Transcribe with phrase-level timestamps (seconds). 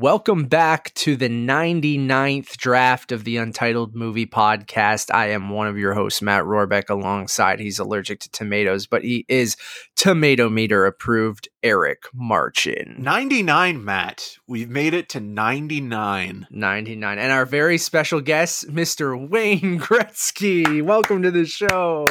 [0.00, 5.08] Welcome back to the 99th draft of the Untitled Movie Podcast.
[5.10, 9.24] I am one of your hosts, Matt Rohrbeck, alongside he's allergic to tomatoes, but he
[9.26, 9.56] is
[9.94, 12.96] tomato meter approved, Eric Marchin.
[12.98, 14.36] 99, Matt.
[14.46, 16.46] We've made it to 99.
[16.50, 17.18] 99.
[17.18, 19.28] And our very special guest, Mr.
[19.28, 20.82] Wayne Gretzky.
[20.82, 22.04] Welcome to the show.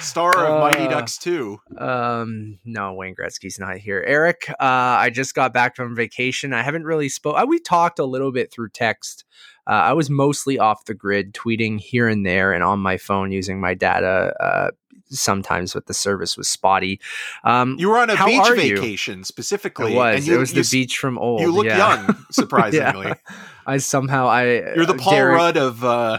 [0.00, 1.58] Star of Uh, Mighty Ducks 2.
[1.76, 4.02] Um, no, Wayne Gretzky's not here.
[4.06, 6.54] Eric, uh, I just got back from vacation.
[6.54, 7.42] I haven't really spoke.
[7.42, 9.24] Uh, we talked a little bit through text.
[9.66, 13.30] Uh, I was mostly off the grid, tweeting here and there, and on my phone
[13.32, 14.34] using my data.
[14.40, 14.70] Uh,
[15.14, 16.98] sometimes, but the service was spotty.
[17.44, 18.76] Um, You were on a beach are you?
[18.76, 19.92] vacation specifically.
[19.92, 20.16] it was.
[20.16, 21.42] and you, it was you, the beach from old.
[21.42, 21.76] You look yeah.
[22.06, 23.08] young, surprisingly.
[23.08, 23.14] Yeah.
[23.66, 26.18] I somehow I You're the uh, Paul Derek- Rudd of uh,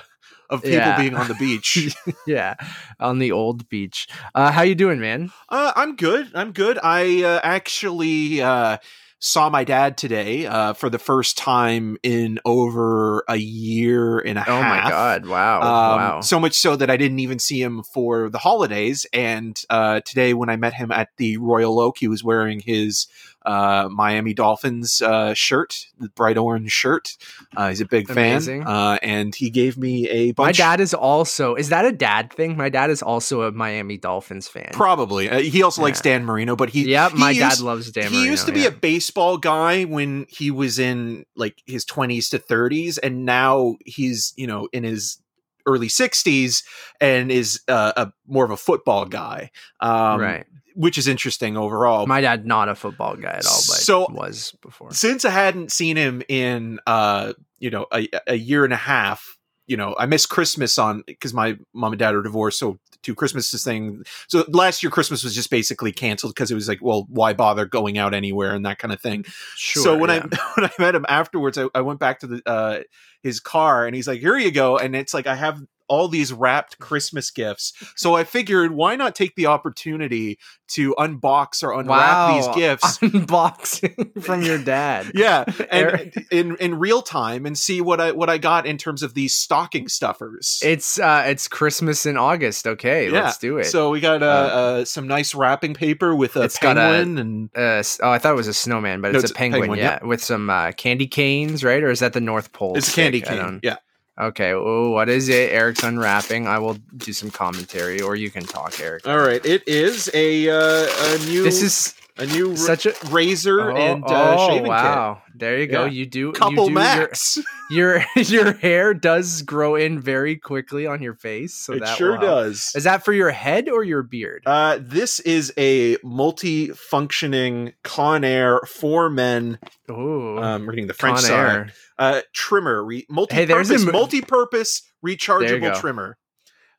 [0.49, 0.98] of people Yeah.
[1.02, 1.95] being on the beach.
[2.27, 2.54] yeah,
[2.99, 4.07] on the old beach.
[4.35, 5.32] Uh, how you doing, man?
[5.49, 6.30] uh, I'm good.
[6.35, 6.77] I'm good.
[6.84, 8.77] I uh, actually uh,
[9.23, 14.41] saw my dad today uh, for the first time in over a year and a
[14.41, 14.82] Oh half.
[14.82, 15.26] Oh my god!
[15.26, 15.62] Wow!
[15.62, 16.21] Um, wow!
[16.21, 19.05] So much so that I didn't even see him for the holidays.
[19.13, 23.07] And uh, today, when I met him at the Royal Oak, he was wearing his
[23.46, 27.18] uh, Miami Dolphins uh, shirt, the bright orange shirt.
[27.55, 28.63] Uh, he's a big Amazing.
[28.63, 30.60] fan, uh, and he gave me a bunch.
[30.60, 31.55] My dad is also.
[31.55, 32.58] Is that a dad thing?
[32.58, 34.70] My dad is also a Miami Dolphins fan.
[34.74, 35.30] Probably.
[35.30, 36.90] Uh, he also likes Dan Marino, but he.
[36.90, 38.68] yeah, my used- dad loves Dan Marino, he used to be yeah.
[38.68, 44.34] a baseball guy when he was in like his 20s to 30s and now he's
[44.35, 45.20] you know in his
[45.66, 46.63] early 60s
[47.00, 50.46] and is uh, a more of a football guy um, right.
[50.76, 54.54] Which is interesting overall My dad not a football guy at all, but So- was
[54.62, 54.91] before.
[54.91, 59.38] since i hadn't seen him in uh you know a, a year and a half
[59.68, 63.16] you know i missed christmas on because my mom and dad are divorced so two
[63.16, 67.06] christmases thing so last year christmas was just basically canceled because it was like well
[67.09, 69.24] why bother going out anywhere and that kind of thing
[69.56, 69.84] Sure.
[69.84, 70.25] so when yeah.
[70.31, 72.79] I when I met him afterwards, I, I went back to the uh,
[73.22, 76.31] his car and he's like, "Here you go," and it's like I have all these
[76.31, 77.73] wrapped Christmas gifts.
[77.95, 80.39] So I figured, why not take the opportunity
[80.69, 81.88] to unbox or unwrap
[82.29, 82.97] wow, these gifts?
[82.99, 85.11] unboxing from your dad.
[85.16, 89.03] yeah, and in in real time and see what I what I got in terms
[89.03, 90.59] of these stocking stuffers.
[90.63, 92.66] It's uh, it's Christmas in August.
[92.67, 93.66] Okay, Yeah, let's do it.
[93.66, 97.17] So we got uh, uh, some nice wrapping paper with a It's got a- penguin
[97.17, 99.61] and uh, oh, I thought it was a snowman, but No, it's, it's a penguin,
[99.63, 101.83] penguin, yeah, with some uh, candy canes, right?
[101.83, 102.77] Or is that the North Pole?
[102.77, 103.59] it's a candy cane.
[103.63, 103.77] Yeah.
[104.19, 104.53] Okay.
[104.53, 105.51] Oh, what is it?
[105.51, 106.47] Eric's unwrapping.
[106.47, 109.07] I will do some commentary, or you can talk, Eric.
[109.07, 109.44] All right.
[109.44, 114.03] It is a uh, a new This is a new such a razor oh, and
[114.03, 114.69] uh, oh, shaving kit.
[114.69, 115.22] wow.
[115.35, 115.85] There you go.
[115.85, 115.91] Yeah.
[115.91, 117.38] You do couple you do max.
[117.72, 121.97] Your, your your hair does grow in very quickly on your face, so it that
[121.97, 122.72] sure will does.
[122.75, 124.44] Is that for your head or your beard?
[124.46, 129.57] Uh, this is a multi-functioning Conair for men.
[129.90, 131.56] Ooh, Um, reading the French Con side.
[131.56, 131.73] Air.
[131.97, 136.18] Uh, trimmer, re- Hey, multi-purpose, mo- multi-purpose rechargeable trimmer.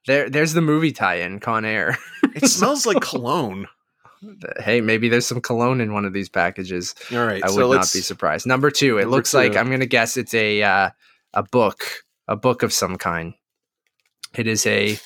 [0.06, 1.98] There, there's the movie tie-in, Con Air.
[2.34, 3.66] It smells like cologne.
[4.58, 6.94] Hey, maybe there's some cologne in one of these packages.
[7.12, 8.46] All right, I so would not be surprised.
[8.46, 9.56] Number two, it Number looks like.
[9.56, 10.90] I'm gonna guess it's a uh,
[11.34, 11.84] a book,
[12.28, 13.34] a book of some kind.
[14.36, 14.98] It is a,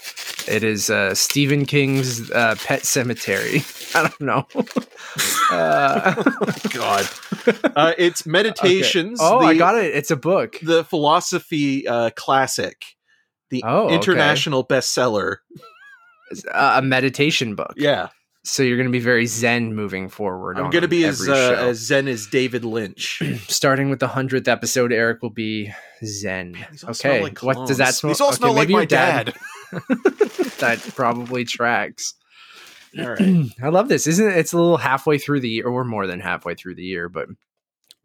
[0.46, 3.62] it is uh, Stephen King's uh, Pet Sematary.
[3.94, 4.46] I don't know.
[5.50, 6.14] uh,
[6.70, 7.06] God.
[7.76, 9.18] Uh, it's meditations.
[9.22, 9.94] oh, the, I got it.
[9.94, 10.58] It's a book.
[10.62, 12.84] the philosophy uh, classic,
[13.50, 13.94] the Oh, okay.
[13.96, 15.36] international bestseller.
[16.52, 17.74] A a meditation book.
[17.76, 18.08] Yeah,
[18.48, 20.58] So you're gonna be very zen moving forward.
[20.58, 23.22] I'm going to be as uh, as zen as David Lynch.
[23.48, 24.90] starting with the hundredth episode.
[24.92, 25.72] Eric will be
[26.04, 26.56] zen.
[26.74, 28.10] Smell Okay, like what does that smell?
[28.12, 29.34] These all okay, smell like my your dad.
[30.58, 32.14] that probably tracks.
[32.98, 33.46] All right.
[33.62, 34.06] I love this.
[34.06, 34.36] Isn't it?
[34.38, 37.28] It's a little halfway through the year, or more than halfway through the year, but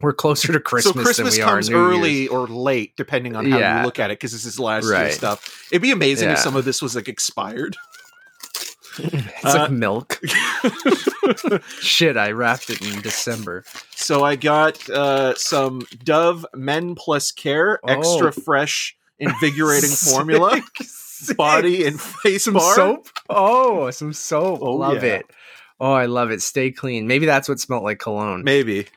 [0.02, 2.32] we're closer to Christmas, so Christmas than we comes early Year's.
[2.32, 3.80] or late, depending on how Yeah.
[3.80, 5.14] you look at it, because this is last Right.
[5.14, 5.68] stuff.
[5.72, 7.78] It'd be amazing if some of this was like expired.
[9.00, 10.20] It's Uh, like milk.
[11.80, 13.64] Shit, I wrapped it in December.
[13.96, 17.88] so I got uh, some Dove Men Plus Care Oh.
[17.92, 21.38] extra fresh, invigorating formula, Sick.
[21.38, 22.76] body and face some bar.
[22.76, 23.08] soap.
[23.30, 24.60] Oh, some soap.
[24.62, 25.16] Oh, love yeah.
[25.16, 25.26] it.
[25.80, 26.42] Oh, I love it.
[26.42, 27.08] Stay clean.
[27.08, 28.44] Maybe that's what smelled like cologne.
[28.44, 28.88] Maybe.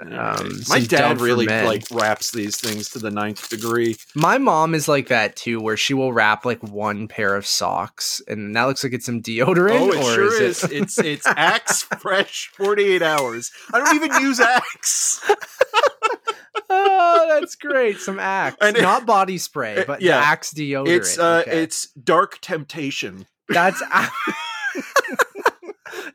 [0.00, 3.96] Um, My dad really like wraps these things to the ninth degree.
[4.14, 8.22] My mom is like that too, where she will wrap like one pair of socks,
[8.26, 9.80] and that looks like it's some deodorant.
[9.80, 10.64] Oh, it or sure is.
[10.64, 10.72] It...
[10.72, 13.50] It's it's Axe Fresh 48 hours.
[13.72, 15.20] I don't even use Axe.
[16.70, 17.98] oh, that's great.
[17.98, 20.16] Some Axe, And it- not body spray, Uh, but yeah.
[20.18, 20.88] Axe deodorant.
[20.88, 21.62] It's uh Okay.
[21.64, 23.26] it's Dark Temptation.
[23.48, 23.82] that's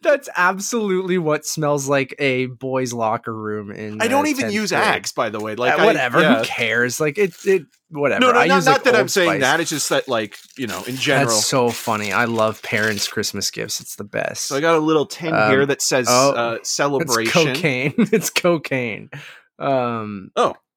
[0.02, 3.72] That's absolutely what smells like a boys' locker room.
[3.72, 4.84] In I don't uh, even use grade.
[4.84, 5.56] Axe, by the way.
[5.56, 6.22] Like Uh, I- whatever.
[6.22, 6.40] yeah.
[6.40, 7.00] Who cares?
[7.00, 7.34] Like it.
[7.46, 7.64] It.
[7.90, 8.20] Whatever.
[8.20, 9.42] No, no, I not, use, not like, that I'm Old saying Spice.
[9.42, 9.60] that.
[9.62, 11.28] It's just that, like, you know, in general.
[11.30, 12.12] That's so funny.
[12.12, 13.80] I love parents' Christmas gifts.
[13.80, 14.48] It's the best.
[14.48, 17.54] so I got a little tin Um, here that says oh, uh, it's celebration.
[17.54, 17.94] cocaine.
[17.98, 19.10] it's cocaine.
[19.58, 20.32] Um.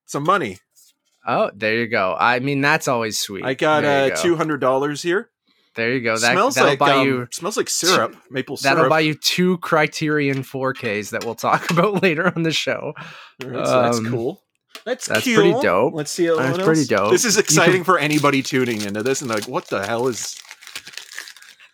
[0.06, 0.58] Some money.
[1.26, 2.16] Oh, there you go.
[2.18, 3.44] I mean, that's always sweet.
[3.44, 4.16] I got uh, go.
[4.16, 5.30] two hundred dollars here.
[5.76, 6.18] There you go.
[6.18, 7.28] That, smells that'll like buy um, you.
[7.30, 8.76] smells like syrup, maple syrup.
[8.76, 12.92] That'll buy you two Criterion 4Ks that we'll talk about later on the show.
[13.44, 14.42] Right, so that's um, cool.
[14.84, 15.94] That's, that's pretty dope.
[15.94, 16.26] Let's see.
[16.26, 16.62] That's else.
[16.62, 17.10] pretty dope.
[17.10, 20.36] This is exciting can- for anybody tuning into this and like, what the hell is?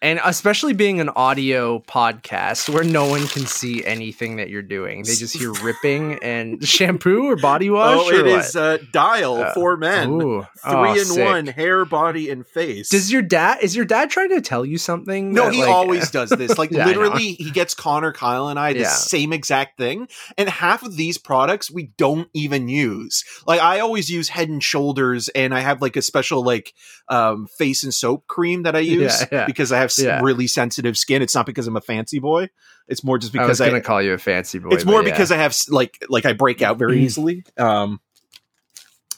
[0.06, 5.02] And especially being an audio podcast where no one can see anything that you're doing.
[5.02, 7.98] They just hear ripping and shampoo or body wash.
[8.00, 10.08] oh, it is uh, Dial Uh, for men.
[10.10, 10.46] Ooh.
[10.62, 11.24] Three Oh, in sick.
[11.24, 12.88] one: hair, body, and face.
[12.88, 15.32] Does your dad is your dad trying to tell you something?
[15.32, 16.56] No, that, he like, always does this.
[16.58, 18.88] Like Yeah, literally, he gets Connor, Kyle, and I the Yeah.
[18.90, 20.06] same exact thing.
[20.38, 23.24] And half of these products we don't even use.
[23.44, 26.74] Like I always use Head and Shoulders, and I have like a special like
[27.08, 30.20] um, face and soap cream that I use Yeah, because I have Yeah.
[30.22, 31.22] really sensitive skin.
[31.22, 32.48] It's not because I'm a fancy boy.
[32.88, 33.66] It's more just because I.
[33.66, 34.70] Am gonna call you a fancy boy.
[34.70, 35.10] it's more yeah.
[35.10, 37.02] because I have like like I break out very Mm.
[37.02, 37.44] easily.
[37.58, 38.00] Um,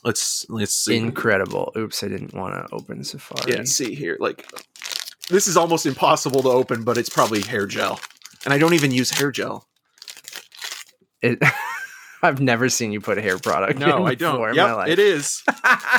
[0.05, 0.97] let's let's see.
[0.97, 1.73] incredible.
[1.77, 3.53] Oops, I didn't want to open Safari.
[3.57, 4.47] Yeah, see here, like
[5.29, 8.01] this is almost impossible to open, but it's probably hair gel,
[8.45, 9.67] and I don't even use hair gel.
[11.21, 11.39] It,
[12.23, 13.79] I've never seen you put a hair product.
[13.79, 14.33] No, in I don't.
[14.35, 14.89] before in my Yep, life.
[14.89, 15.43] it is.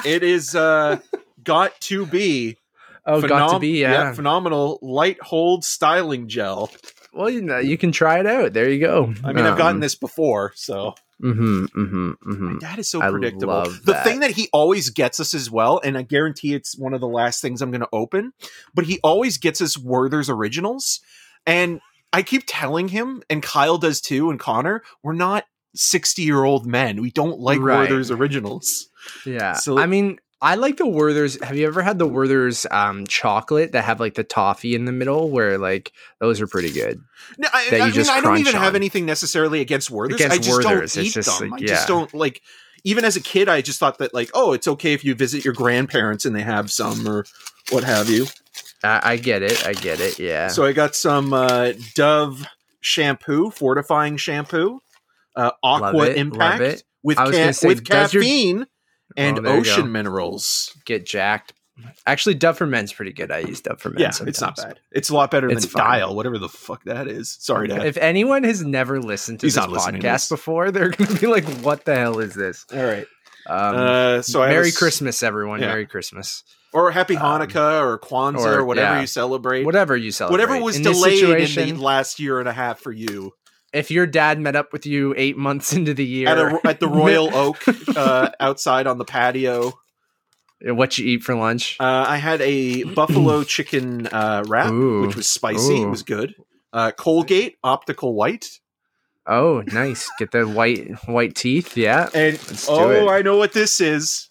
[0.05, 0.99] It is uh,
[1.43, 2.57] got to be.
[3.05, 4.13] Oh, got to be yeah.
[4.13, 6.71] phenomenal light hold styling gel.
[7.13, 8.53] Well, you know, you can try it out.
[8.53, 9.13] There you go.
[9.23, 11.65] I mean, I've gotten this before, so Mm-hmm.
[11.65, 12.11] Mm-hmm.
[12.31, 12.57] Mm-hmm.
[12.59, 13.63] that is so I predictable.
[13.63, 14.05] The that.
[14.05, 17.07] thing that he always gets us as well, and I guarantee it's one of the
[17.09, 18.31] last things I'm going to open,
[18.73, 21.01] but he always gets us Werther's originals,
[21.45, 21.81] and
[22.13, 25.43] I keep telling him, and Kyle does too, and Connor, we're not
[25.75, 27.01] 60 year old men.
[27.01, 27.89] We don't like Right.
[27.89, 28.89] Werther's originals.
[29.25, 29.53] Yeah.
[29.53, 31.41] So- I mean, I like the Werther's.
[31.44, 34.91] Have you ever had the Werther's um, chocolate that have like the toffee in the
[34.94, 35.30] middle?
[35.30, 37.01] Where like those are pretty good.
[37.38, 40.21] No, I, that you I mean, just I don't even have anything necessarily against Werther's.
[40.21, 41.50] Against I just Werther's, don't eat just them.
[41.50, 42.41] like- I just don't like.
[42.86, 45.44] Even as a kid, I just thought that like, oh, it's okay if you visit
[45.44, 47.25] your grandparents and they have some or
[47.71, 48.25] what have you.
[48.81, 49.68] I, I get it.
[49.68, 50.18] I get it.
[50.19, 50.47] Yeah.
[50.47, 52.45] So I got some uh, Dove
[52.80, 54.81] shampoo, fortifying shampoo,
[55.35, 58.65] uh, Aqua Love it, Impact with ca- say, with does your- caffeine
[59.17, 60.75] and Oh, ocean minerals.
[60.85, 61.53] get jacked.
[62.06, 63.31] Actually, Dove for Men's pretty good.
[63.31, 64.01] I use Dove for Men.
[64.01, 64.29] Yeah, sometimes.
[64.35, 64.79] it's not bad.
[64.91, 66.00] It's a lot better It's than fine.
[66.00, 67.38] Dial, whatever the fuck that is.
[67.39, 67.85] Sorry, Dad.
[67.85, 70.29] If anyone has never listened to He's this podcast this.
[70.29, 73.07] before, they're going to be like, "What the hell is this?" All right.
[73.47, 75.61] Um, uh, so a Merry Christmas, everyone!
[75.61, 75.67] Yeah.
[75.67, 76.44] Merry Christmas.
[76.73, 79.01] or Happy Um, Hanukkah or Kwanzaa or, or- whatever yeah.
[79.01, 79.63] you celebrate.
[79.65, 80.33] Whatever you celebrate.
[80.44, 83.33] Whatever was In delayed in the last year and a half for you
[83.74, 86.80] if your dad met up with you eight months into the year, at, a, at
[86.80, 87.63] the Royal Oak
[87.95, 89.74] uh, outside on the patio.
[90.62, 91.77] what you eat for lunch?
[91.80, 95.01] Uh, I had a buffalo chicken uh, wrap, Ooh.
[95.06, 95.81] which was spicy.
[95.81, 96.36] It was good.
[96.71, 98.60] Uh, Colgate optical white,
[99.25, 100.10] oh, nice.
[100.19, 101.77] Get the white white teeth.
[101.77, 103.10] Yeah, and oh, it.
[103.10, 104.30] I know what this is.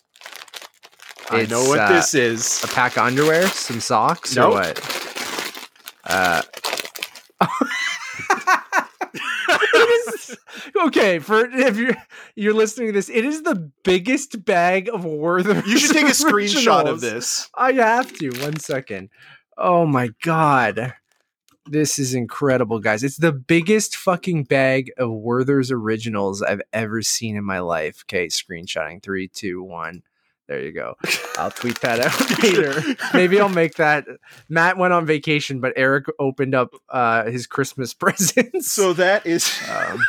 [1.30, 2.62] I know what uh, this is.
[2.64, 4.52] a pack of underwear, some socks, Nope.
[4.52, 5.70] or what?
[6.04, 6.42] Uh.
[9.48, 10.36] is
[10.84, 11.96] okay for if you're
[12.34, 13.08] you're listening to this.
[13.08, 15.66] It is the biggest bag of Werther's.
[15.66, 17.48] You should take a screenshot of this.
[17.54, 18.30] I have to.
[18.40, 19.10] One second.
[19.56, 20.94] Oh my god.
[21.70, 23.04] This is incredible, guys.
[23.04, 28.04] It's the biggest fucking bag of Werther's originals I've ever seen in my life.
[28.06, 29.02] Okay, screenshotting.
[29.02, 30.02] Three, two, one.
[30.48, 30.94] There you go.
[31.38, 32.82] I'll tweet that out later.
[33.14, 34.06] Maybe I'll make that.
[34.48, 38.72] Matt went on vacation, but Eric opened up uh, his Christmas presents.
[38.72, 39.52] So that is.
[39.70, 40.02] um,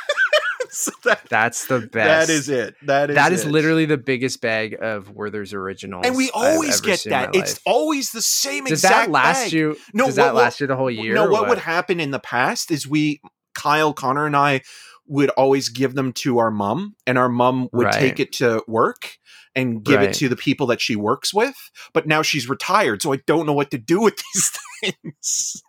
[0.69, 2.27] so that, that's the best.
[2.27, 2.75] that is it.
[2.83, 3.51] That is That is it.
[3.51, 6.05] literally the biggest bag of Werther's originals.
[6.05, 7.35] And we always get that.
[7.35, 8.93] It's always the same exact.
[8.93, 9.53] Does that last bag.
[9.53, 9.75] you?
[9.93, 11.15] No, does what- that what- last you the whole year?
[11.15, 13.19] No, or what, would happen in the past is we,
[13.55, 14.61] Kyle, Connor, and I
[15.07, 17.93] would always give them to our mom, and our mom would Right.
[17.95, 19.17] take it to work
[19.55, 20.09] and give Right.
[20.09, 21.55] it to the people that she works with.
[21.93, 24.51] But now she's retired, so I don't know what to do with these
[24.81, 25.63] things.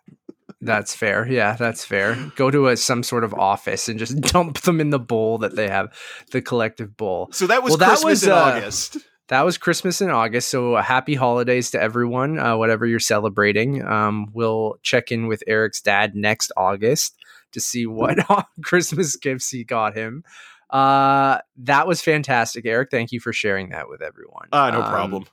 [0.63, 1.27] That's fair.
[1.27, 2.15] Yeah, that's fair.
[2.35, 5.55] Go to a some sort of office and just dump them in the bowl that
[5.55, 5.91] they have,
[6.31, 7.29] the collective bowl.
[7.31, 8.97] So that was Well, that Christmas was, in uh, August.
[9.29, 10.49] That was Christmas in August.
[10.49, 13.81] So uh, happy holidays to everyone, uh, whatever you're celebrating.
[13.83, 17.15] Um, we'll check in with Eric's dad next August
[17.53, 18.19] to see what
[18.63, 20.23] Christmas gifts he got him.
[20.71, 22.89] Uh, that was fantastic, Eric.
[22.91, 24.47] Thank you for sharing that with everyone.
[24.53, 25.25] Ah, no Um, problem.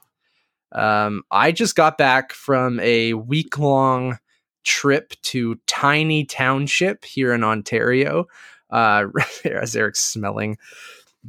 [0.72, 4.18] Um, I just got back from a week long
[4.64, 8.26] trip to Tiny Township here in Ontario.
[8.70, 9.06] Uh,
[9.44, 10.58] as Eric's smelling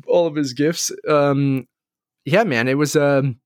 [0.08, 0.92] all of his gifts.
[1.08, 1.68] Um,
[2.25, 2.96] yeah, man, it was.
[2.96, 3.39] Um,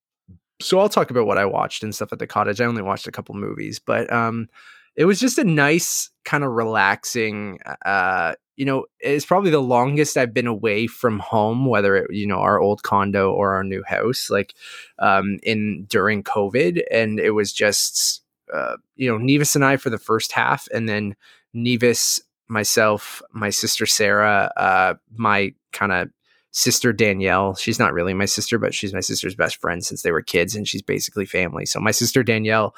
[0.62, 2.62] so I'll talk about what I watched and stuff at the cottage.
[2.62, 4.48] I only watched a couple movies, but um,
[4.96, 7.60] it was just a nice kind of relaxing.
[7.86, 12.28] Uh, you know, it's probably the longest I've been away from home, whether it you
[12.28, 14.54] know our old condo or our new house, like
[15.00, 18.22] um, in during COVID, and it was just
[18.54, 21.16] uh, you know Nevis and I for the first half, and then
[21.54, 26.10] Nevis, myself, my sister Sarah, uh, my kind of
[26.54, 27.56] sister Danielle.
[27.56, 30.56] She's not really my sister, but she's my sister's best friend since they were kids,
[30.56, 31.66] and she's basically family.
[31.66, 32.74] So my sister Danielle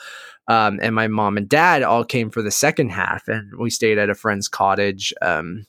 [0.47, 3.99] um, and my mom and dad all came for the second half, and we stayed
[3.99, 5.65] at a friend's cottage um,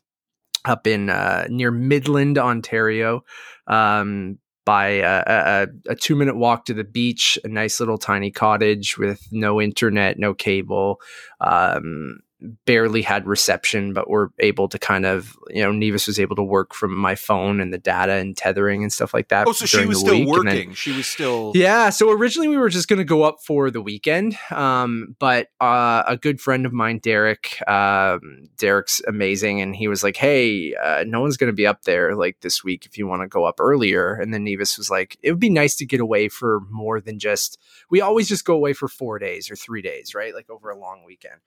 [0.65, 3.25] up in uh, near Midland, Ontario.
[3.67, 8.33] Um, by a, a, a, two minute walk to the beach, a nice little tiny
[8.33, 11.01] cottage with no internet, no cable,
[11.41, 12.19] um,
[12.65, 16.43] barely had reception, but were able to kind of, you know, Nevis was able to
[16.43, 19.47] work from my phone and the data and tethering and stuff like that.
[19.47, 20.69] Oh, so she was still working.
[20.69, 21.53] Then, she was still.
[21.55, 21.91] Yeah.
[21.91, 24.37] So originally we were just going to go up for the weekend.
[24.51, 29.61] Um, but uh, a good friend of mine, Derek, um, Derek's amazing.
[29.61, 32.65] And he was like, hey, uh, no one's going to be up there like this
[32.65, 34.15] week if you want to go up earlier.
[34.15, 37.19] And then Nevis was like, it would be nice to get away for more than
[37.19, 37.59] just,
[37.91, 40.35] we always just go away for four days or three days, right?
[40.35, 41.41] Like over a long weekend.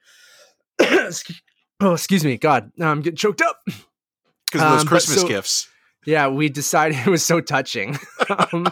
[1.80, 2.36] Oh, excuse me.
[2.38, 3.60] God, now I'm getting choked up.
[3.66, 5.68] Because of those um, Christmas so, gifts.
[6.06, 7.98] Yeah, we decided it was so touching.
[8.52, 8.66] um,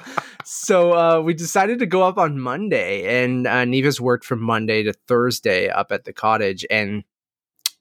[0.44, 4.82] so uh, we decided to go up on Monday, and uh, Nevis worked from Monday
[4.82, 7.04] to Thursday up at the cottage, and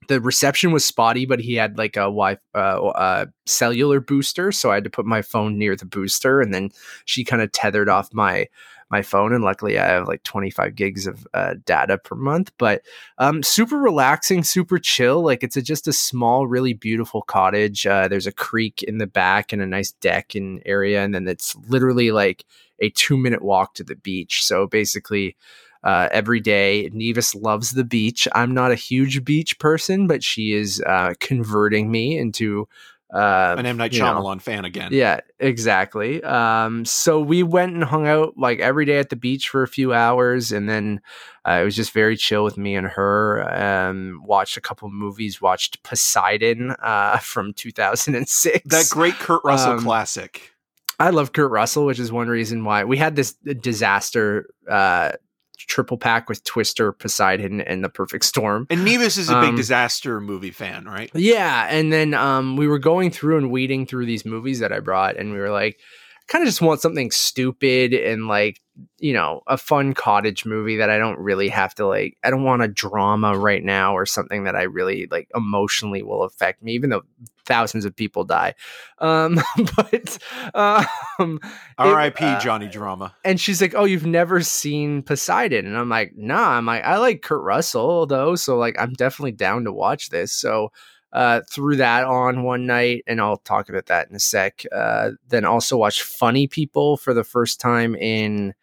[0.07, 4.71] the reception was spotty, but he had like a Wi uh, uh, cellular booster, so
[4.71, 6.71] I had to put my phone near the booster, and then
[7.05, 8.47] she kind of tethered off my
[8.89, 12.51] my phone, and luckily I have like 25 gigs of uh, data per month.
[12.57, 12.83] But
[13.17, 15.21] um, super relaxing, super chill.
[15.21, 17.85] Like it's a, just a small, really beautiful cottage.
[17.85, 21.27] Uh, there's a creek in the back and a nice deck and area, and then
[21.27, 22.45] it's literally like
[22.79, 24.43] a two minute walk to the beach.
[24.43, 25.35] So basically.
[25.83, 26.89] Uh, every day.
[26.91, 28.27] Nevis loves the beach.
[28.33, 32.67] I'm not a huge beach person, but she is uh, converting me into
[33.13, 34.39] uh, an M Night Shyamalan know.
[34.39, 34.89] fan again.
[34.91, 36.21] Yeah, exactly.
[36.23, 39.67] Um, so we went and hung out like every day at the beach for a
[39.67, 41.01] few hours, and then
[41.47, 43.47] uh, it was just very chill with me and her.
[43.53, 45.41] Um, watched a couple movies.
[45.41, 48.61] Watched Poseidon uh, from 2006.
[48.65, 50.53] That great Kurt Russell um, classic.
[50.99, 55.11] I love Kurt Russell, which is one reason why we had this disaster uh,
[55.57, 58.67] triple pack with Twister, Poseidon, and The Perfect Storm.
[58.69, 61.09] And Nevis is a big um, disaster movie fan, right?
[61.13, 64.79] Yeah, and then um, we were going through and weeding through these movies that I
[64.79, 65.79] brought, and we were like,
[66.27, 68.59] kind of just want something stupid and like
[68.99, 72.17] you know a fun cottage movie that I don't really have to like.
[72.23, 76.23] I don't want a drama right now or something that I really like emotionally will
[76.23, 77.03] affect me, even though
[77.45, 78.55] thousands of people die.
[78.99, 79.41] Um,
[79.75, 80.17] but
[80.53, 81.39] um,
[81.77, 82.23] R.I.P.
[82.23, 83.15] Uh, Johnny Drama.
[83.23, 86.97] And she's like, "Oh, you've never seen Poseidon?" And I'm like, "Nah." I'm like, "I
[86.97, 90.71] like Kurt Russell though, so like I'm definitely down to watch this." So
[91.13, 94.63] uh, threw that on one night, and I'll talk about that in a sec.
[94.71, 98.53] Uh, then also watched Funny People for the first time in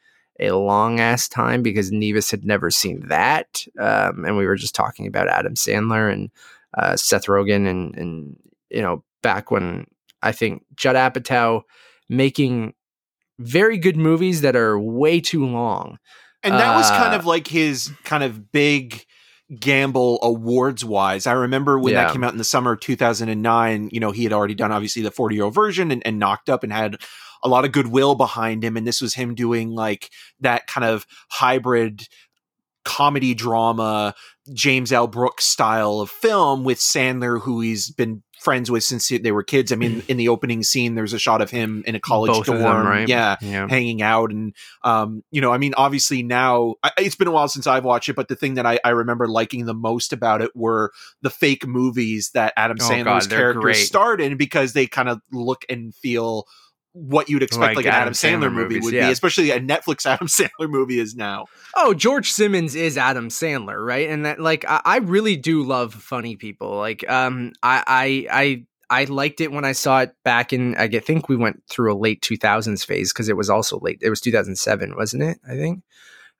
[0.40, 4.74] a long ass time because Nevis had never seen that, um, and we were just
[4.74, 6.30] talking about Adam Sandler and
[6.76, 8.36] uh, Seth Rogen, and and
[8.70, 9.86] you know back when
[10.22, 11.62] I think Judd Apatow
[12.08, 12.74] making
[13.38, 15.98] very good movies that are way too long.
[16.42, 19.06] And that was kind uh, of like his kind of big
[19.58, 21.26] gamble awards wise.
[21.26, 22.04] I remember when yeah.
[22.04, 25.02] that came out in the summer of 2009, you know, he had already done obviously
[25.02, 26.98] the 40 year old Virgin and, and knocked up and had
[27.44, 28.76] a lot of goodwill behind him.
[28.76, 30.10] And this was him doing like
[30.40, 32.08] that kind of hybrid
[32.84, 34.14] comedy drama,
[34.52, 35.06] James L.
[35.06, 39.72] Brooks style of film with Sandler, who he's been friends with since they were kids.
[39.72, 42.46] I mean, in the opening scene, there's a shot of him in a college Both
[42.46, 43.08] dorm, them, right?
[43.08, 47.26] yeah, yeah, hanging out, and um, you know, I mean, obviously now I, it's been
[47.26, 49.74] a while since I've watched it, but the thing that I, I remember liking the
[49.74, 54.36] most about it were the fake movies that Adam oh, Sandler's God, characters starred in
[54.36, 56.44] because they kind of look and feel
[56.94, 59.06] what you'd expect like, like an Adam, Adam Sandler, Sandler, movie movies, would yeah.
[59.06, 61.46] be, especially a Netflix Adam Sandler movie is now.
[61.76, 64.08] Oh, George Simmons is Adam Sandler, right?
[64.08, 66.76] And that like I, I really do love funny people.
[66.76, 70.88] Like um I I I I liked it when I saw it back in I
[70.88, 73.98] think we went through a late 2000s phase because it was also late.
[74.00, 75.38] It was 2007, wasn't it?
[75.46, 75.82] I think.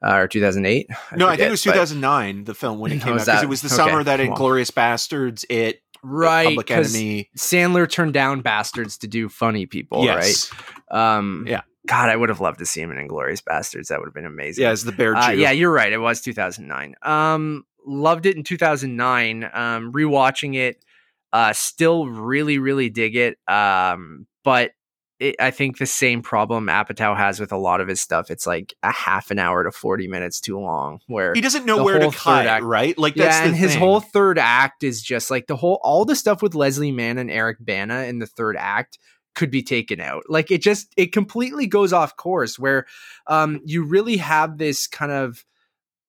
[0.04, 0.86] Uh, or 2008.
[0.90, 2.38] I no, forget, I think it was 2009.
[2.38, 2.46] But...
[2.46, 3.76] The film when it came out because it was the okay.
[3.76, 9.66] summer that Inglourious Basterds, it right public enemy sandler turned down bastards to do funny
[9.66, 10.50] people yes.
[10.90, 13.88] right um yeah god i would have loved to see him in Inglourious Basterds.
[13.88, 16.20] that would have been amazing yeah as the bear uh, yeah you're right it was
[16.20, 19.44] 2009 um loved it in 2009.
[19.44, 20.84] Um, rewatching it,
[21.32, 23.38] uh, still really, really dig it.
[23.48, 24.72] Um, but
[25.20, 28.30] it, I think the same problem Apatow has with a lot of his stuff.
[28.30, 31.84] It's like a half an hour to 40 minutes too long where he doesn't know
[31.84, 32.98] where to cut, act, right?
[32.98, 33.80] Like, that's yeah, and his thing.
[33.80, 37.30] whole third act is just like the whole, all the stuff with Leslie Mann and
[37.30, 38.98] Eric Bana in the third act
[39.34, 40.24] could be taken out.
[40.28, 42.86] Like it just, it completely goes off course where
[43.26, 45.44] um, you really have this kind of,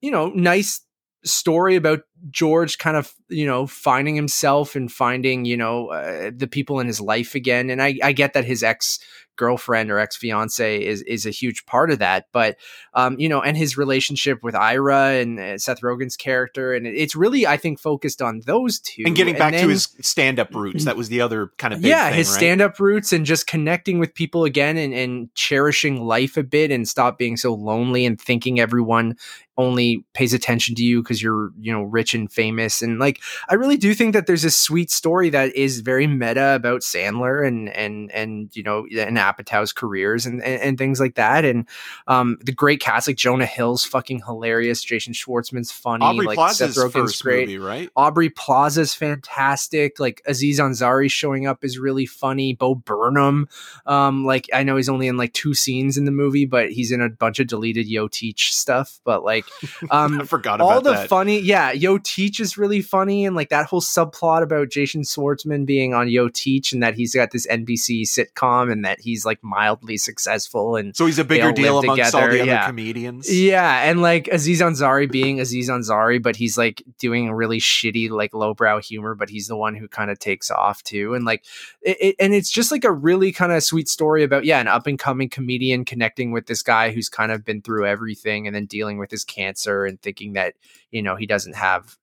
[0.02, 0.85] you know, nice
[1.26, 2.02] story about
[2.32, 6.88] George kind of, you know, finding himself and finding, you know, uh, the people in
[6.88, 7.70] his life again.
[7.70, 9.00] And I, I get that his ex
[9.36, 12.28] girlfriend or ex fiance is is a huge part of that.
[12.32, 12.58] But
[12.94, 17.16] um, you know, and his relationship with Ira and uh, Seth Rogen's character, and it's
[17.16, 19.04] really I think focused on those two.
[19.06, 21.82] And getting back then, to his stand up roots, that was the other kind of
[21.82, 22.38] yeah, thing, his right?
[22.38, 26.72] stand up roots and just connecting with people again and and cherishing life a bit
[26.72, 29.16] and stop being so lonely and thinking everyone
[29.58, 33.54] only pays attention to you because you're you know rich and famous and like i
[33.54, 37.70] really do think that there's a sweet story that is very meta about sandler and
[37.70, 41.68] and and you know and apatow's careers and and, and things like that and
[42.08, 46.76] um the great cast like jonah hill's fucking hilarious jason schwartzman's funny Aubrey like Plaza's
[46.76, 47.90] seth rogen's great movie, right?
[47.96, 50.00] Aubrey Plaza's fantastic.
[50.00, 52.54] Like Aziz Ansari showing up is really funny.
[52.54, 53.48] Bo Burnham,
[53.86, 56.92] um, like I know he's only in like two scenes in the movie, but he's
[56.92, 59.00] in a bunch of deleted Yo Teach stuff.
[59.04, 59.45] But like,
[59.92, 61.10] um, I forgot about all the that.
[61.10, 65.66] funny, yeah, Yo Teach is really funny, and like that whole subplot about Jason Schwartzman
[65.66, 69.44] being on Yo Teach and that he's got this NBC sitcom and that he's like
[69.44, 73.34] mildly successful and so he's a bigger deal amongst all together, the other comedians.
[73.34, 78.34] yeah, and like Aziz Ansari being Aziz Ansari, but he's like doing really shitty, like
[78.34, 81.14] lowbrow humor, but he's the one who kind of takes off too.
[81.14, 81.44] And like,
[81.82, 84.68] it, it- and it's just like a really kind of sweet story about, yeah, an
[84.68, 88.56] up and coming comedian connecting with this guy who's kind of been through everything and
[88.56, 90.56] then dealing with his cancer and thinking that,
[90.92, 91.98] you know, he doesn't have,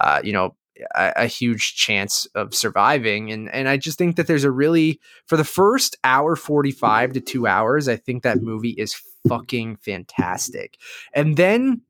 [0.00, 0.54] uh, you know,
[0.94, 5.00] a, a huge chance of surviving and and I just think that there's a really
[5.26, 8.94] for the first hour 45 to 2 hours I think that movie is
[9.28, 10.78] fucking fantastic.
[11.12, 11.82] And then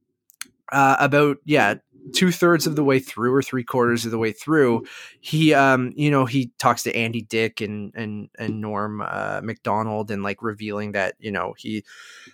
[0.73, 1.75] uh, about yeah
[2.15, 4.85] two thirds of the way through or three quarters of the way through
[5.21, 10.11] he um you know he talks to andy dick and and and norm uh, macdonald
[10.11, 11.85] and like revealing that you know he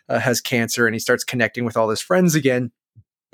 [0.08, 2.70] uh, has cancer and he starts connecting with all his friends again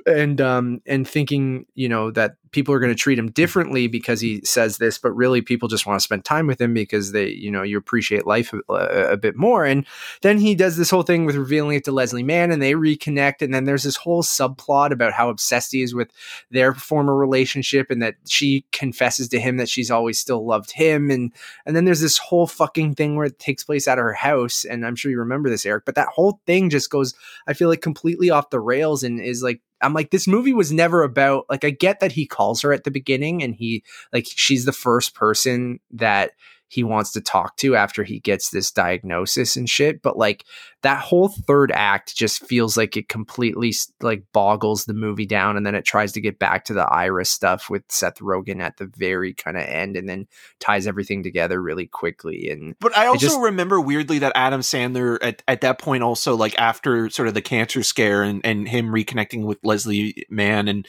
[0.07, 4.21] and um and thinking you know that people are going to treat him differently because
[4.21, 7.29] he says this but really people just want to spend time with him because they
[7.29, 9.65] you know you appreciate life a, a bit more.
[9.65, 9.87] And
[10.23, 13.43] then he does this whole thing with revealing it to Leslie Mann and they reconnect.
[13.43, 16.11] And then there's this whole subplot about how obsessed he is with
[16.51, 21.11] their former relationship and that she confesses to him that she's always still loved him.
[21.11, 21.33] And
[21.67, 24.65] and then there's this whole fucking thing where it takes place at her house.
[24.65, 27.15] And I'm sure you remember this Eric but that whole thing just goes
[27.47, 30.73] I feel like completely off the rails and is like I'm like this movie was
[30.73, 34.27] never about like I get that he calls her at the beginning and he like
[34.27, 36.33] she's the first person that
[36.71, 40.45] he wants to talk to after he gets this diagnosis and shit but like
[40.83, 45.67] that whole third act just feels like it completely like boggles the movie down and
[45.67, 48.87] then it tries to get back to the ira's stuff with seth rogen at the
[48.97, 50.27] very kind of end and then
[50.61, 55.19] ties everything together really quickly and But I also just- remember weirdly that Adam Sandler
[55.21, 58.87] at, at that point also like after sort of the cancer scare and, and him
[58.89, 60.87] reconnecting with Leslie Mann and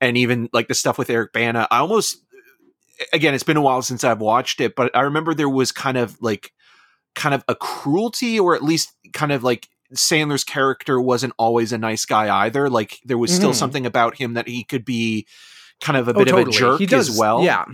[0.00, 2.24] and even like the stuff with Eric Bana, I almost
[3.12, 5.96] again it's been a while since I've watched it, but I remember there was kind
[5.96, 6.52] of like
[7.14, 11.78] kind of a cruelty or at least kind of like Sandler's character wasn't always a
[11.78, 12.70] nice guy either.
[12.70, 13.56] Like there was still Mhm.
[13.56, 15.26] something about him that he could be
[15.80, 17.42] kind of a Oh, bit of a jerk he does, as well.
[17.42, 17.64] Yeah.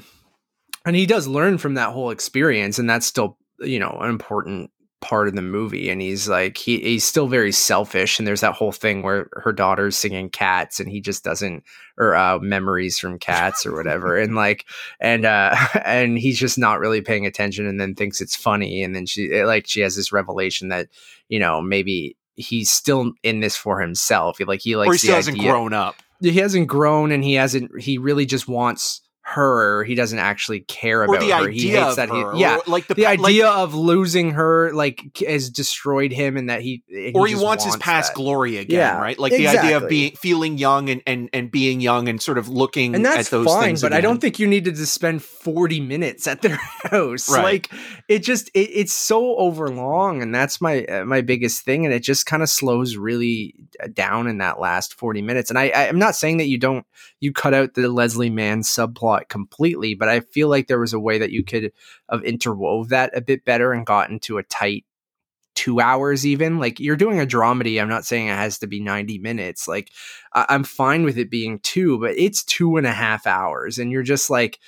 [0.86, 4.70] And he does learn from that whole experience, and that's still, you know, an important
[5.00, 5.90] part of the movie.
[5.90, 8.18] And he's like, he he's still very selfish.
[8.18, 11.64] And there's that whole thing where her daughter's singing cats and he just doesn't
[11.98, 14.16] or uh memories from cats or whatever.
[14.18, 14.64] and like
[15.00, 15.54] and uh
[15.84, 18.82] and he's just not really paying attention and then thinks it's funny.
[18.82, 20.88] And then she like she has this revelation that,
[21.28, 24.38] you know, maybe he's still in this for himself.
[24.38, 25.96] He like he likes or he still hasn't idea- grown up.
[26.20, 31.02] he hasn't grown and he hasn't he really just wants her he doesn't actually care
[31.02, 33.74] about her he hates that her, he yeah like the, the pa- like- idea of
[33.74, 37.76] losing her like has destroyed him and that he and or he just wants, his
[37.78, 38.16] past that.
[38.16, 39.18] glory again, Yeah, right?
[39.18, 42.48] Like the idea of being feeling young and, and and being young and sort of
[42.48, 43.82] looking and that's at those fine things.
[43.82, 47.42] but i don't think you needed to spend 40 minutes at their house Right.
[47.42, 47.72] like
[48.08, 52.00] it just it, it's so overlong and that's my uh, my biggest thing and it
[52.04, 55.88] just kind of slows really uh, down in that last 40 minutes and i I-
[55.88, 56.86] i'm not saying that you don't
[57.18, 61.00] you cut out the leslie mann subplot completely but i feel like there was a
[61.00, 61.72] way that you could
[62.10, 64.84] have interwove that a bit better and got into a tight
[65.54, 68.78] two hours even like you're doing a dramedy i'm not saying it has to be
[68.78, 69.90] 90 minutes like
[70.34, 73.90] I- i'm fine with it being two but it's two and a half hours and
[73.90, 74.58] you're just like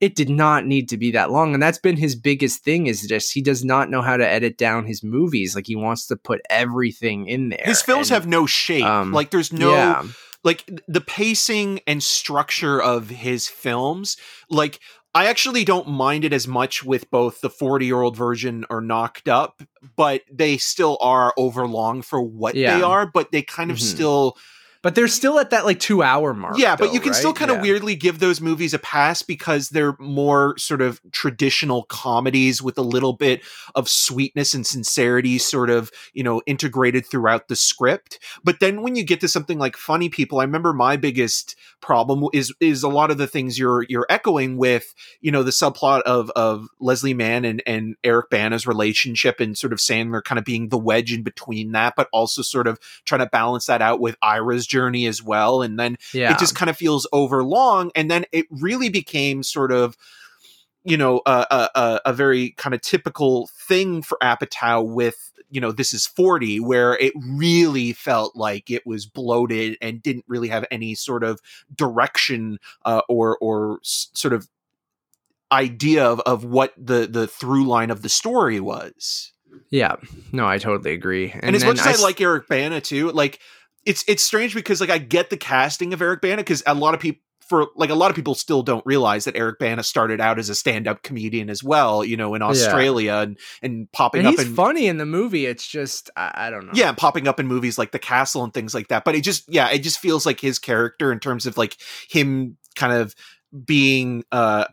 [0.00, 3.06] it did not need to be that long and that's been his biggest thing is
[3.06, 6.16] just he does not know how to edit down his movies like he wants to
[6.16, 8.84] put everything in there His films And, have no shape.
[8.84, 10.02] um, like there's no yeah.
[10.44, 14.16] Like the pacing and structure of his films
[14.48, 14.78] like
[15.14, 18.80] i actually don't mind it as much with both the 40 year old Virgin or
[18.80, 19.62] knocked up
[19.96, 23.82] but they still are overlong for what they are but they kind of Mhm.
[23.82, 24.36] still
[24.82, 27.50] but they're still at that like two hour mark yeah but you can still kind
[27.50, 27.62] of Yeah.
[27.62, 32.82] weirdly give those movies a pass because they're more sort of traditional comedies with a
[32.82, 33.42] little bit
[33.74, 38.94] of sweetness and sincerity sort of you know integrated throughout the script but then when
[38.94, 42.88] you get to something like funny people i remember my biggest problem is is a
[42.88, 47.14] lot of the things you're you're echoing with you know the subplot of of leslie
[47.14, 51.12] mann and and eric bana's relationship and sort of sandler kind of being the wedge
[51.12, 55.06] in between that but also sort of trying to balance that out with ira's journey
[55.06, 58.88] as well and then yeah it just kind of feels overlong and then it really
[58.88, 59.96] became sort of
[60.84, 65.16] you know a a, a- a very kind of typical thing for apatow with
[65.50, 70.26] you know this is 40 where it really felt like it was bloated and didn't
[70.28, 71.40] really have any sort of
[71.74, 74.46] direction uh, or or s- sort of
[75.50, 79.32] idea of, of what the the through line of the story was.
[79.70, 79.96] Yeah.
[80.32, 81.30] No i totally agree.
[81.32, 83.40] And, as much as I, s- like Eric Bana too, like
[83.84, 86.94] it's it's strange because like I get the casting of Eric Bana because a lot
[86.94, 90.20] of people for like a lot of people still don't realize that Eric Bana started
[90.20, 94.28] out as a stand-up comedian as well, you know, in Australia and and popping and
[94.28, 97.26] up he's in funny in the movie it's just i, I don't know yeah, popping
[97.26, 99.04] up in movies like The Castle and things like that.
[99.04, 101.76] But it just yeah, it just feels like his character in terms of like
[102.10, 103.14] him kind of
[103.64, 104.66] being uh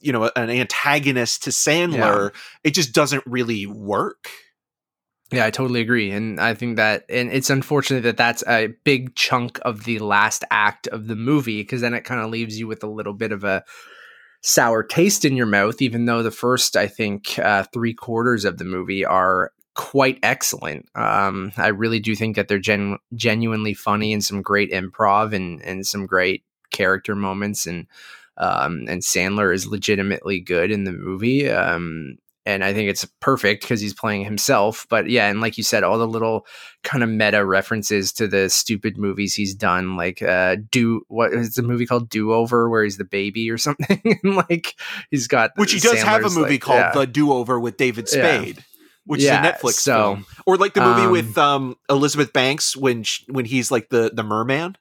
[0.00, 4.28] you know an antagonist to Sandler, it just doesn't really work.
[5.32, 6.12] Yeah, I totally agree.
[6.12, 10.44] And I think that, and it's unfortunate that that's a big chunk of the last
[10.50, 13.32] act of the movie because then it kind of leaves you with a little bit
[13.32, 13.64] of a
[14.42, 18.58] sour taste in your mouth, even though the first, I think, uh, three quarters of
[18.58, 20.88] the movie are quite excellent.
[20.94, 25.60] Um, I really do think that they're gen- genuinely funny and some great improv and,
[25.62, 27.66] and some great character moments.
[27.66, 27.88] And,
[28.36, 31.50] um, and Sandler is legitimately good in the movie.
[31.50, 34.86] Um, and I think it's perfect because he's playing himself.
[34.88, 36.46] But yeah, and like you said, all the little
[36.84, 41.54] kind of meta references to the stupid movies he's done, like uh, do what is
[41.54, 44.74] the movie called Do Over, where he's the baby or something, and like
[45.10, 46.92] he's got Which he does have a movie like- called yeah.
[46.92, 48.40] The Do Over with David Yeah.
[48.40, 48.64] Spade.
[49.04, 52.32] Which Yeah, is a Netflix so, film, or like the movie um, with um, Elizabeth
[52.32, 54.76] Banks when sh when he's like the the merman.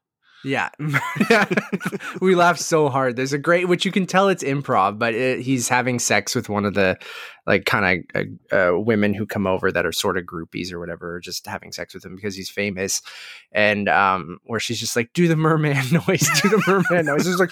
[0.46, 0.70] Yeah.
[2.22, 3.16] we laughed so hard.
[3.16, 6.50] There's a great, which you can tell it's improv, but it, he's having sex with
[6.50, 6.98] one of the
[7.48, 10.80] like kind of uh, uh, women who come over that are sort of groupies or
[10.80, 13.02] whatever, just having sex with him because he's famous.
[13.52, 17.28] And um, where she's just like, do the merman noise, do the merman noise.
[17.28, 17.52] It's like,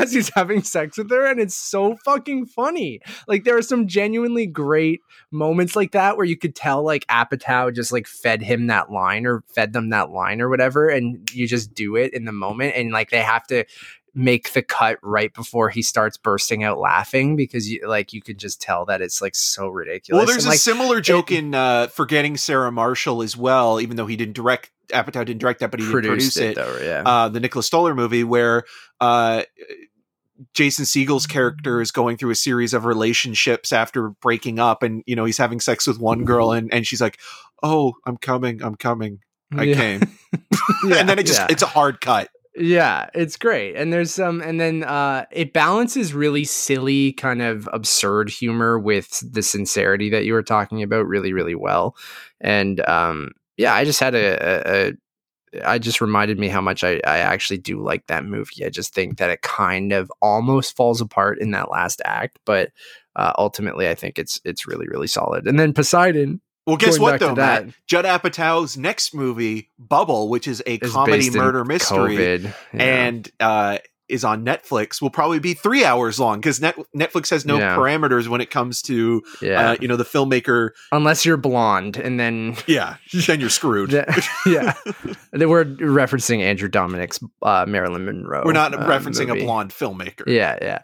[0.00, 1.26] as he's having sex with her.
[1.26, 3.00] And it's so fucking funny.
[3.28, 7.74] Like, there are some genuinely great moments like that where you could tell like Apatow
[7.74, 11.46] just like fed him that line or fed them that line or whatever, and you
[11.46, 13.64] just do it in the moment, and like they have to
[14.12, 18.38] make the cut right before he starts bursting out laughing because you like you could
[18.38, 20.18] just tell that it's like so ridiculous.
[20.18, 23.96] Well, there's And, a like, similar joke in uh, Forgetting Sarah Marshall as well, even
[23.96, 24.70] though he didn't direct.
[24.88, 26.54] Apatow didn't direct that, but he produced produce it, it.
[26.56, 27.02] though, yeah.
[27.06, 28.64] uh, the Nicholas Stoller movie where
[29.00, 29.44] uh,
[30.54, 35.16] Jason Segel's character is going through a series of relationships after breaking up, and you
[35.16, 37.18] know he's having sex with one girl, and and she's like,
[37.62, 39.20] "Oh, I'm coming, I'm coming,
[39.56, 39.74] I Yeah.
[39.74, 40.00] came,"
[40.84, 41.46] Yeah, and then it just yeah.
[41.50, 42.28] it's a hard cut.
[42.56, 43.76] Yeah, it's great.
[43.76, 49.22] And there's some and then uh it balances really silly kind of absurd humor with
[49.32, 51.96] the sincerity that you were talking about really really well.
[52.40, 54.92] And um yeah, I just had a, a, a
[55.64, 58.64] I just reminded me how much I, I actually do like that movie.
[58.64, 62.70] I just think that it kind of almost falls apart in that last act, but
[63.16, 65.46] uh, ultimately I think it's it's really really solid.
[65.46, 67.66] And then Poseidon Well, guess what though, that.
[67.66, 67.74] Matt?
[67.86, 72.44] Judd Apatow's next movie, Bubble, which is a is comedy murder mystery, COVID.
[72.72, 72.82] Yeah.
[72.82, 73.78] and uh,
[74.10, 77.76] is on Netflix, will probably be three hours long because Net- Netflix has no Yeah.
[77.76, 80.70] parameters when it comes to yeah, uh, you know the filmmaker.
[80.92, 82.96] unless you're blonde, and then Yeah,
[83.26, 83.90] then you're screwed.
[83.90, 88.42] The- yeah, were referencing Andrew Dominik's uh, Marilyn Monroe.
[88.44, 89.42] We're not uh, referencing movie.
[89.42, 90.26] a blonde filmmaker.
[90.26, 90.82] Yeah, yeah.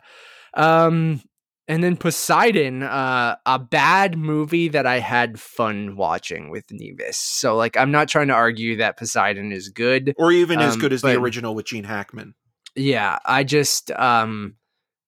[0.55, 1.21] Um,
[1.69, 7.17] and then Poseidon, uh, a bad movie that I had fun watching with Nevis.
[7.19, 10.15] So, like, I'm not trying to argue that Poseidon is good.
[10.17, 12.35] Or even as Um, good as the original with Gene Hackman.
[12.77, 14.57] Yeah, I just um,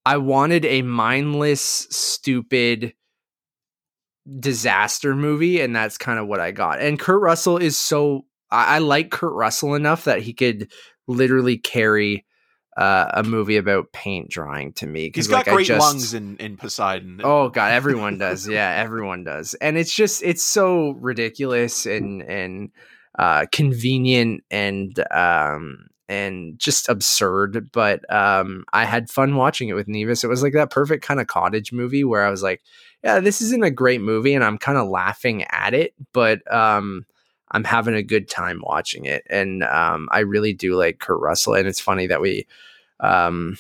[0.07, 2.95] I wanted a mindless, stupid
[4.41, 6.81] disaster movie, and that's kind of what I got.
[6.81, 10.73] And Kurt Russell is so I, I like Kurt Russell enough that he could
[11.07, 12.25] literally carry
[12.77, 15.11] uh, a movie about paint drying to me.
[15.15, 17.21] He's got like, great just, lungs in, in Poseidon.
[17.25, 18.49] Oh god, everyone does.
[18.49, 19.55] Yeah, everyone does.
[19.55, 22.71] And it's just it's so ridiculous and and
[23.19, 27.71] uh, convenient and um and just absurd.
[27.73, 30.25] But um, I had fun watching it with Nevis.
[30.25, 32.63] It was like that perfect kind of cottage movie where I was like,
[33.05, 37.07] yeah, this isn't a great movie, and I'm kind of laughing at it, but um,
[37.51, 39.27] I'm having a good time watching it.
[39.31, 41.55] And um, I really do like Kurt Russell.
[41.55, 42.47] And it's funny that we
[43.01, 43.57] um,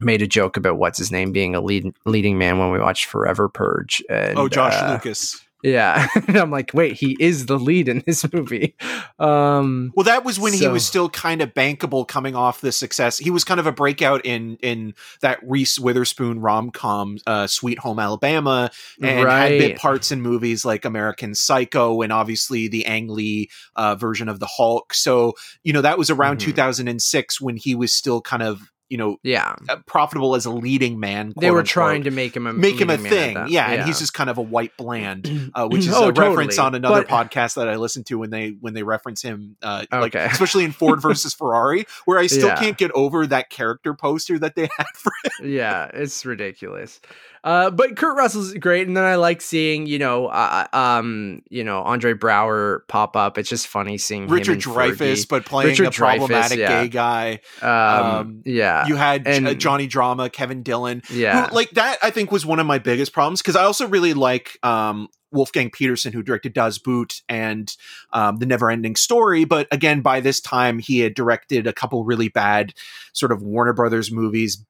[0.00, 3.06] made a joke about what's his name being a lead, leading man when we watched
[3.06, 4.02] Forever Purge.
[4.08, 5.40] And, oh, Josh uh, Lucas.
[5.62, 6.06] Yeah.
[6.28, 8.76] I'm like, wait, he is the lead in this movie.
[9.18, 10.58] Um, well, that was when so.
[10.58, 13.18] he was still kind of bankable coming off the success.
[13.18, 17.78] He was kind of a breakout in in that Reese Witherspoon rom com, uh, Sweet
[17.80, 18.70] Home Alabama,
[19.02, 19.52] and right.
[19.52, 24.28] had bit parts in movies like American Psycho and obviously the Ang Lee uh, version
[24.28, 24.94] of the Hulk.
[24.94, 26.50] So, you know, that was around mm-hmm.
[26.50, 30.98] 2006 when he was still kind of you know, yeah, uh, profitable as a leading
[30.98, 31.32] man.
[31.38, 33.98] They were trying to make him a make him a thing, yeah, yeah, And he's
[33.98, 36.28] just kind of a white bland, uh, which is oh, a totally.
[36.28, 39.56] reference on another but, podcast that I listened to when they when they reference him,
[39.62, 40.00] uh, okay.
[40.00, 42.56] like especially in Ford versus Ferrari, where I still yeah.
[42.56, 45.50] can't get over that character poster that they had for him.
[45.50, 47.00] Yeah, it's ridiculous.
[47.44, 51.42] Uh, but Kurt Russell's great, and then I like seeing you know, uh, uh um,
[51.50, 53.38] you know, Andre Braugher pop up.
[53.38, 56.82] It's just funny seeing Richard Dreyfuss, but playing Richard a problematic yeah.
[56.82, 57.40] gay guy.
[57.62, 61.02] Um, um, yeah, you had and, Johnny Drama, Kevin Dillon.
[61.10, 61.98] Yeah, who, like that.
[62.02, 65.70] I think was one of my biggest problems because I also really like um, Wolfgang
[65.70, 67.74] Petersen, who directed Das Boot and
[68.12, 69.44] um, The Neverending Story.
[69.44, 72.74] But again, by this time, he had directed a couple really bad
[73.12, 74.64] sort of Warner Brothers movies,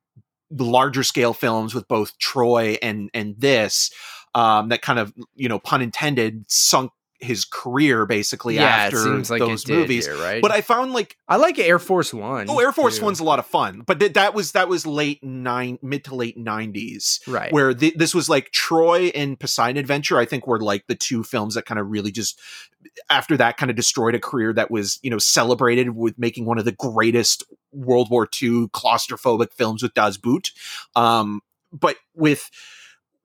[0.50, 3.90] larger scale films with both Troy and and this
[4.34, 9.38] um, that kind of you know pun intended sunk his career basically yeah, after like
[9.38, 10.06] those movies.
[10.06, 10.40] here, right?
[10.40, 13.04] But i found like i like air force one oh air force too.
[13.04, 16.14] one's a lot of fun but th- that was that was late nine mid to
[16.14, 17.52] late 90s right.
[17.52, 21.22] where th- this was like troy and poseidon adventure i think were like the two
[21.22, 22.40] films that kind of really just
[23.10, 26.58] after that kind of destroyed a career that was you know celebrated with making one
[26.58, 30.52] of the greatest world war ii claustrophobic films with das boot.
[30.94, 31.40] Um
[31.72, 32.50] but with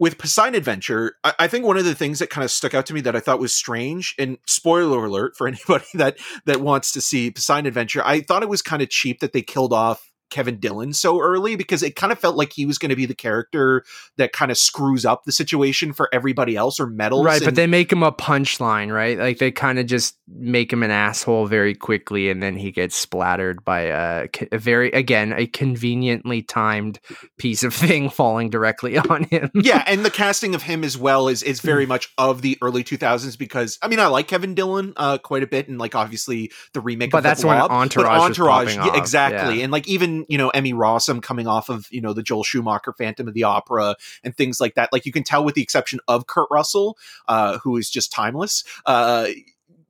[0.04, 2.86] with Poseidon Adventure, I, I, think one of the things that kind of stuck out
[2.88, 6.92] to me that I thought was strange, and spoiler alert for anybody that that wants
[6.92, 10.12] to see Poseidon Adventure, I thought it was kind of cheap that they killed off
[10.34, 13.06] Kevin Dillon so early because it kind of felt like he was going to be
[13.06, 13.84] the character
[14.18, 17.24] that kind of screws up the situation for everybody else or meddles.
[17.24, 19.18] Right, and- but they make him a punchline, right?
[19.18, 22.96] Like they kind of just make him an asshole very quickly, and then he gets
[22.96, 27.00] splattered by a, a very again a conveniently timed
[27.38, 29.52] piece of thing falling directly on him.
[29.54, 32.84] yeah, and the casting of him as well is is very much of the early
[32.84, 36.52] 2000s because I mean I like Kevin Dillon uh, quite a bit, and like obviously
[36.74, 39.64] the remake, but that's when Entourage, Entourage, yeah, exactly, yeah.
[39.64, 42.94] and like even you know Emmy Rossum coming off of you know the Joel Schumacher
[42.94, 44.92] Phantom of the Opera and things like that.
[44.92, 48.64] Like you can tell with the exception of Kurt Russell, uh, who is just timeless.
[48.86, 49.28] Uh,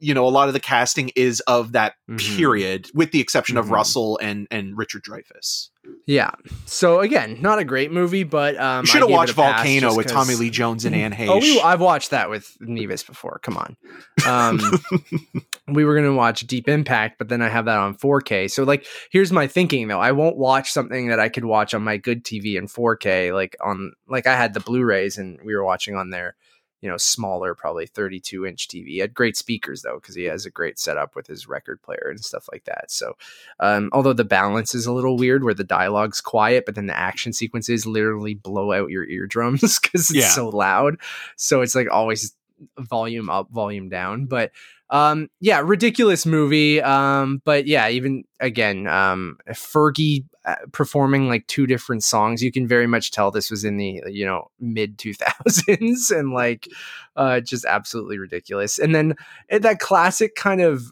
[0.04, 2.38] you know, a lot of the casting is of that mm-hmm.
[2.38, 3.66] period, with the exception mm-hmm.
[3.66, 5.70] of Russell and and Richard Dreyfuss.
[6.06, 6.32] Yeah.
[6.66, 10.36] So again, not a great movie, but um, you should have watched Volcano with Tommy
[10.36, 11.30] Lee Jones and Anne Heche.
[11.30, 13.40] Oh, we, I've watched that with Nevis before.
[13.44, 13.78] Come on.
[14.28, 14.60] Um,
[15.68, 18.52] we were gonna watch Deep Impact, but then I have that on 4K.
[18.52, 21.84] So like, here's my thinking though: I won't watch something that I could watch on
[21.84, 25.64] my good TV in 4K, like on like I had the Blu-rays and we were
[25.64, 26.36] watching on there
[26.84, 28.88] you know, smaller, probably 32 inch TV.
[28.88, 32.08] He had great speakers though, because he has a great setup with his record player
[32.10, 32.92] and stuff like that.
[32.92, 33.16] So,
[33.62, 36.98] um, although the balance is a little weird where the dialogue's quiet, but then the
[36.98, 40.28] action sequences literally blow out your eardrums because it's yeah.
[40.28, 40.98] so loud.
[41.38, 42.36] So it's like always
[42.78, 44.26] volume up, volume down.
[44.26, 44.52] But
[44.90, 46.82] um, yeah, ridiculous movie.
[46.82, 50.26] Um, but yeah, even again, um, Fergie
[50.72, 54.26] performing like two different songs, you can very much tell this was in the you
[54.26, 56.68] know mid two thousands and like
[57.16, 58.80] uh, just absolutely ridiculous.
[58.80, 59.16] And then
[59.50, 60.92] eh, that classic kind of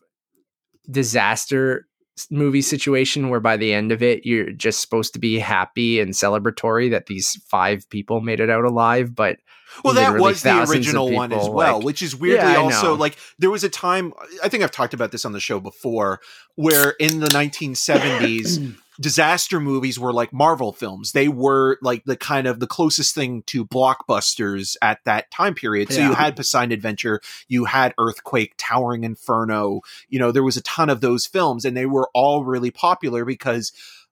[0.90, 1.88] disaster
[2.30, 6.12] movie situation where by the end of it you're just supposed to be happy and
[6.12, 9.38] celebratory that these five people made it out alive but
[9.84, 12.96] well, that was the original people, one as well, like, which is weirdly yeah, also
[12.96, 14.14] like there was a time.
[14.44, 16.20] I think I've talked about this on the show before,
[16.56, 21.12] where in the 1970s, disaster movies were like Marvel films.
[21.12, 25.92] They were like the kind of the closest thing to blockbusters at that time period.
[25.92, 26.10] So yeah.
[26.10, 29.82] you had Poseidon Adventure, you had Earthquake, Towering Inferno.
[30.10, 33.26] You know, there was a ton of those films, and they were all really popular
[33.26, 33.72] because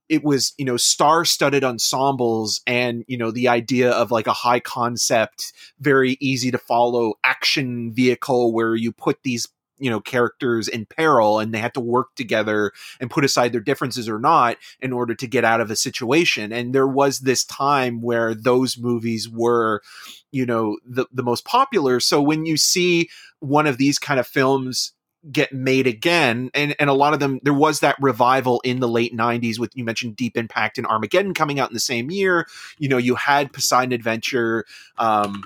[0.09, 4.59] it was you know star-studded ensembles and you know the idea of like a high
[4.59, 9.47] concept very easy to follow action vehicle where you put these
[9.79, 13.61] you know characters in peril and they had to work together and put aside their
[13.61, 16.51] differences or not in order to get out of a situation.
[16.51, 19.81] And there was this time where those movies were
[20.31, 21.99] you know the the most popular.
[21.99, 24.93] So when you see one of these kind of films
[25.31, 28.87] get made again and and a lot of them there was that revival in the
[28.87, 32.47] late 90s with you mentioned deep impact and armageddon coming out in the same year.
[32.77, 34.65] You know you had poseidon adventure
[34.97, 35.43] um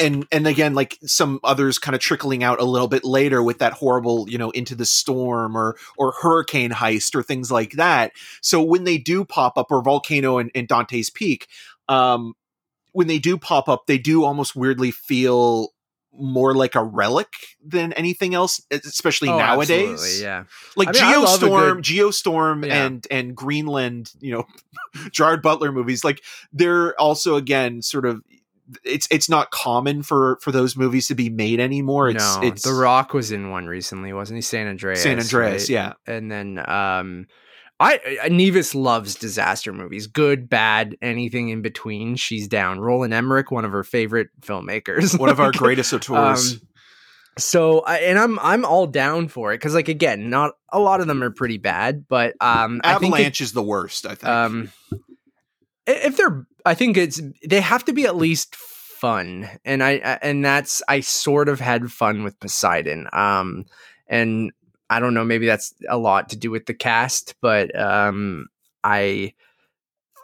[0.00, 3.58] and and again like some others kind of trickling out a little bit later with
[3.58, 8.12] that horrible you know into the storm or or hurricane heist or things like that.
[8.40, 11.48] So when they do pop up or volcano and, and dante's peak
[11.88, 12.32] um
[12.92, 15.68] when they do pop up they do almost weirdly feel
[16.18, 17.28] more like a relic
[17.64, 20.20] than anything else, especially Oh, nowadays.
[20.22, 20.44] yeah.
[20.76, 22.84] Like I mean, Geostorm, good- Geostorm, Yeah.
[22.86, 24.46] and and Greenland, you know,
[25.12, 26.04] Gerard Butler movies.
[26.04, 28.22] Like they're also again sort of.
[28.82, 32.08] It's it's not common for for those movies to be made anymore.
[32.10, 34.40] It's no, it's The Rock was in one recently, wasn't he?
[34.42, 35.04] San Andreas.
[35.04, 35.68] San Andreas, right?
[35.68, 35.92] yeah.
[36.04, 37.26] And then um
[37.78, 42.16] I Nevis loves disaster movies, good, bad, anything in between.
[42.16, 42.80] She's down.
[42.80, 46.54] Roland Emmerich, one of her favorite filmmakers, One of our greatest auteurs.
[46.54, 46.60] um,
[47.38, 51.00] so I, and I'm I'm all down for it because like again, not a lot
[51.02, 54.06] of them are pretty bad, but um I think it- Avalanche is the worst.
[54.06, 54.24] I think.
[54.24, 54.72] um
[55.88, 60.18] if they're i think it's they have to be at least fun and i I-
[60.20, 63.66] and that's i sort of had fun with poseidon um
[64.08, 64.50] and
[64.90, 68.46] i don't know maybe that's a lot to do with the cast but um
[68.84, 69.32] i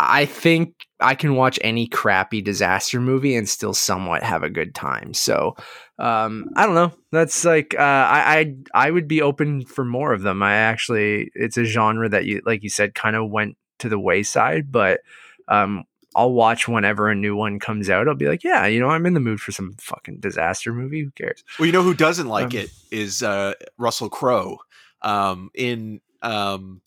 [0.01, 4.75] i think i can watch any crappy disaster movie and still somewhat have a good
[4.75, 5.15] time.
[5.15, 5.57] So
[5.99, 6.93] um i don't know.
[7.11, 10.43] That's like uh i i, I would be open for more of them.
[10.43, 13.99] I actually it's a genre that you like you said kind of went to the
[13.99, 15.01] wayside but
[15.49, 18.09] um I'll watch whenever a new one comes out.
[18.09, 21.03] I'll be like, yeah, you know, I'm in the mood for some fucking disaster movie.
[21.03, 21.45] Who cares?
[21.59, 24.59] Well, you know who doesn't like Um, it is uh, Russell Crowe.
[25.01, 26.81] Um, in um,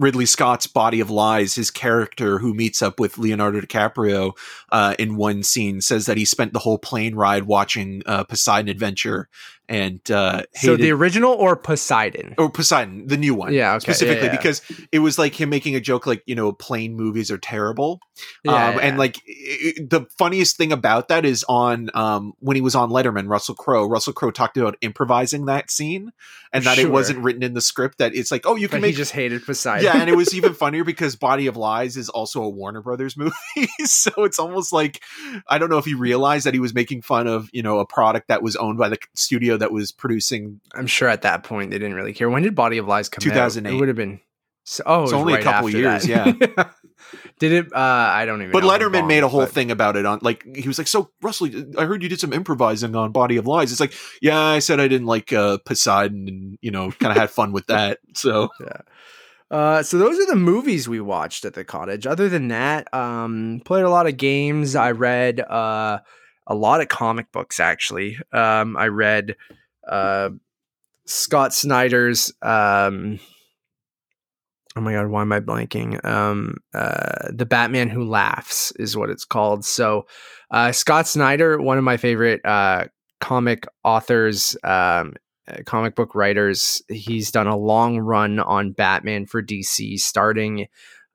[0.00, 4.32] Ridley Scott's Body of Lies, his character who meets up with Leonardo DiCaprio
[4.72, 8.70] uh, in one scene says that he spent the whole plane ride watching uh, Poseidon
[8.70, 9.28] Adventure
[9.70, 12.34] and uh, So the original or Poseidon?
[12.36, 13.52] or Poseidon, the new one.
[13.52, 14.36] Yeah, okay, specifically yeah, yeah.
[14.36, 18.00] because it was like him making a joke like you know plane movies are terrible
[18.44, 22.56] Yeah, um, and like i i the funniest thing about that is on um, when
[22.56, 26.12] he was on letterman russell crowe russell crowe talked about improvising that scene
[26.52, 28.82] and that it wasn't written in the script that it's like oh you but can
[28.82, 29.84] he make just hated Poseidon.
[29.84, 33.16] yeah and it was even funnier because body of lies is also a warner brothers
[33.20, 35.00] movie so it's almost like
[35.48, 37.86] i don't know if he realized that he was making fun of you know a
[37.86, 41.70] product that was owned by the studio that was producing I'm sure at that point
[41.70, 42.28] they didn't really care.
[42.28, 43.32] When did Body of Lies come out?
[43.32, 43.72] 2008.
[43.72, 44.20] It would have been.
[44.64, 46.74] So, oh, it It's only a couple years, that.
[47.38, 47.72] did it?
[47.72, 48.52] Uh, I don't even.
[48.52, 48.62] But.
[48.62, 51.48] Letterman made a whole but- thing about it on like he was like, "So Russell,
[51.78, 54.78] I heard you did some improvising on Body of Lies." It's like, "Yeah, I said
[54.80, 58.50] I didn't like uh, Poseidon, and you know, kind of had fun with that." So
[58.60, 58.80] yeah.
[59.50, 62.06] Uh, so those are the movies we watched at the cottage.
[62.06, 64.76] Other than that, um, played a lot of games.
[64.76, 65.98] I read uh,
[66.50, 67.60] a lot of comic books.
[67.60, 69.36] Actually, um, I read
[69.88, 70.30] uh,
[71.06, 72.32] Scott Snyder's.
[72.42, 73.20] Um,
[74.76, 76.04] oh my god, why am I blanking?
[76.04, 79.64] Um, uh, the Batman Who Laughs is what it's called.
[79.64, 80.06] So,
[80.50, 82.86] uh, Scott Snyder, one of my favorite uh,
[83.20, 84.56] comic authors.
[84.64, 85.14] Um,
[85.48, 86.82] uh, comic book writers.
[86.88, 90.68] He's done a long run on Batman for DC, starting,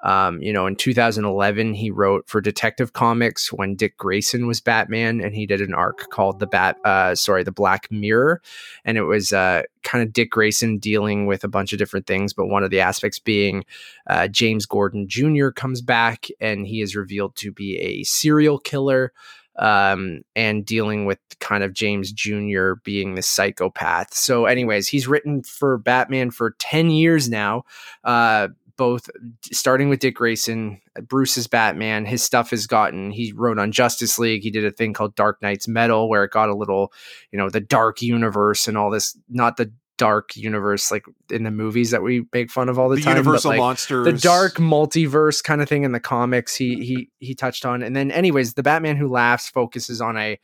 [0.05, 1.73] um, you know, in 2011.
[1.73, 6.09] He wrote for Detective Comics when Dick Grayson was Batman, and he did an arc
[6.11, 8.41] called the Bat, uh, sorry, the Black Mirror,
[8.85, 12.33] and it was uh, kind of Dick Grayson dealing with a bunch of different things,
[12.33, 13.65] but one of the aspects being
[14.07, 15.49] uh, James Gordon Jr.
[15.49, 19.11] comes back, and he is revealed to be a serial killer
[19.57, 22.73] um, and dealing with kind of James Jr.
[22.83, 24.13] being the psychopath.
[24.13, 27.63] So, anyways, he's written for Batman for 10 years now,
[28.03, 29.09] uh, both
[29.51, 32.05] starting with Dick Grayson, uh, Bruce's Batman.
[32.05, 34.43] His stuff has gotten, he wrote on Justice League.
[34.43, 36.91] He did a thing called Dark Nights Metal, where it got a little,
[37.31, 41.51] you know, the dark universe and all this, not the dark universe like in the
[41.51, 43.13] movies that we make fun of all the, the, time.
[43.13, 47.09] but, Universal like, monsters, the dark multiverse kind of thing in the comics he he
[47.19, 50.37] he touched on and then anyways the batman who laughs focuses on a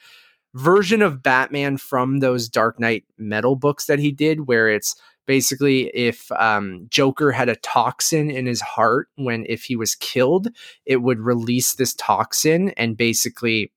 [0.53, 4.95] version of batman from those dark knight metal books that he did where it's
[5.27, 10.47] basically if um, joker had a toxin in his heart when if he was killed
[10.85, 13.71] it would release this toxin and basically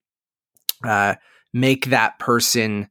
[0.83, 1.15] uh,
[1.53, 2.89] make that person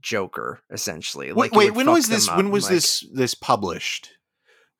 [0.00, 2.28] joker essentially Wait, wait when was this?
[2.28, 4.10] up, When was like- this this published?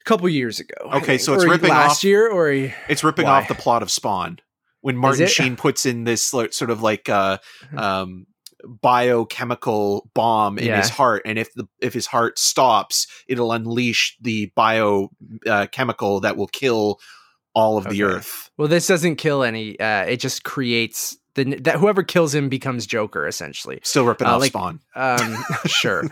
[0.01, 0.75] A couple years ago.
[0.95, 3.43] Okay, so it's ripping last off- year, or he- It's ripping Why?
[3.43, 4.39] off the plot of Spawn
[4.81, 5.27] when Martin?
[5.27, 7.39] Sheen puts in this sort of like uh,
[7.77, 8.27] um,
[8.65, 10.79] biochemical bomb in Yeah.
[10.79, 16.37] his heart, and if the if his heart stops, it'll unleash the biochemical uh, that
[16.37, 16.99] will kill
[17.55, 18.51] all of the Earth.
[18.57, 19.79] well, this doesn't kill any.
[19.81, 23.79] Uh, it just creates the that whoever kills him becomes Joker essentially.
[23.83, 24.81] Still ripping Uh, off like- Spawn.
[24.95, 25.37] Um,
[25.67, 26.05] sure.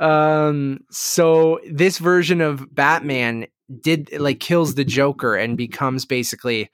[0.00, 3.46] Um, so this version of Batman
[3.80, 6.68] did like kills the Joker and becomes basically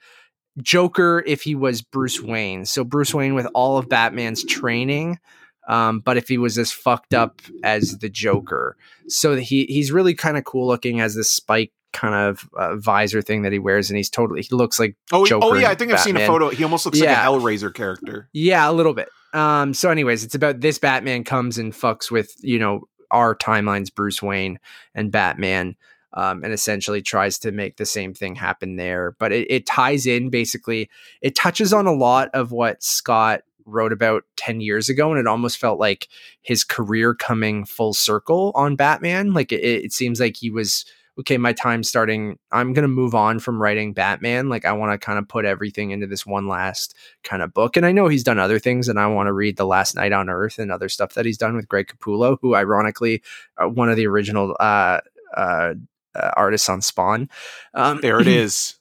[0.61, 2.65] Joker if he was Bruce Wayne.
[2.65, 5.19] So Bruce Wayne with all of Batman's training,
[5.67, 8.75] um, but if he was as fucked up as the Joker.
[9.07, 13.21] So he he's really kind of cool looking as this spike kind of uh, visor
[13.21, 15.75] thing that he wears, and he's totally he looks like Oh, he- oh yeah, I
[15.75, 16.49] think I've seen a photo.
[16.49, 17.27] He almost looks Yeah.
[17.29, 18.29] like a Hellraiser character.
[18.33, 19.09] Yeah, a little bit.
[19.33, 22.81] Um, so anyways, it's about this Batman comes and fucks with, you know,
[23.11, 24.59] our timelines, Bruce Wayne
[24.95, 25.75] and Batman,
[26.13, 29.15] um, and essentially tries to make the same thing happen there.
[29.19, 30.89] But it, it ties in basically,
[31.21, 35.27] it touches on a lot of what Scott wrote about 10 years ago, and it
[35.27, 36.07] almost felt like
[36.41, 39.33] his career coming full circle on Batman.
[39.33, 40.85] Like it, it seems like he was
[41.19, 42.39] okay, my time starting.
[42.51, 44.47] I'm going to move on from writing Batman.
[44.47, 47.75] Like, I want to kind of put everything into this one last kind of book.
[47.75, 50.13] And I know he's done other things, and I want to read The Last Knight
[50.13, 53.21] on Earth and other stuff that he's done with Greg Capullo, who, ironically,
[53.57, 54.99] uh, one of the original uh,
[55.35, 55.73] uh,
[56.15, 57.29] uh, artists on Spawn.
[57.73, 58.75] Um, There it is.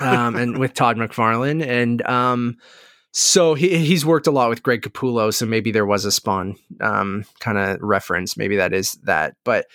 [0.00, 1.64] um, and with Todd McFarlane.
[1.64, 2.56] And um,
[3.12, 5.32] so he, he's worked a lot with Greg Capullo.
[5.32, 8.36] So maybe there was a Spawn um, kind of reference.
[8.36, 9.34] Maybe that is that.
[9.44, 9.66] But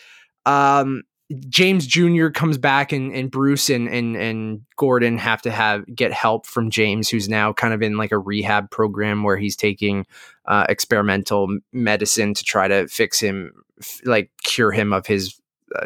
[0.45, 1.03] um,
[1.49, 2.29] James Jr.
[2.29, 6.69] comes back and, and Bruce and, and and Gordon have to have get help from
[6.69, 10.05] James, who's now kind of in like a rehab program where he's taking
[10.45, 13.51] uh, experimental medicine to try to fix him,
[13.81, 15.37] f- like cure him of his,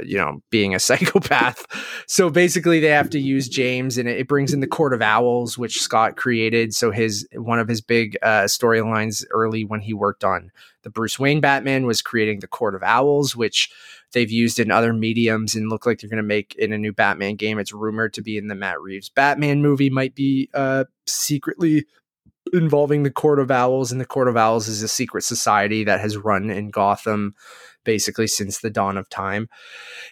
[0.03, 1.65] you know, being a psychopath.
[2.07, 5.01] so basically, they have to use James, and it, it brings in the Court of
[5.01, 6.73] Owls, which Scott created.
[6.73, 10.51] So his one of his big uh, storylines early when he worked on
[10.83, 13.69] the Bruce Wayne Batman was creating the Court of Owls, which
[14.13, 16.91] they've used in other mediums and look like they're going to make in a new
[16.91, 17.59] Batman game.
[17.59, 21.85] It's rumored to be in the Matt Reeves Batman movie, might be uh, secretly
[22.53, 23.91] involving the Court of Owls.
[23.91, 27.35] And the Court of Owls is a secret society that has run in Gotham
[27.83, 29.49] basically since the dawn of time.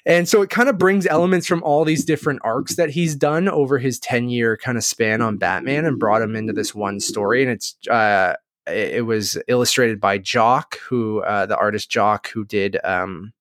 [0.05, 3.47] And so it kind of brings elements from all these different arcs that he's done
[3.47, 6.99] over his 10 year kind of span on Batman and brought him into this one
[6.99, 7.43] story.
[7.43, 8.35] And it's, uh,
[8.67, 13.33] it was illustrated by Jock, who uh, the artist Jock, who did um,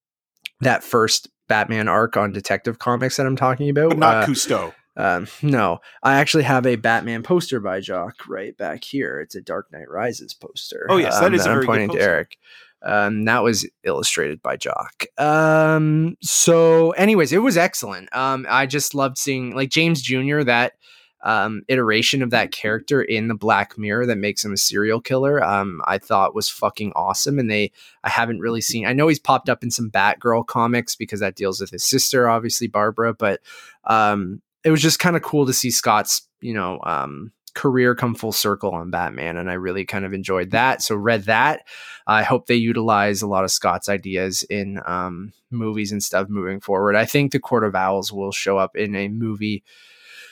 [0.61, 3.91] that first Batman arc on Detective Comics that I'm talking about.
[3.91, 4.72] But not Uh, Cousteau.
[4.97, 9.20] um, no, I actually have a Batman poster by Jock right back here.
[9.20, 10.87] It's a Dark Knight Rises poster.
[10.89, 12.01] Oh, yes, that um, is a I'm very good pointing to.
[12.01, 12.37] Eric.
[12.83, 15.07] Um, that was illustrated by Jock.
[15.16, 18.14] Um, so, anyways, it was excellent.
[18.14, 20.43] Um, I just loved seeing like James Jr.
[20.43, 20.74] That
[21.22, 25.43] um, iteration of that character in the Black Mirror that makes him a serial killer.
[25.43, 27.72] Um, I thought was fucking awesome, and they
[28.05, 28.87] I haven't really seen.
[28.87, 32.29] I know he's popped up in some Batgirl comics because that deals with his sister,
[32.29, 33.41] obviously Barbara, but
[33.85, 38.14] um, it was just kind of cool to see Scott's, you know, um, career come
[38.14, 40.80] full circle on Batman, and I really kind of enjoyed that.
[40.80, 41.66] So read that.
[42.06, 46.61] I hope they utilize a lot of Scott's ideas in um, movies and stuff moving
[46.61, 46.94] forward.
[46.94, 49.64] I think the Court of Owls will show up in a movie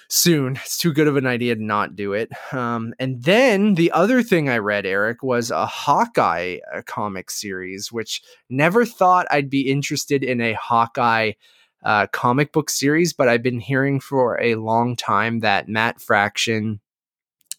[0.09, 0.55] soon.
[0.55, 2.31] It's too good of an idea to not do it.
[2.53, 7.91] Um, and then the other thing I read, Eric, was a Hawkeye uh, comic series,
[7.91, 11.33] which never thought I'd be interested in a Hawkeye
[11.85, 16.81] uh, comic book series, but I've been hearing for a long time that Matt Fraction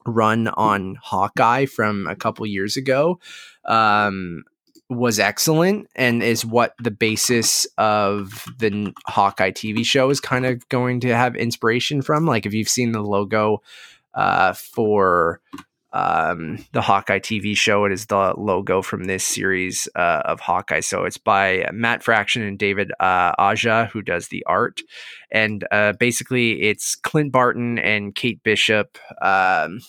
[0.08, 3.20] run on Hawkeye from a couple years ago
[3.66, 4.44] um,
[4.90, 10.68] was excellent and is what the basis of the Hawkeye TV show is kind of
[10.70, 12.26] going to have inspiration from.
[12.26, 13.62] Like if you've seen the logo
[14.14, 15.42] uh, for
[15.94, 20.82] um, the Hawkeye TV show, it is the logo from this series uh, of Hawkeye.
[20.82, 24.82] So it's by Matt Fraction and David uh, Aja, who does the art.
[25.32, 29.80] And uh, basically, it's Clint Barton and Kate Bishop um,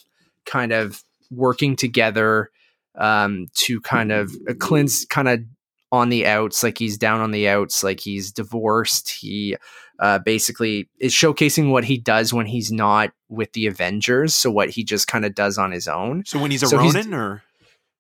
[0.49, 2.51] kind of working together
[2.97, 5.41] um, to kind of uh, Clint's kind of
[5.93, 9.11] on the outs, like he's down on the outs, like he's divorced.
[9.11, 9.57] He
[10.01, 14.35] uh, basically is showcasing what he does when he's not with the Avengers.
[14.35, 16.25] So what he just kind of does on his own.
[16.27, 17.43] So when he's a so he's- or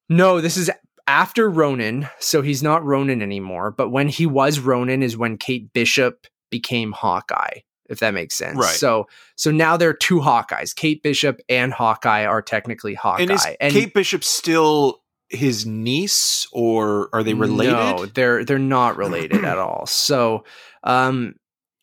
[0.08, 0.70] No, this is
[1.06, 3.70] after Ronin, so he's not Ronin anymore.
[3.70, 8.56] But when he was Ronin is when Kate Bishop became Hawkeye, if that makes sense.
[8.58, 8.74] Right.
[8.74, 10.74] So so now there are two Hawkeyes.
[10.74, 13.22] Kate Bishop and Hawkeye are technically Hawkeye.
[13.22, 17.72] and is Kate Bishop still his niece, or are they related?
[17.72, 19.84] No, they're they're not related at all.
[19.86, 20.44] So,
[20.84, 21.34] um,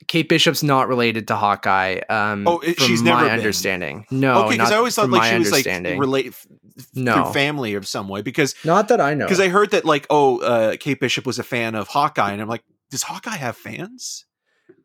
[0.07, 1.99] Kate Bishop's not related to Hawkeye.
[2.09, 3.31] Um, Oh, it- from she's my never been.
[3.33, 4.05] understanding.
[4.11, 5.99] No, okay, because I always thought like she was like understanding.
[5.99, 6.45] relate f-
[6.93, 7.23] No.
[7.23, 9.25] through family of some way because not that I know.
[9.25, 12.41] because I heard that like oh uh, Kate Bishop was a fan of Hawkeye and
[12.41, 14.25] I'm like does Hawkeye have fans?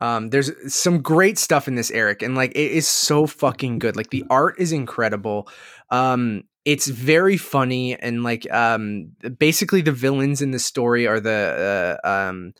[0.00, 3.96] Um, there's some great stuff in this, Eric, and like it is so fucking good.
[3.96, 5.48] Like the art is incredible.
[5.90, 11.98] Um, it's very funny and like um, basically the villains in the story are the
[12.04, 12.52] uh, um,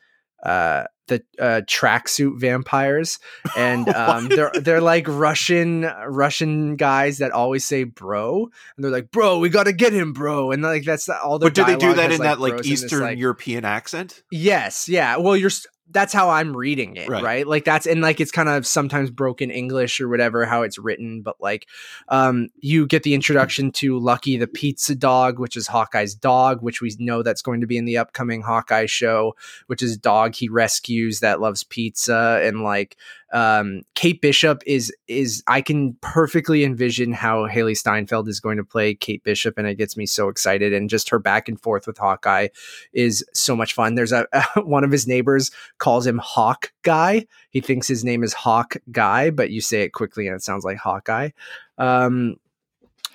[0.43, 3.19] uh, the uh, tracksuit vampires,
[3.57, 8.45] and um, they're they're like Russian Russian guys that always say "bro,"
[8.77, 11.47] and they're like, "Bro, we got to get him, bro," and like that's all the.
[11.47, 14.23] But do they do that in that like bros this, Eastern like- European accent?
[14.31, 15.17] Yes, yeah.
[15.17, 15.51] Well, you're
[15.93, 17.23] that's how I'm reading it, Right.
[17.23, 17.47] right?
[17.47, 21.23] Like that's and like it's kind of sometimes broken English or whatever how it's written,
[21.23, 21.67] but like
[22.09, 26.81] um you get the introduction to Lucky the pizza dog, which is Hawkeye's dog, which
[26.81, 29.35] we know that's going to be in the upcoming Hawkeye show,
[29.67, 32.97] which is dog he rescues that loves pizza and like
[33.33, 38.65] um Kate Bishop is is I can perfectly envision how Hailee Steinfeld is going to
[38.65, 41.87] play Kate Bishop and it gets me so excited and just her back and forth
[41.87, 42.49] with Hawkeye
[42.93, 43.95] is so much fun.
[43.95, 44.27] There's a
[44.57, 47.27] one of his neighbors calls him Hawk Guy.
[47.51, 50.65] He thinks his name is Hawk Guy, but you say it quickly and it sounds
[50.65, 51.31] like Hawkeye.
[51.79, 52.37] Um,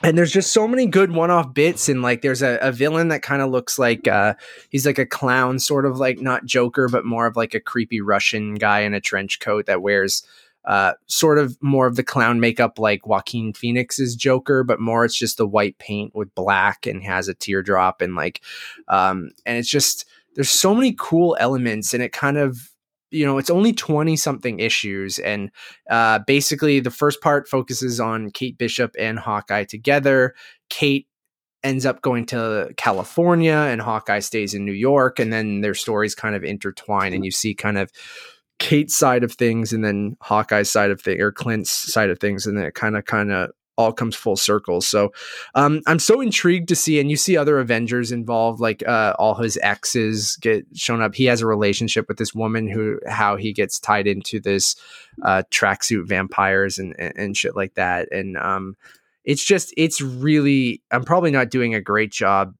[0.03, 3.21] and there's just so many good one-off bits and like there's a, a villain that
[3.21, 4.33] kind of looks like uh
[4.69, 8.01] he's like a clown sort of like not joker but more of like a creepy
[8.01, 10.25] russian guy in a trench coat that wears
[10.65, 15.17] uh sort of more of the clown makeup like joaquin phoenix's joker but more it's
[15.17, 18.41] just the white paint with black and has a teardrop and like
[18.87, 22.69] um and it's just there's so many cool elements and it kind of
[23.11, 25.51] you know it's only 20 something issues and
[25.89, 30.33] uh basically the first part focuses on kate bishop and hawkeye together.
[30.69, 31.07] Kate
[31.63, 36.13] ends up going to california and hawkeye stays in new york and then their stories
[36.15, 37.91] kind of intertwine and you see kind of
[38.59, 42.45] kate's side of things and then hawkeye's side of things or clint's side of things
[42.45, 45.11] and then it kind of kind of all comes full circle so
[45.55, 49.35] um, I'm so intrigued to see, and you see other Avengers involved, like uh, all
[49.35, 51.15] his exes get shown up.
[51.15, 54.75] He has a relationship with this woman who, how he gets tied into this
[55.23, 58.11] uh, tracksuit vampires and, and and shit like that.
[58.11, 58.75] And um,
[59.23, 62.53] it's just, it's really, I'm probably not doing a great job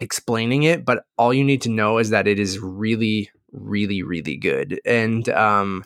[0.00, 4.36] explaining it, but all you need to know is that it is really, really, really
[4.36, 4.80] good.
[4.84, 5.84] And um,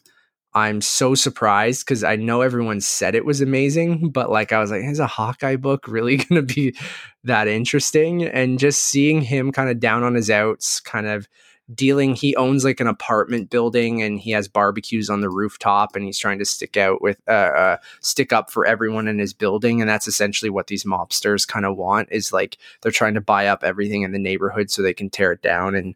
[0.54, 4.70] I'm so surprised because I know everyone said it was amazing, but like I was
[4.70, 6.76] like, is a Hawkeye book really going to be
[7.24, 8.24] that interesting?
[8.24, 11.28] And just seeing him kind of down on his outs, kind of
[11.74, 16.04] dealing, he owns like an apartment building and he has barbecues on the rooftop and
[16.04, 19.80] he's trying to stick out with, uh, uh stick up for everyone in his building.
[19.80, 23.46] And that's essentially what these mobsters kind of want is like they're trying to buy
[23.48, 25.94] up everything in the neighborhood so they can tear it down and,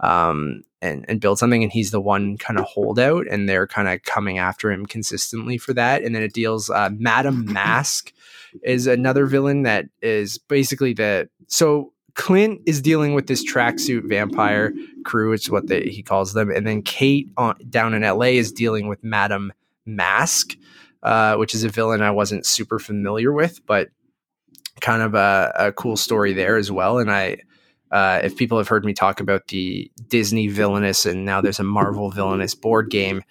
[0.00, 3.88] um, and, and build something and he's the one kind of holdout and they're kind
[3.88, 6.02] of coming after him consistently for that.
[6.02, 8.12] And then it deals uh, madam mask
[8.62, 14.72] is another villain that is basically the so clint is dealing with this tracksuit vampire
[15.04, 18.50] crew it's what they, he calls them and then kate on, down in la is
[18.50, 19.52] dealing with madame
[19.86, 20.56] masque
[21.04, 23.90] uh, which is a villain i wasn't super familiar with but
[24.80, 26.98] kind of a, a cool story there as well.
[26.98, 27.38] And i
[27.90, 31.64] uh, if people have heard me talk about the Disney villainous and now there's a
[31.64, 33.22] Marvel villainous board game,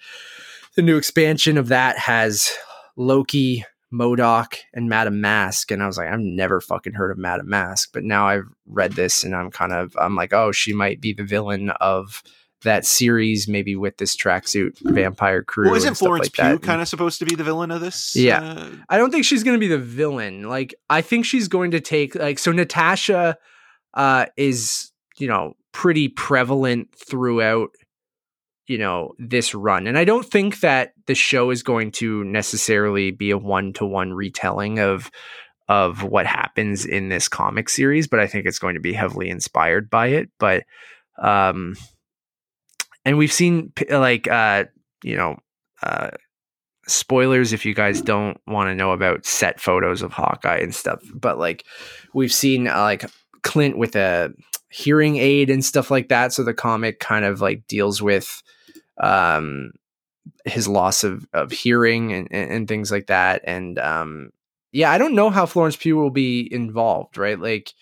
[0.76, 2.52] the new expansion of that has
[2.96, 5.70] Loki, MODOK, and Madame Masque.
[5.70, 8.92] And I was like, I've never fucking heard of Madame Masque, but now I've read
[8.92, 12.22] this and I'm kind of, I'm like, oh, she might be the villain of
[12.62, 15.68] that series, maybe with this tracksuit vampire crew.
[15.68, 18.14] Well, isn't Florence like Pugh kind of supposed to be the villain of this?
[18.14, 18.42] Yeah.
[18.42, 20.42] uh, I don't think she's going to be the villain.
[20.42, 22.52] Like, I think she's going to take like so.
[22.52, 23.38] Natasha
[23.94, 27.70] uh, is you know pretty prevalent throughout
[28.66, 33.10] you know this run, and I don't think that the show is going to necessarily
[33.10, 35.10] be a one to one retelling of
[35.68, 39.30] of what happens in this comic series, but I think it's going to be heavily
[39.30, 40.28] inspired by it.
[40.38, 40.64] But
[41.22, 41.76] um,
[43.04, 44.64] and we've seen like uh,
[45.02, 45.36] you know
[45.82, 46.10] uh
[46.86, 51.00] spoilers if you guys don't want to know about set photos of Hawkeye and stuff.
[51.14, 51.64] But like
[52.14, 53.04] we've seen uh, like
[53.42, 54.32] Clint with a
[54.68, 56.32] hearing aid and stuff like that.
[56.32, 58.42] So the comic kind of like deals with
[59.02, 59.72] um
[60.44, 63.42] his loss of of hearing and, and, things like that.
[63.44, 64.30] And um
[64.72, 67.38] yeah, I don't know how Florence Pugh will be involved, right?
[67.38, 67.72] Like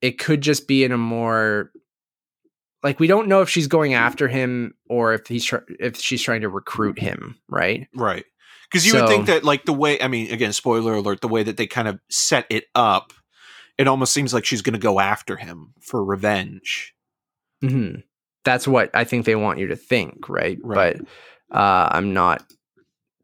[0.00, 1.70] it could just be in a more
[2.82, 6.22] like we don't know if she's going after him or if he's tr- if she's
[6.22, 7.88] trying to recruit him, right?
[7.94, 8.24] right.
[8.70, 11.42] Because you would think that, like, the way, I mean, again, spoiler alert, the way
[11.42, 13.14] that they kind of set it up,
[13.78, 16.94] it almost seems like she's going to go after him for revenge.
[17.62, 17.96] hmm
[18.44, 20.58] that's what I think they want you to think, right?
[20.62, 20.98] Right.
[21.50, 22.42] But uh, I'm not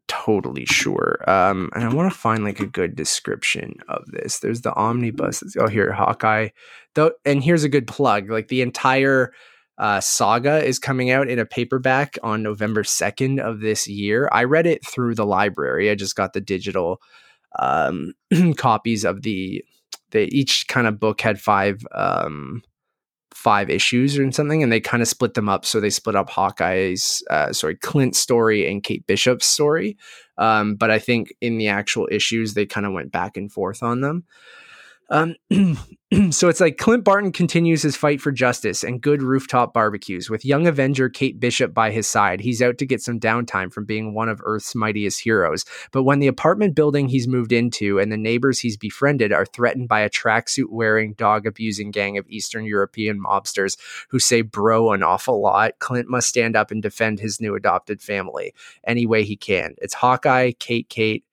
[0.07, 1.17] totally sure.
[1.27, 4.39] Um, and I want to find like a good description of this.
[4.39, 5.41] There's the omnibus.
[5.59, 6.49] Oh, here, Hawkeye.
[6.93, 8.29] Though, and here's a good plug.
[8.29, 9.33] Like the entire
[9.79, 14.29] uh, saga is coming out in a paperback on November 2nd of this year.
[14.31, 15.89] I read it through the library.
[15.89, 17.01] I just got the digital
[17.57, 18.13] um,
[18.57, 19.63] copies of the.
[20.11, 22.61] They each kind of book had five um,
[23.33, 25.65] five issues or something, and they kind of split them up.
[25.65, 29.97] So they split up Hawkeye's, uh, sorry, Clint's story and Kate Bishop's story.
[30.37, 33.83] Um, but I think in the actual issues, they kind of went back and forth
[33.83, 34.23] on them.
[35.09, 35.35] Um,
[36.31, 40.45] so it's like Clint Barton continues his fight for justice and good rooftop barbecues with
[40.45, 42.41] young Avenger Kate Bishop by his side.
[42.41, 45.65] He's out to get some downtime from being one of Earth's mightiest heroes.
[45.91, 49.87] But when the apartment building he's moved into and the neighbors he's befriended are threatened
[49.87, 53.77] by a tracksuit wearing, dog abusing gang of Eastern European mobsters
[54.09, 58.01] who say bro an awful lot, Clint must stand up and defend his new adopted
[58.01, 58.53] family
[58.85, 59.75] any way he can.
[59.79, 61.23] It's Hawkeye, Kate, Kate,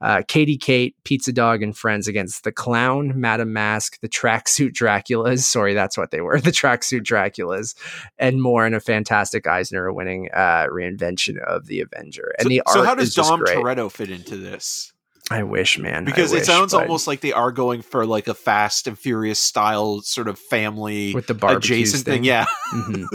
[0.00, 5.40] uh, Katie Kate, Pizza Dog, and friends against the Clown, Madame Masque, the Tracksuit Draculas.
[5.44, 6.40] Sorry, that's what they were.
[6.50, 7.74] The Tracksuit Draculas,
[8.18, 12.32] and more in a fantastic Eisner winning uh, reinvention of the Avenger.
[12.38, 13.40] And so, the art so how does Dom.
[13.40, 14.92] Toretto fit into this?
[15.30, 16.04] I wish, man.
[16.04, 19.38] Because it sounds but almost like they are going for like a Fast and Furious
[19.38, 22.24] style sort of family with the barbecue adjacent thing.
[22.24, 23.06] Yeah, Mhm.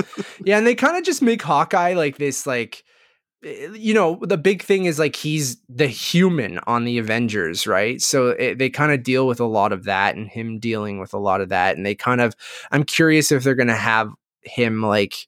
[0.46, 2.86] yeah, and they kind of just make Hawkeye like this, like
[3.46, 8.02] Eh, you know, the big thing is like he's the human on the Avengers, right?
[8.02, 11.14] So it, they kind of deal with a lot of that, and him dealing with
[11.14, 12.36] a lot of that, and they kind of.
[12.72, 15.28] I'm curious if they're gonna have him like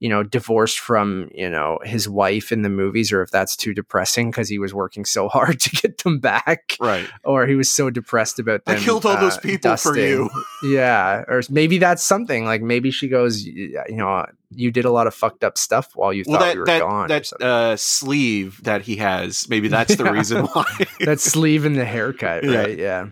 [0.00, 3.74] you know divorced from you know his wife in the movies or if that's too
[3.74, 7.08] depressing because he was working so hard to get them back right.
[7.24, 8.76] or he was so depressed about them.
[8.76, 10.30] I killed all those uh, people for you.
[10.62, 15.06] Yeah, or maybe that's something like maybe she goes, you know, you did a lot
[15.06, 17.08] of fucked up stuff while you Well, thought that we were that gone.
[17.08, 20.64] that uh, sleeve that he has, maybe that's the reason why.
[21.00, 22.56] that sleeve and the haircut, Yeah.
[22.56, 22.78] right?
[22.78, 23.06] Yeah.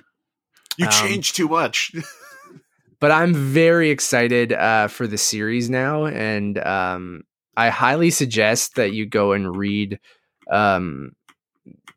[0.76, 1.92] you um, changed too much.
[2.98, 7.24] But I'm very excited uh, for the series now, and um,
[7.56, 10.00] I highly suggest that you go and read
[10.50, 11.12] um,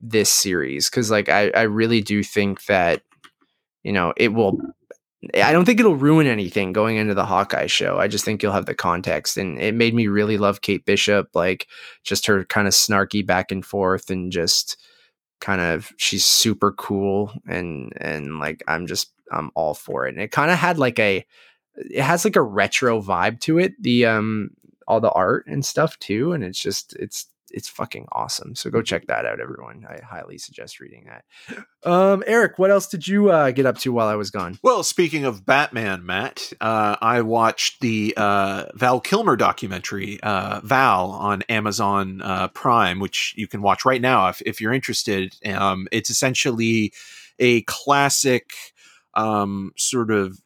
[0.01, 3.01] this series because, like, I, I really do think that
[3.83, 4.59] you know it will.
[5.41, 7.97] I don't think it'll ruin anything going into the Hawkeye show.
[7.97, 11.29] I just think you'll have the context, and it made me really love Kate Bishop,
[11.33, 11.67] like
[12.03, 14.77] just her kind of snarky back and forth, and just
[15.41, 20.13] kind of she's super cool, and and like I'm just I'm all for it.
[20.13, 21.25] And it kind of had like a
[21.75, 23.81] it has like a retro vibe to it.
[23.81, 24.51] The um
[24.87, 28.55] all the art and stuff too, and it's just it's it's fucking awesome.
[28.55, 29.85] So go check that out, everyone.
[29.87, 31.89] I highly suggest reading that.
[31.89, 34.59] Um, Eric, what else did you uh, get up to while I was gone?
[34.61, 41.11] Well, speaking of Batman, Matt, uh, I watched the uh, Val Kilmer documentary, uh, Val,
[41.11, 45.35] on Amazon uh, Prime, which you can watch right now if, if you're interested.
[45.45, 46.93] Um, it's essentially
[47.39, 48.51] a classic
[49.15, 50.39] um, sort of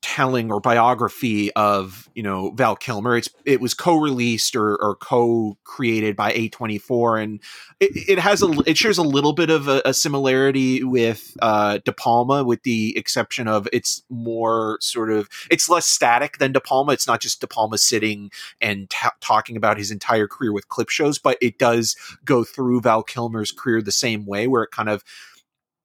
[0.00, 3.16] telling or biography of you know Val Kilmer.
[3.16, 7.40] It's it was co-released or, or co-created by A24, and
[7.80, 11.78] it, it has a it shares a little bit of a, a similarity with uh,
[11.84, 16.60] De Palma, with the exception of it's more sort of it's less static than De
[16.60, 16.92] Palma.
[16.92, 20.90] It's not just De Palma sitting and ta- talking about his entire career with clip
[20.90, 24.88] shows, but it does go through Val Kilmer's career the same way, where it kind
[24.88, 25.02] of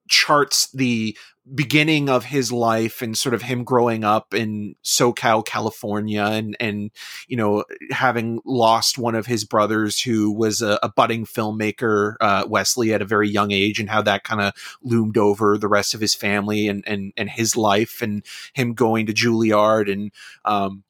[0.08, 1.18] charts the
[1.54, 6.92] beginning of his life and sort of him growing up in SoCal, California, and and
[7.28, 12.46] you know having lost one of his brothers who was a, a budding filmmaker, uh,
[12.48, 15.94] Wesley, at a very young age, and how that kind of loomed over the rest
[15.94, 20.12] of his family and and and his life, and him going to Juilliard and
[20.46, 20.84] um,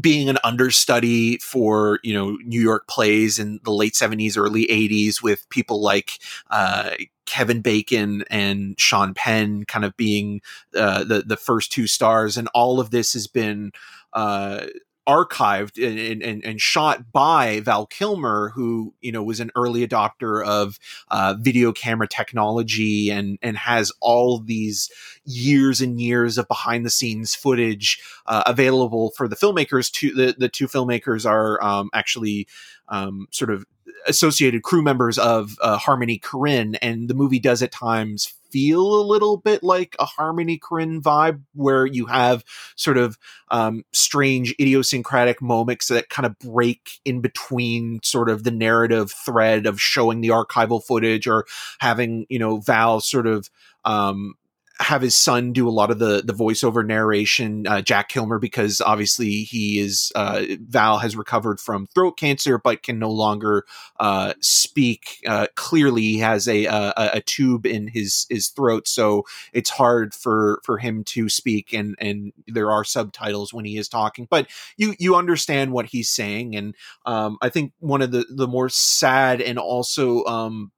[0.00, 5.22] being an understudy for you know New York plays in the late seventies, early eighties,
[5.22, 6.18] with people like
[6.50, 6.90] uh,
[7.26, 10.40] Kevin Bacon and Sean Penn, kind of being
[10.76, 13.72] uh, the the first two stars, and all of this has been.
[14.12, 14.66] Uh,
[15.06, 20.44] archived and, and, and shot by Val Kilmer, who you know was an early adopter
[20.44, 20.78] of
[21.08, 24.90] uh, video camera technology and and has all these
[25.24, 29.90] years and years of behind the scenes footage uh, available for the filmmakers.
[29.92, 32.46] To the the two filmmakers are um, actually
[32.88, 33.64] um, sort of
[34.06, 39.02] associated crew members of uh, Harmony Korine, and the movie does at times feel a
[39.02, 42.44] little bit like a Harmony Korine vibe, where you have
[42.76, 43.18] sort of
[43.50, 49.66] um, strange idiosyncratic moments that kind of break in between sort of the narrative thread
[49.66, 51.46] of showing the archival footage or
[51.80, 53.50] having you know Val sort of
[53.84, 54.34] um,
[54.80, 58.80] have his son do a lot of the the voiceover narration, uh, Jack Kilmer, because
[58.80, 63.64] obviously he is uh, Val has recovered from throat cancer, but can no longer
[64.00, 66.02] uh, speak uh, clearly.
[66.02, 70.78] He has a, a, a tube in his his throat, so it's hard for for
[70.78, 75.16] him to speak, and and there are subtitles when he is talking, but you you
[75.16, 76.74] understand what he's saying, and
[77.06, 80.72] um, I think one of the the more sad and also um,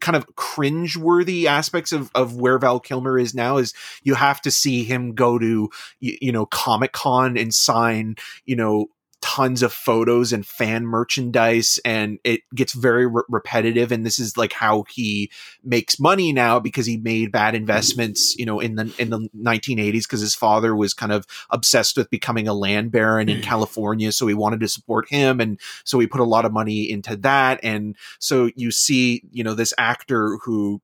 [0.00, 3.72] kind of cringe-worthy aspects of, of where Val Kilmer is now is
[4.02, 5.70] you have to see him go to
[6.00, 8.86] you, you know Comic Con and sign you know
[9.24, 14.36] tons of photos and fan merchandise and it gets very re- repetitive and this is
[14.36, 15.30] like how he
[15.62, 20.02] makes money now because he made bad investments you know in the in the 1980s
[20.02, 23.42] because his father was kind of obsessed with becoming a land baron in mm.
[23.42, 26.90] California so he wanted to support him and so he put a lot of money
[26.90, 30.82] into that and so you see you know this actor who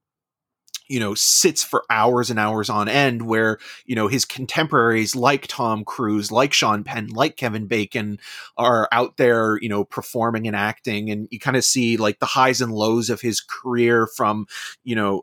[0.91, 5.47] you know sits for hours and hours on end where you know his contemporaries like
[5.47, 8.19] Tom Cruise like Sean Penn like Kevin Bacon
[8.57, 11.09] are out there you know performing and acting.
[11.09, 14.47] And you kind of see like the highs and lows of his career from
[14.83, 15.21] you know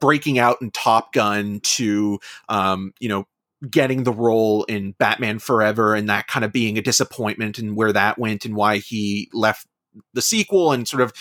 [0.00, 2.18] breaking out in Top Gun to
[2.48, 3.28] um you know
[3.70, 7.92] getting the role in Batman Forever and that kind of being a disappointment and where
[7.92, 9.68] that went and why he left
[10.14, 11.12] the sequel and sort of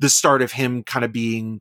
[0.00, 1.60] the start of him kind of being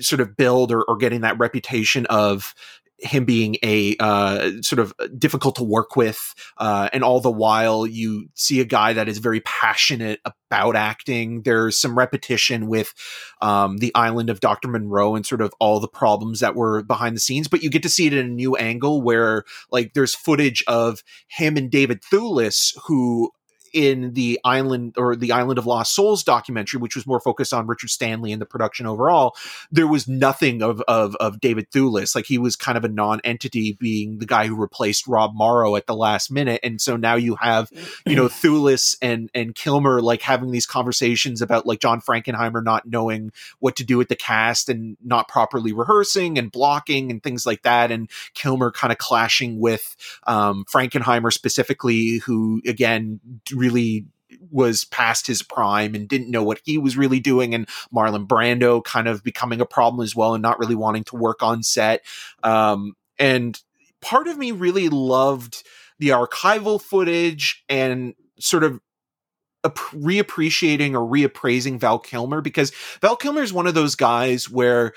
[0.00, 2.54] sort of build or, or getting that reputation of
[3.00, 7.86] him being a uh, sort of difficult to work with, uh, and all the while
[7.86, 11.42] you see a guy that is very passionate about acting.
[11.42, 12.92] There's some repetition with
[13.40, 14.68] um, the island of Dr.
[14.68, 17.82] Moreau and sort of all the problems that were behind the scenes, but you get
[17.84, 22.02] to see it in a new angle where like there's footage of him and David
[22.02, 23.30] Thewlis, who
[23.72, 27.66] in the island or the island of lost souls documentary which was more focused on
[27.66, 29.34] richard stanley and the production overall
[29.70, 32.14] there was nothing of of, of david thewlis.
[32.14, 35.86] Like he was kind of a non-entity being the guy who replaced rob morrow at
[35.86, 36.60] the last minute.
[36.62, 37.70] And so now you have
[38.06, 42.86] you know thewlis and and kilmer like having these conversations about like john frankenheimer not
[42.86, 47.46] knowing what to do with the cast and not properly rehearsing and blocking and things
[47.46, 49.96] like that and kilmer kind of clashing with
[50.26, 53.20] um frankenheimer specifically who again
[53.58, 54.06] really
[54.50, 58.82] was past his prime and didn't know what he was really doing and Marlon Brando
[58.82, 62.04] kind of becoming a problem as well and not really wanting to work on set.
[62.42, 63.60] Um, and
[64.00, 65.64] part of me really loved
[65.98, 68.80] the archival footage and sort of
[69.64, 74.92] reappreciating or reappraising Val Kilmer because Val Kilmer is one of those guys where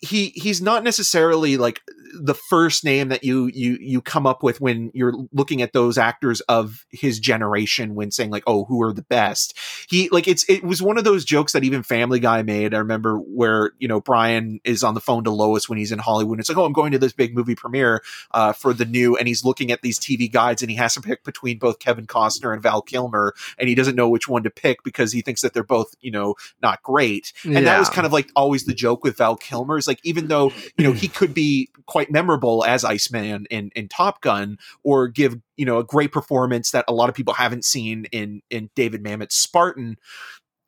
[0.00, 1.82] he he's not necessarily like
[2.12, 5.96] the first name that you you you come up with when you're looking at those
[5.96, 9.56] actors of his generation when saying like oh who are the best?
[9.88, 12.74] He like it's it was one of those jokes that even family guy made.
[12.74, 15.98] I remember where you know brian is on the phone to lois when he's in
[15.98, 16.36] hollywood.
[16.36, 19.16] And it's like oh i'm going to this big movie premiere uh, for the new
[19.16, 22.06] and he's looking at these tv guides and he has to pick between both kevin
[22.06, 25.42] costner and val kilmer and he doesn't know which one to pick because he thinks
[25.42, 27.32] that they're both you know not great.
[27.44, 27.60] And yeah.
[27.60, 30.50] that was kind of like always the joke with val kilmer is like even though
[30.76, 35.06] you know he could be quite quite memorable as Iceman in, in Top Gun, or
[35.06, 38.70] give you know a great performance that a lot of people haven't seen in in
[38.74, 39.98] David Mamet's Spartan.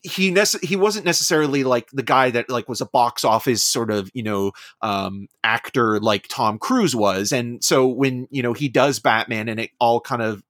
[0.02, 3.90] He nece- he wasn't necessarily like the guy that like was a box office sort
[3.90, 4.52] of you know
[4.82, 9.58] um, actor like Tom Cruise was, and so when you know he does Batman and
[9.58, 10.42] it all kind of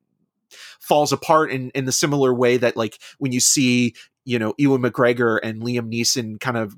[0.80, 3.94] falls apart in in the similar way that like when you see
[4.24, 6.76] you know Ewan McGregor and Liam Neeson kind of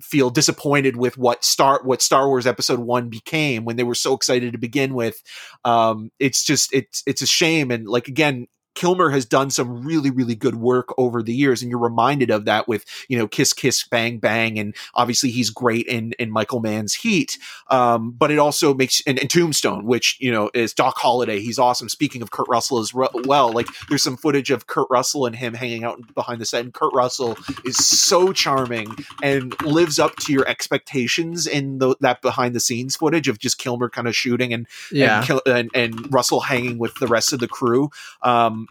[0.00, 4.14] feel disappointed with what Star what Star Wars Episode One became when they were so
[4.14, 5.22] excited to begin with.
[5.64, 8.46] Um, it's just it's it's a shame, and like again,
[8.78, 12.44] Kilmer has done some really, really good work over the years, and you're reminded of
[12.44, 16.60] that with you know Kiss Kiss Bang Bang, and obviously he's great in in Michael
[16.60, 17.38] Mann's Heat.
[17.70, 21.40] Um, but it also makes and, and, Tombstone, which you know is Doc Holliday.
[21.40, 21.88] He's awesome.
[21.88, 25.54] Speaking of Kurt Russell as well, like there's some footage of Kurt Russell and him
[25.54, 30.32] hanging out behind the set, and Kurt Russell is so charming and lives up to
[30.32, 34.52] your expectations in the, that behind the scenes footage of just Kilmer kind of shooting
[34.52, 37.90] and yeah and, and, and Russell hanging with the rest of the crew.
[38.22, 38.67] Um,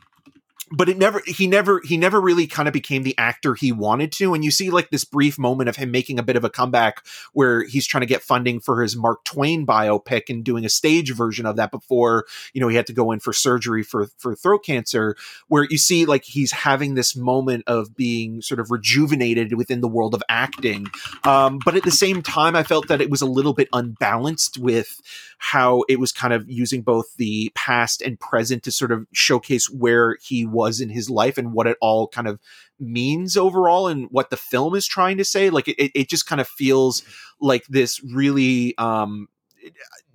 [0.72, 4.12] but it never he never he never really kind of became the actor he wanted
[4.12, 6.50] to and you see like this brief moment of him making a bit of a
[6.50, 10.70] comeback where he's trying to get funding for his mark twain biopic and doing a
[10.70, 14.08] stage version of that before you know he had to go in for surgery for
[14.18, 15.16] for throat cancer
[15.48, 19.88] where you see like he's having this moment of being sort of rejuvenated within the
[19.88, 20.88] world of acting.
[21.24, 24.58] Um, but at the same time i felt that it was a little bit unbalanced
[24.58, 25.02] with
[25.38, 29.70] how it was kind of using both the past and present to sort of showcase
[29.70, 32.40] where he was in his life and what it all kind of
[32.80, 35.50] means overall and what the film is trying to say.
[35.50, 37.04] Like it, it just kind of feels
[37.40, 39.28] like this really um,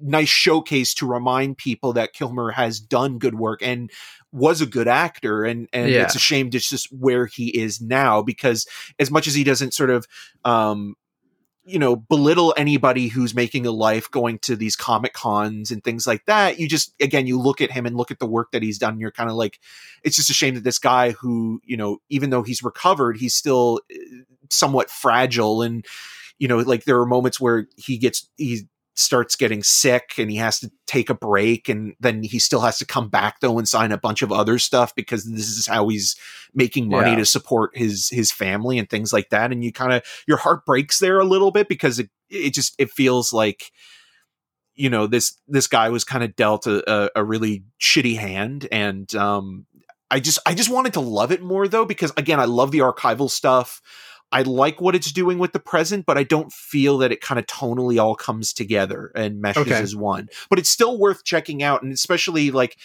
[0.01, 3.91] nice showcase to remind people that Kilmer has done good work and
[4.33, 6.03] was a good actor and and Yeah.
[6.05, 8.67] it's a shame it's just where he is now because
[8.99, 10.07] as much as he doesn't sort of
[10.45, 10.95] um
[11.65, 16.07] you know belittle anybody who's making a life going to these comic cons and things
[16.07, 18.63] like that you just again you look at him and look at the work that
[18.63, 19.61] he's done and you're kind of like
[20.03, 23.35] it's just a shame that this guy who you know even though he's recovered he's
[23.35, 25.63] still uh, somewhat fragile.
[25.63, 25.85] And
[26.39, 30.37] you know like there are moments where he gets he starts getting sick and he
[30.37, 33.67] has to take a break and then he still has to come back though and
[33.67, 36.15] sign a bunch of other stuff because this is how he's
[36.55, 37.17] making money Yeah.
[37.17, 39.51] to support his his family and things like that.
[39.51, 42.75] And you kind of your heart breaks there a little bit because it it just
[42.79, 43.73] it feels like
[44.75, 48.69] you know this this guy was kind of dealt a, a, a really shitty hand.
[48.71, 49.67] And um
[50.11, 52.81] i just i just wanted to love it more though because again i love the
[52.81, 53.81] archival stuff
[54.33, 57.39] i like what it's doing with the present but i don't feel that it kind
[57.39, 59.75] of tonally all comes together and meshes Okay.
[59.75, 62.77] as one but it's still worth checking out and especially like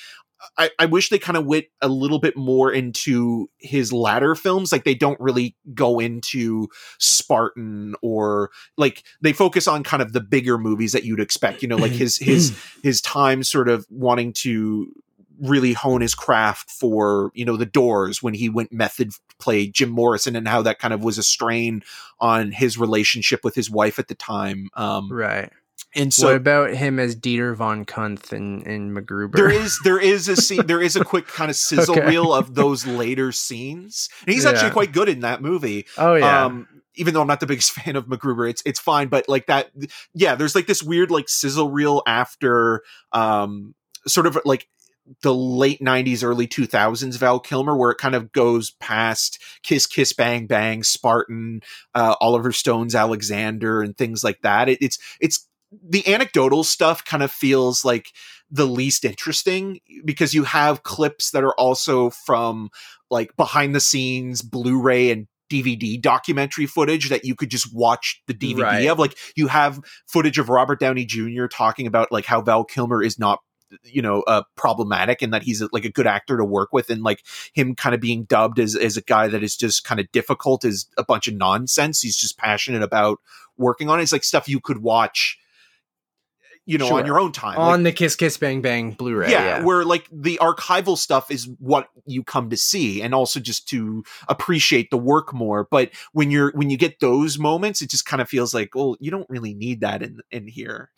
[0.56, 4.72] I, I wish they kind of went a little bit more into his latter films.
[4.72, 6.68] Like they don't really go into
[7.00, 11.64] Spartan or like they focus on kind of the bigger movies that you'd expect.
[11.64, 14.94] You know, like his his his time sort of wanting to
[15.42, 19.90] really hone his craft for you know the doors when he went method played jim
[19.90, 21.84] morrison and how that kind of was a strain
[22.20, 25.52] on his relationship with his wife at the time um Right.
[25.96, 29.36] and So what about him as Dieter von Cunth in, in MacGruber?
[29.36, 32.08] there is there is a scene there is a quick kind of sizzle Okay.
[32.08, 34.52] reel of those later scenes and he's Yeah.
[34.52, 36.46] actually quite good in that movie oh yeah.
[36.46, 36.68] um
[37.00, 39.08] even though I'm not the biggest fan of MacGruber, it's it's fine.
[39.08, 39.70] But like that,
[40.16, 42.82] yeah, there's like this weird like sizzle reel after
[43.12, 43.76] um
[44.08, 44.68] sort of like
[45.22, 50.12] the late 90s early 2000s val kilmer where it kind of goes past kiss kiss
[50.14, 51.62] bang bang spartan
[51.96, 57.24] uh, oliver stone's alexander and things like that it, it's it's the anecdotal stuff kind
[57.24, 58.08] of feels like
[58.50, 62.70] the least interesting because you have clips that are also from
[63.10, 68.34] like behind the scenes blu-ray and DVD documentary footage that you could just watch the
[68.34, 68.88] DVD Right.
[68.88, 69.00] of.
[69.00, 71.46] Like you have footage of Robert Downey Jr.
[71.48, 73.40] talking about like how Val Kilmer is not
[73.84, 77.04] you know uh problematic and that he's like a good actor to work with and
[77.04, 80.12] like him kind of being dubbed as as a guy that is just kind of
[80.12, 83.20] difficult is a bunch of nonsense he's just passionate about
[83.58, 85.38] working on it it's like stuff you could watch
[86.66, 87.00] you know Sure.
[87.00, 89.32] on your own time on Like, the Kiss Kiss Bang Bang Blu-ray.
[89.32, 89.64] yeah, Yeah.
[89.66, 94.04] where like the archival stuff is what you come to see and also just to
[94.28, 98.22] appreciate the work more but when you're when you get those moments it just kind
[98.22, 100.90] of feels like well you don't really need that in in here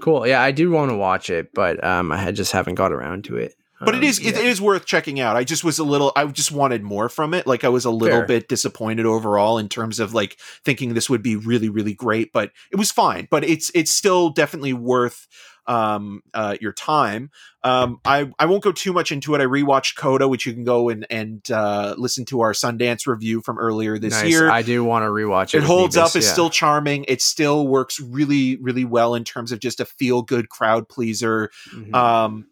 [0.00, 0.26] Cool.
[0.26, 3.36] Yeah, I do want to watch it, but um, I just haven't got around to
[3.36, 3.54] it.
[3.80, 4.40] but it Um, is it yeah.
[4.42, 5.36] is worth checking out.
[5.36, 7.46] I just was a little I just wanted more from it.
[7.46, 8.26] Like I was a little Fair.
[8.26, 12.52] bit disappointed overall in terms of like thinking this would be really really great, but
[12.70, 13.26] it was fine.
[13.30, 15.26] But it's it's still definitely worth
[15.66, 17.30] um uh your time.
[17.62, 19.40] Um I I won't go too much into it.
[19.40, 23.40] I rewatched Coda, which you can go and and uh listen to our Sundance review
[23.40, 24.30] from earlier this Nice.
[24.30, 25.58] year I do want to rewatch it.
[25.58, 26.32] it holds up it's yeah.
[26.32, 30.48] still charming it still works really really well in terms of just a feel good
[30.48, 31.94] crowd pleaser Mhm.
[31.94, 32.46] um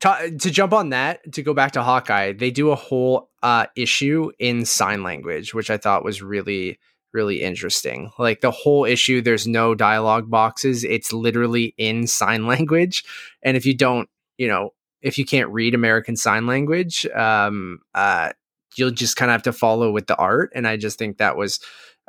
[0.00, 3.66] to, to jump on that to go back to hawkeye they do a whole uh
[3.76, 6.78] issue in sign language which i thought was really
[7.14, 8.10] really interesting.
[8.18, 10.84] Like the whole issue there's no dialogue boxes.
[10.84, 13.04] It's literally in sign language.
[13.42, 18.32] And if you don't you know if you can't read american sign language um uh
[18.76, 20.50] you'll just kind of have to follow with the art.
[20.54, 21.60] And i just think that was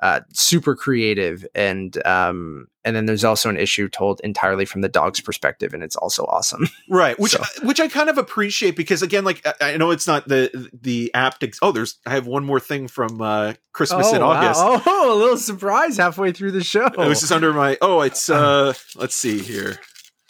[0.01, 4.89] uh, super creative and um and then there's also an issue told entirely from the
[4.89, 9.01] dog's perspective and it's also awesome right which So- which i kind of appreciate because
[9.01, 12.27] again like i, I know it's not the the apt ex- oh there's i have
[12.27, 14.31] one more thing from uh christmas in wow.
[14.31, 16.89] august Oh, a little surprise halfway through the show.
[16.97, 19.79] Oh, this is under my oh it's uh let's see here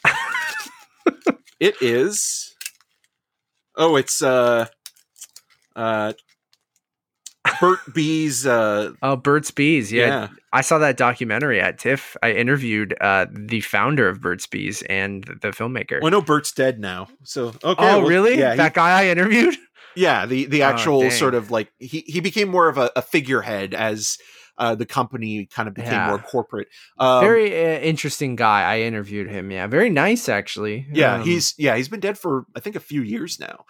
[1.59, 2.53] it is
[3.75, 4.67] oh it's uh
[5.75, 6.13] uh
[7.59, 8.45] Burt Bees.
[8.45, 9.91] uh oh, Burt's Bees.
[9.91, 10.07] Yeah.
[10.07, 12.15] yeah I saw that documentary at TIFF.
[12.23, 15.99] I interviewed uh, the founder of Burt's Bees and the filmmaker.
[16.01, 17.65] well, I know Burt's dead now, so okay.
[17.65, 18.37] oh, well, really?
[18.37, 19.55] Yeah, he- that guy I interviewed?
[19.97, 21.11] Yeah, the the Oh, actual dang.
[21.11, 24.17] sort of like he he became more of a, a figurehead as
[24.57, 26.07] uh, the company kind of became Yeah.
[26.07, 26.67] more corporate.
[26.97, 28.63] Um, Very uh, interesting guy.
[28.63, 29.51] I interviewed him.
[29.51, 29.67] Yeah.
[29.67, 30.87] Very nice, actually.
[30.93, 33.65] yeah, Um, he's yeah he's been dead for I think a few years now.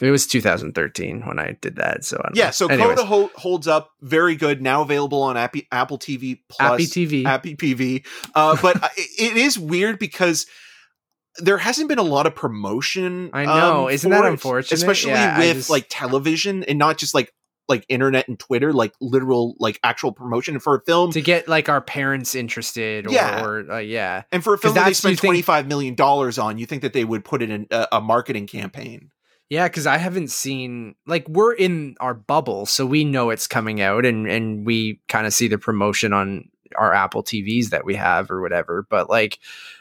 [0.00, 2.04] It was 2013 when I did that.
[2.04, 2.50] So, I don't Yeah, know.
[2.52, 4.62] so Anyways, Coda ho- holds up very good.
[4.62, 6.70] Now available on Apple Apple TV Plus.
[6.70, 7.24] Happy TV.
[7.24, 8.06] Happy PV.
[8.34, 10.46] Uh, but it is weird because
[11.40, 13.30] there hasn't been a lot of promotion.
[13.32, 14.72] I know, um, isn't that it, unfortunate?
[14.76, 17.32] Especially Yeah, with just- like television and not just like
[17.68, 21.12] like internet and Twitter, like literal like actual promotion for a film.
[21.12, 23.44] to get like our parents interested or, Yeah.
[23.44, 26.58] or uh, yeah and for a film that they spent twenty five million dollars on,
[26.58, 29.10] you think that they would put it in a, a marketing campaign?
[29.50, 33.80] yeah because i haven't seen like we're in our bubble so we know it's coming
[33.80, 36.46] out and and we kind of see the promotion on
[36.76, 39.38] our apple tvs that we have or whatever but like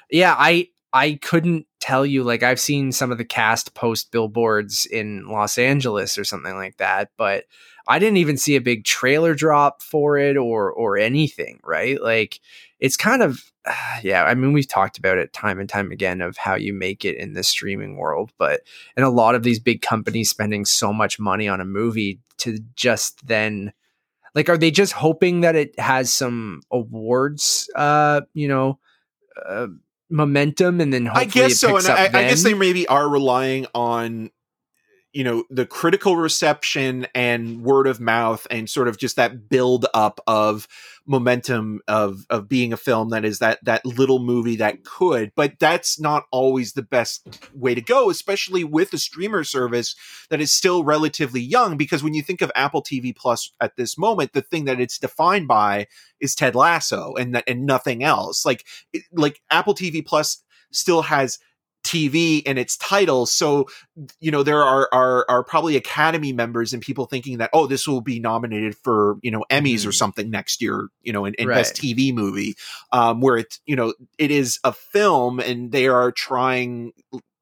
[0.10, 4.86] yeah i i couldn't tell you like i've seen some of the cast post billboards
[4.86, 7.44] in los angeles or something like that but
[7.88, 12.02] i didn't even see a big trailer drop for it or or anything right?
[12.02, 12.40] Like
[12.80, 13.52] it's kind of
[14.04, 17.06] yeah i mean we've talked about it time and time again of how you make
[17.06, 18.62] it in the streaming world but
[18.96, 22.60] and a lot of these big companies spending so much money on a movie to
[22.76, 23.74] just then
[24.36, 28.80] like are they just hoping that it has some awards uh you know
[29.46, 29.68] uh,
[30.10, 33.68] momentum and then I guess it so, and I, I guess they maybe are relying
[33.76, 34.32] on
[35.18, 39.88] you know the critical reception and word of mouth and sort of just that build
[39.96, 40.68] up of
[41.08, 45.58] momentum of of being a film that is that that little movie that could but
[45.60, 49.96] that's not always the best way to go especially with a streamer service
[50.30, 53.98] that is still relatively young because when you think of Apple TV Plus at this
[53.98, 55.88] moment the thing that it's defined by
[56.20, 58.46] is Ted Lasso and that and nothing else.
[58.46, 58.66] Like
[59.12, 61.40] like Apple TV Plus still has
[61.88, 63.26] TV and its title.
[63.26, 63.68] So,
[64.20, 67.88] you know, there are, are, are probably Academy members and people thinking that, oh, this
[67.88, 69.96] will be nominated for, you know, Emmys or Mhm.
[69.96, 71.56] something next year, you know, in, in Right.
[71.56, 72.56] best TV movie,
[72.92, 76.92] um, where it's, you know, it is a film and they are trying,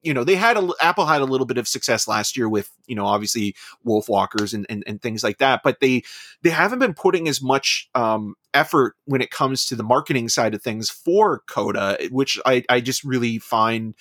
[0.01, 2.69] you know, they had a, Apple had a little bit of success last year with,
[2.85, 6.03] you know, obviously Wolfwalkers and, and, and things like that, but they,
[6.43, 10.53] they haven't been putting as much, um, effort when it comes to the marketing side
[10.53, 13.95] of things for Coda, which I, I just really find,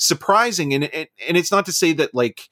[0.00, 2.48] surprising and it, and it's not to say that like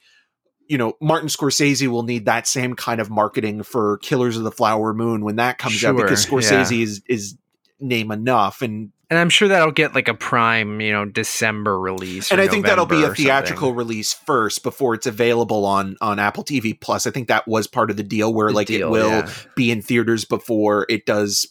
[0.69, 4.53] you know Martin Scorsese will need that same kind of marketing for Killers of the
[4.53, 7.37] Flower Moon when that comes out because Sure, Scorsese is is
[7.81, 12.33] name enough and and i'm sure that'll get like a prime you know december release
[12.33, 13.25] and I think that'll be a something.
[13.25, 17.07] theatrical release first before it's available on on Apple TV Plus.
[17.07, 19.31] I think that was part of the deal where The like it will yeah.
[19.55, 21.47] be in theaters before it does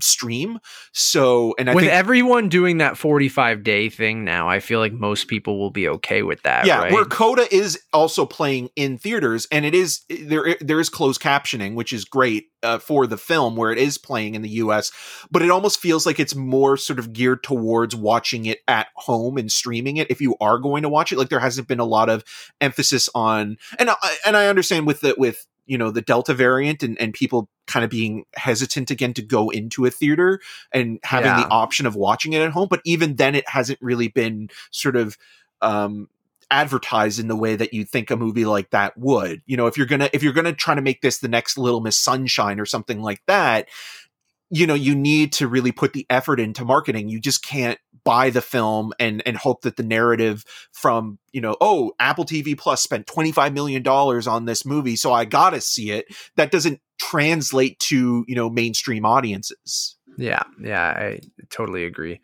[0.00, 0.58] stream.
[0.92, 4.92] So and I with think everyone doing that 45 day thing now i feel like
[4.92, 6.92] most people will be okay with that yeah right?
[6.92, 11.74] where coda is also playing in theaters and it is there there is closed captioning
[11.74, 14.90] which is great uh, for the film where it is playing in the us
[15.30, 19.36] but it almost feels like it's more sort of geared towards watching it at home
[19.36, 21.84] and streaming it if you are going to watch it like there hasn't been a
[21.84, 22.24] lot of
[22.60, 26.82] emphasis on and I, and i understand with the with you know the delta variant
[26.82, 30.40] and, and people kind of being hesitant again to go into a theater
[30.72, 31.42] and having Yeah.
[31.42, 34.96] the option of watching it at home but even then it hasn't really been sort
[34.96, 35.16] of
[35.62, 36.08] um
[36.50, 39.76] advertised in the way that you think a movie like that would you know if
[39.78, 42.66] you're gonna if you're gonna try to make this the next little miss sunshine or
[42.66, 43.66] something like that
[44.54, 48.30] you know you need to really put the effort into marketing you just can't buy
[48.30, 52.82] the film and and hope that the narrative from you know oh apple tv plus
[52.82, 57.78] spent 25 million dollars on this movie so i gotta see it that doesn't translate
[57.80, 62.20] to you know mainstream audiences Yeah, yeah, I totally agree.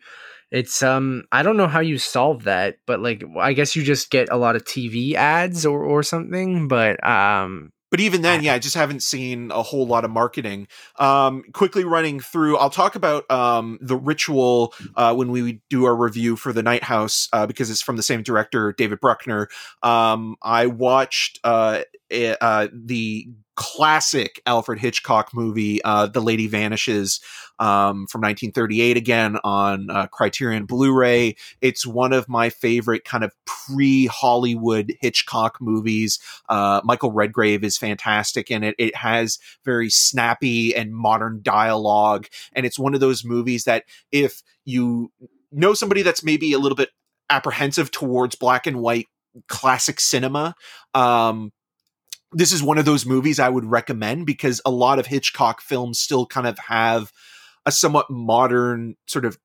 [0.49, 4.09] It's um I don't know how you solve that, but like I guess you just
[4.11, 8.53] get a lot of TV ads or or something, but um But even then, yeah,
[8.53, 10.67] I just haven't seen a whole lot of marketing.
[10.97, 15.95] Um, quickly running through, I'll talk about um, the ritual uh, when we do our
[15.95, 19.49] review for the Night House uh, because it's from the same director, David Bruckner.
[19.83, 21.81] Um, I watched uh,
[22.11, 27.19] uh, the classic Alfred Hitchcock movie, uh, The Lady Vanishes,
[27.59, 31.35] um, from 1938, again on uh, Criterion Blu-ray.
[31.61, 36.19] It's one of my favorite kind of pre-Hollywood Hitchcock movies.
[36.49, 38.73] Uh, Michael Redgrave is fantastic in it.
[38.79, 44.41] It has very snappy and modern dialogue, and it's one of those movies that if
[44.65, 45.11] you
[45.51, 46.89] know somebody that's maybe a little bit
[47.29, 49.07] apprehensive towards black and white
[49.47, 50.55] classic cinema,
[50.93, 51.51] um,
[52.31, 55.99] this is one of those movies I would recommend because a lot of Hitchcock films
[55.99, 57.11] still kind of have
[57.65, 59.37] a somewhat modern sort of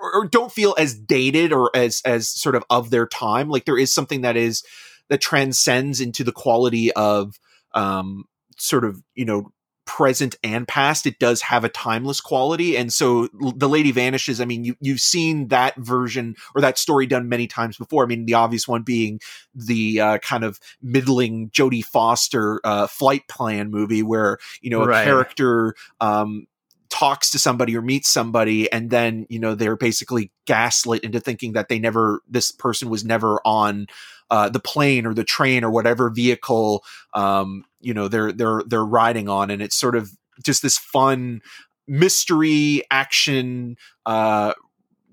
[0.00, 3.48] or, or don't feel as dated or as as sort of of their time.
[3.48, 4.62] Like there is something that is
[5.08, 7.38] that transcends into the quality of
[7.74, 8.24] um
[8.56, 9.52] sort of you know
[9.88, 13.26] present and past it does have a timeless quality and so
[13.56, 17.46] the lady vanishes i mean you you've seen that version or that story done many
[17.46, 19.18] times before i mean the obvious one being
[19.54, 24.88] the uh, kind of middling jodie foster uh, flight plan movie where you know a
[24.88, 25.02] Right.
[25.02, 26.46] character um
[26.90, 31.52] talks to somebody or meets somebody and then you know they're basically gaslit into thinking
[31.54, 33.86] that they never this person was never on
[34.30, 38.84] uh, the plane or the train or whatever vehicle um, you know they're they're they're
[38.84, 40.10] riding on and it's sort of
[40.42, 41.40] just this fun
[41.86, 43.76] mystery action
[44.06, 44.52] uh,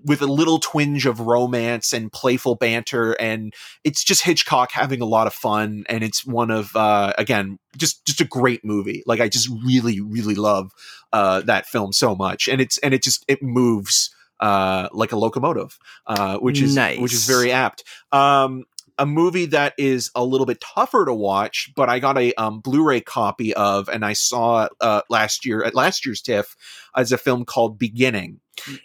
[0.06, 3.54] with a little twinge of romance and playful banter and
[3.84, 8.06] it's just hitchcock having a lot of fun and it's one of uh again just
[8.06, 10.72] just a great movie like i just really really love
[11.12, 15.18] uh that film so much and it's and it just it moves uh like a
[15.18, 17.00] locomotive uh which is Nice.
[17.00, 18.64] which is very apt um
[18.98, 22.60] a movie that is a little bit tougher to watch, but I got a um,
[22.62, 26.56] Blu-ray copy of, and I saw uh, last year at last year's TIFF
[26.96, 28.40] as a film called Beginning,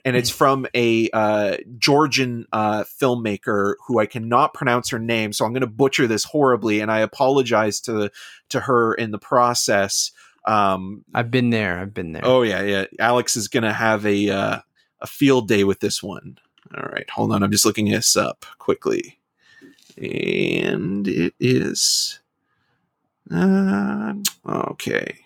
[0.04, 5.44] and it's from a uh, Georgian uh, filmmaker who I cannot pronounce her name, so
[5.44, 8.10] I'm going to butcher this horribly, and I apologize to
[8.48, 10.10] to her in the process.
[10.44, 11.78] Um, I've been there.
[11.78, 12.22] I've been there.
[12.24, 12.84] oh yeah, yeah.
[12.98, 14.58] Alex is going to have a uh,
[15.00, 16.38] a field day with this one.
[16.76, 17.42] All right, hold on.
[17.42, 19.19] I'm just looking this up quickly,
[19.98, 22.20] and it is
[23.32, 24.14] uh,
[24.46, 25.16] okay.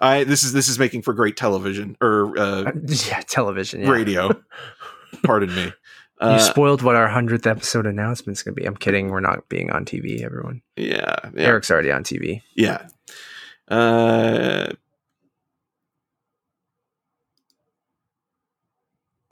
[0.00, 3.82] I this is this is making for great television or uh, yeah, television.
[3.82, 3.90] Yeah.
[3.90, 4.30] radio.
[5.24, 5.62] Pardon me.
[5.64, 5.72] You
[6.20, 8.64] Uh, spoiled what our hundredth episode announcement is gonna be.
[8.64, 9.08] I'm kidding.
[9.10, 10.22] We're not being on TV.
[10.22, 10.62] Everyone.
[10.76, 12.42] yeah, yeah, Eric's already on TV.
[12.54, 12.86] yeah.
[13.68, 14.72] Uh,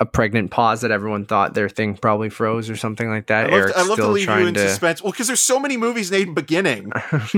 [0.03, 3.51] A pregnant pause that everyone thought their thing probably froze or something like I that.
[3.53, 4.69] love, Eric's I love to leave you in to.
[4.69, 5.01] suspense.
[5.01, 6.91] Well, because there's so many movies named Beginning.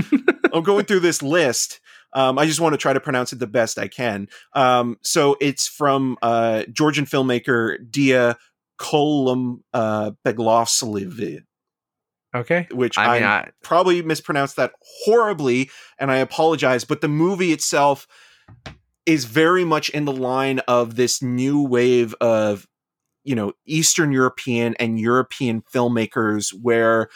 [0.55, 1.81] I'm going through this list.
[2.15, 4.29] Um, I just want to try to pronounce it the best I can.
[4.55, 8.39] Um, so it's from uh, Georgian filmmaker Dia
[8.79, 11.43] Kolum uh, Beglovsliv,
[12.35, 12.67] okay.
[12.71, 14.73] which I mean, I I, probably mispronounced that
[15.05, 16.85] horribly, and I apologize.
[16.85, 18.07] But the movie itself
[19.07, 22.67] is very much in the line of this new wave of,
[23.23, 27.09] you know, Eastern European and European filmmakers where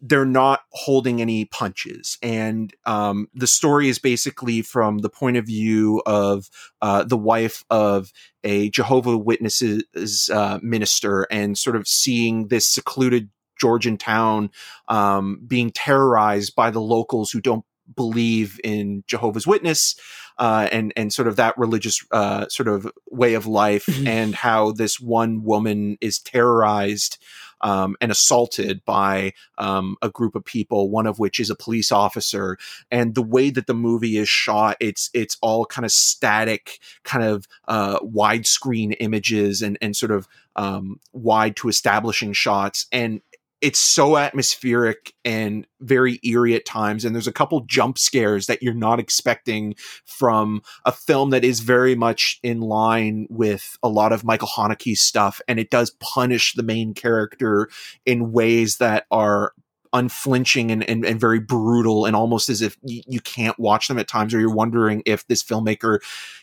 [0.00, 2.18] they're not holding any punches.
[2.22, 6.48] And um, the story is basically from the point of view of
[6.80, 8.12] uh, the wife of
[8.44, 14.50] a Jehovah Witnesses uh, minister and sort of seeing this secluded Georgian town
[14.86, 17.64] um, being terrorized by the locals who don't
[17.96, 19.96] believe in Jehovah's Witness
[20.38, 24.06] uh, and and sort of that religious uh, sort of way of life, Mhm.
[24.06, 27.18] and how this one woman is terrorized
[27.60, 31.90] um, and assaulted by um, a group of people, one of which is a police
[31.90, 32.56] officer,
[32.90, 37.24] and the way that the movie is shot, it's it's all kind of static, kind
[37.24, 43.20] of uh, widescreen images and and sort of um, wide to establishing shots, and
[43.60, 48.62] it's so atmospheric and very eerie at times and there's a couple jump scares that
[48.62, 54.12] you're not expecting from a film that is very much in line with a lot
[54.12, 57.68] of Michael Haneke's stuff and it does punish the main character
[58.06, 59.52] in ways that are
[59.92, 63.98] unflinching and, and, and very brutal and almost as if you, you can't watch them
[63.98, 65.98] at times or you're wondering if this filmmaker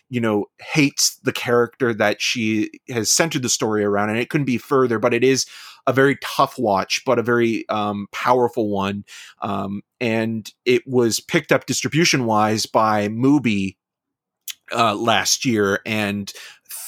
[0.08, 4.44] you know hates the character that she has centered the story around and it couldn't
[4.44, 5.46] be further but it is
[5.86, 9.04] a very tough watch but a very um, powerful one.
[9.40, 13.76] Um, and it was picked up distribution wise by Mubi
[14.72, 16.32] uh, last year and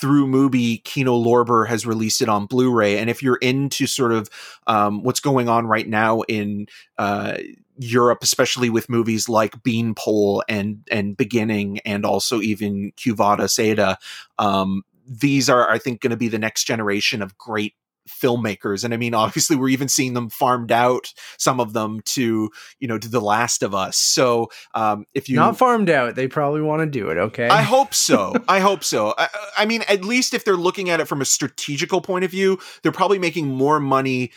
[0.00, 2.98] through Mubi, Kino Lorber has released it on Blu-ray.
[2.98, 4.28] And if you're into sort of
[4.66, 6.66] um, what's going on right now in
[6.98, 7.38] uh,
[7.78, 13.98] Europe, especially with movies like Beanpole and and Beginning, and also even Quo Vadis Aida,
[14.38, 17.74] um, these are, I think, going to be the next generation of great
[18.08, 22.50] filmmakers and i mean obviously we're even seeing them farmed out some of them to
[22.80, 26.14] you know to the last of us so um if you not farmed out.
[26.14, 27.18] They probably want to do it.
[27.18, 27.48] Okay.
[27.48, 28.34] I hope so.
[28.48, 29.14] I hope so.
[29.18, 29.28] I,
[29.58, 32.58] I mean, at least if they're looking at it from a strategical point of view,
[32.82, 34.32] they're probably making more money,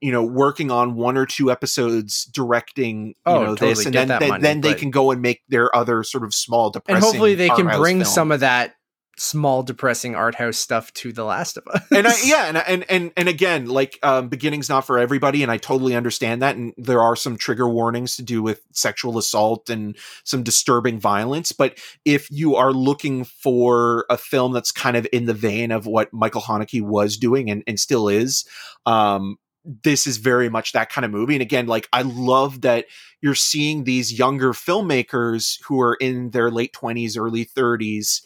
[0.00, 3.92] you know, working on one or two episodes, directing, you Oh, know, totally this, and
[3.92, 6.34] get then then, money, then they but- can go and make their other sort of
[6.34, 8.04] small, depressing, and hopefully they can bring film.
[8.04, 8.74] some of that
[9.20, 12.84] small depressing art house stuff to the last of us and I, yeah, and, and
[12.90, 16.56] and and again, like um, beginning's not for everybody, and I totally understand that.
[16.56, 21.52] And there are some trigger warnings to do with sexual assault and some disturbing violence.
[21.52, 25.86] But if you are looking for a film that's kind of in the vein of
[25.86, 28.44] what Michael Haneke was doing and, and still is,
[28.86, 31.34] um, this is very much that kind of movie.
[31.34, 32.86] And again, like I love that
[33.20, 38.22] you're seeing these younger filmmakers who are in their late twenties, early thirties,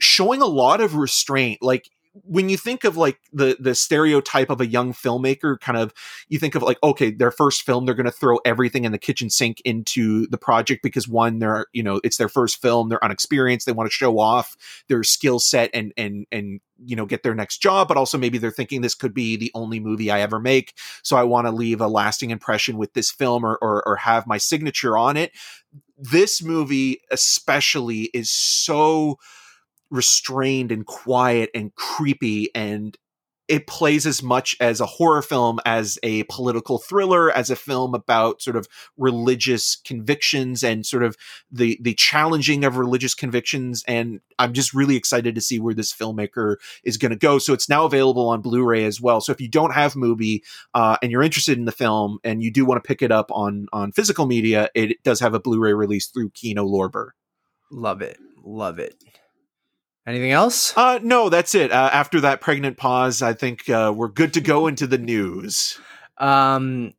[0.00, 1.62] showing a lot of restraint.
[1.62, 1.90] Like
[2.22, 5.92] when you think of like the the stereotype of a young filmmaker kind of
[6.28, 8.98] you think of like okay their first film they're going to throw everything in the
[8.98, 13.04] kitchen sink into the project because one they're you know it's their first film they're
[13.04, 14.56] unexperienced they want to show off
[14.88, 18.38] their skill set and and and you know get their next job but also maybe
[18.38, 21.50] they're thinking this could be the only movie i ever make so i want to
[21.50, 25.32] leave a lasting impression with this film or, or or have my signature on it
[25.98, 29.18] this movie especially is so
[29.94, 32.98] restrained and quiet and creepy and
[33.46, 37.94] it plays as much as a horror film as a political thriller as a film
[37.94, 38.66] about sort of
[38.96, 41.16] religious convictions and sort of
[41.52, 45.92] the the challenging of religious convictions and I'm just really excited to see where this
[45.92, 47.38] filmmaker is going to go.
[47.38, 49.20] So it's now available on Blu-ray as well.
[49.20, 50.40] So if you don't have Mubi
[50.74, 53.30] uh, and you're interested in the film and you do want to pick it up
[53.30, 57.10] on on physical media it does have a Blu-ray release through Kino Lorber.
[57.70, 58.18] Love it.
[58.42, 58.96] Love it
[60.06, 60.76] Anything else?
[60.76, 61.72] Uh, no, that's it.
[61.72, 65.78] Uh, after that pregnant pause, I think uh, we're good to go into the news.
[66.18, 66.92] Um,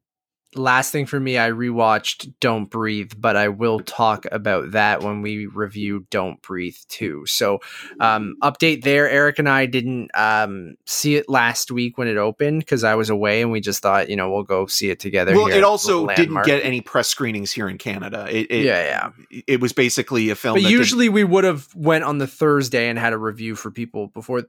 [0.55, 5.21] last thing for me, I rewatched Don't Breathe, but I will talk about that when
[5.21, 7.25] we review Don't Breathe too.
[7.25, 7.59] So,
[7.99, 9.09] um, update there.
[9.09, 13.09] Eric and I didn't um, see it last week when it opened because I was
[13.09, 15.35] away, and we just thought, you know, we'll go see it together.
[15.35, 18.27] Well, it also didn't get any press screenings here in Canada.
[18.29, 19.41] It, it, yeah, yeah.
[19.47, 20.61] It was basically a film.
[20.61, 23.71] But usually, did- we would have went on the Thursday and had a review for
[23.71, 24.43] people before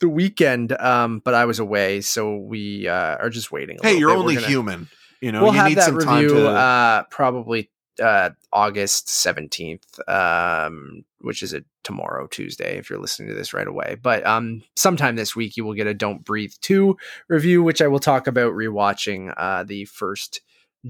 [0.00, 0.72] the weekend.
[0.72, 3.78] Um, but I was away, so we uh, are just waiting.
[3.82, 4.18] hey, you're bit.
[4.18, 4.88] only gonna- human.
[5.22, 6.48] You know, we'll you have that review to...
[6.48, 7.70] uh, probably
[8.02, 13.66] uh, August 17th, um, which is a tomorrow, Tuesday, if you're listening to this right
[13.66, 13.96] away.
[14.02, 16.96] But um, sometime this week, you will get a Don't Breathe 2
[17.28, 20.40] review, which I will talk about rewatching uh, the first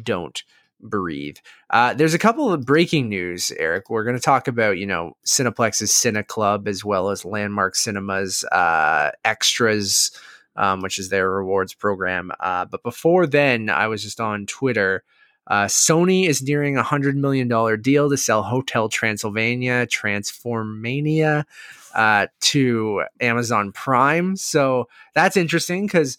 [0.03, 0.43] Don't
[0.81, 1.37] Breathe.
[1.71, 3.91] Uh, there's a couple of breaking news, Eric.
[3.91, 8.45] We're going to talk about, you know, Cineplex's Cine Club as well as Landmark Cinema's
[8.45, 10.11] uh, extras
[10.57, 12.33] um, which is their rewards program.
[12.41, 15.05] Uh, but before then, I was just on Twitter.
[15.47, 21.45] Uh, Sony is nearing a hundred million dollar deal to sell Hotel Transylvania, Transformania,
[21.95, 24.37] uh, to Amazon Prime.
[24.37, 26.19] So that's interesting because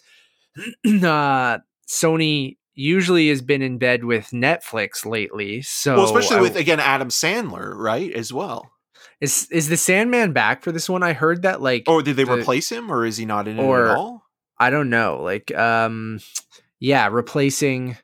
[0.86, 1.58] uh,
[1.88, 5.62] Sony usually has been in bed with Netflix lately.
[5.62, 8.12] So well, especially I, with again Adam Sandler, right?
[8.12, 8.70] As well.
[9.20, 11.02] Is is the Sandman back for this one?
[11.02, 11.84] I heard that like.
[11.86, 14.23] Or did they the, replace him, or is he not in or, it at all?
[14.58, 15.20] I don't know.
[15.22, 16.20] Like, um,
[16.80, 17.96] yeah, replacing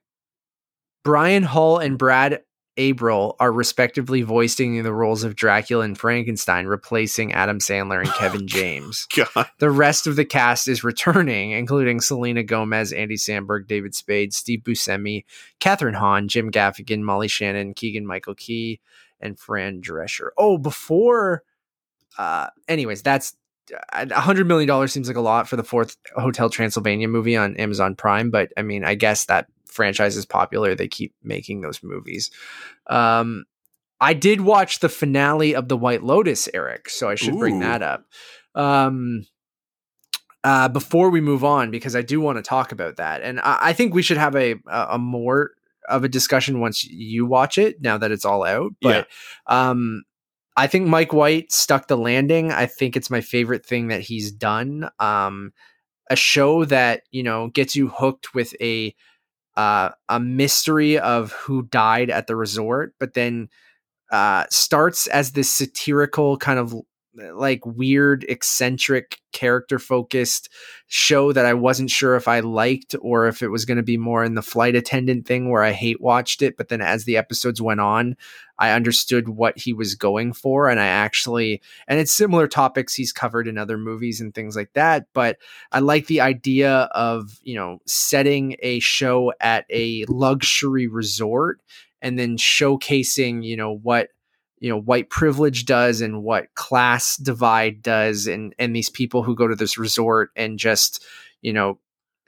[1.05, 2.43] Brian Hull and Brad
[2.77, 8.47] Abrell are respectively voicing the roles of Dracula and Frankenstein, replacing Adam Sandler and Kevin
[8.47, 9.07] James.
[9.15, 9.49] God.
[9.59, 14.61] The rest of the cast is returning, including Selena Gomez, Andy Samberg, David Spade, Steve
[14.61, 15.25] Buscemi,
[15.61, 18.81] Kathryn Hahn, Jim Gaffigan, Molly Shannon, Keegan Michael Key,
[19.21, 20.31] and Fran Drescher.
[20.39, 21.43] Oh, before.
[22.19, 23.37] Uh, anyways, that's
[23.93, 27.95] hundred million dollars seems like a lot for the fourth Hotel Transylvania movie on Amazon
[27.95, 30.75] Prime, but I mean, I guess that franchise is popular.
[30.75, 32.31] They keep making those movies.
[32.89, 33.45] Um,
[34.01, 37.39] I did watch the finale of The White Lotus, Eric, so I should Ooh.
[37.39, 38.07] bring that up.
[38.55, 39.27] Um,
[40.43, 43.59] uh, before we move on, because I do want to talk about that, and I,
[43.61, 45.53] I think we should have a a more
[45.89, 47.83] of a discussion once you watch it.
[47.83, 49.07] Now that it's all out, but
[49.49, 49.71] yeah.
[49.71, 50.03] um,
[50.57, 52.53] I think Mike White stuck the landing.
[52.53, 54.91] I think it's my favorite thing that he's done.
[54.99, 55.53] Um,
[56.11, 58.95] a show that you know gets you hooked with a
[59.57, 63.49] uh, a mystery of who died at the resort, but then
[64.13, 66.75] uh, starts as this satirical kind of
[67.19, 70.49] Uh, like weird, eccentric, character focused
[70.87, 73.97] show that I wasn't sure if I liked or if it was going to be
[73.97, 76.57] more in the flight attendant thing where I hate watched it.
[76.57, 78.17] But then as the episodes went on,
[78.59, 80.69] I understood what he was going for.
[80.69, 84.73] And I actually, and it's similar topics he's covered in other movies and things like
[84.75, 85.07] that.
[85.13, 85.39] But
[85.73, 91.61] I like the idea of, you know, setting a show at a luxury resort
[92.03, 94.11] and then showcasing, you know, what
[94.61, 99.35] you know white privilege does and what class divide does and and these people who
[99.35, 101.05] go to this resort and just
[101.43, 101.79] you know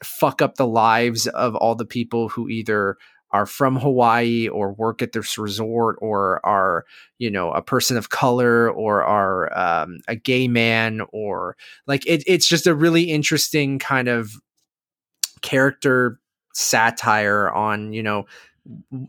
[0.02, 2.96] fuck up the lives of all the people who either
[3.30, 6.84] are from Hawaii or work at this resort or are
[7.18, 11.56] you know a person of color or are um, a gay man or
[11.86, 14.32] like it, it's just a really interesting kind of
[15.40, 16.18] character
[16.54, 18.24] satire on you know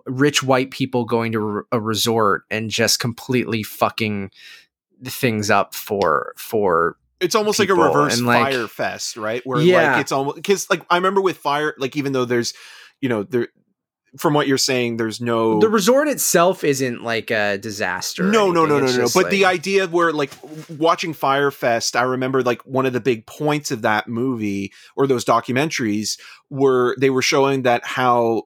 [0.05, 4.31] rich white people going to a resort and just completely fucking
[5.05, 9.93] things up for for it's almost like a reverse like, Fyre Fest right where yeah.
[9.93, 12.53] like it's almost because like i remember with Fyre like even though there's
[13.01, 13.49] you know there
[14.17, 18.23] from what you're saying, there's no the resort itself isn't like a disaster.
[18.23, 20.31] no, no, no, no, no, But the like- idea where like
[20.69, 25.07] watching Fyre Fest, I remember like one of the big points of that movie or
[25.07, 26.19] those documentaries
[26.49, 28.43] were they were showing that how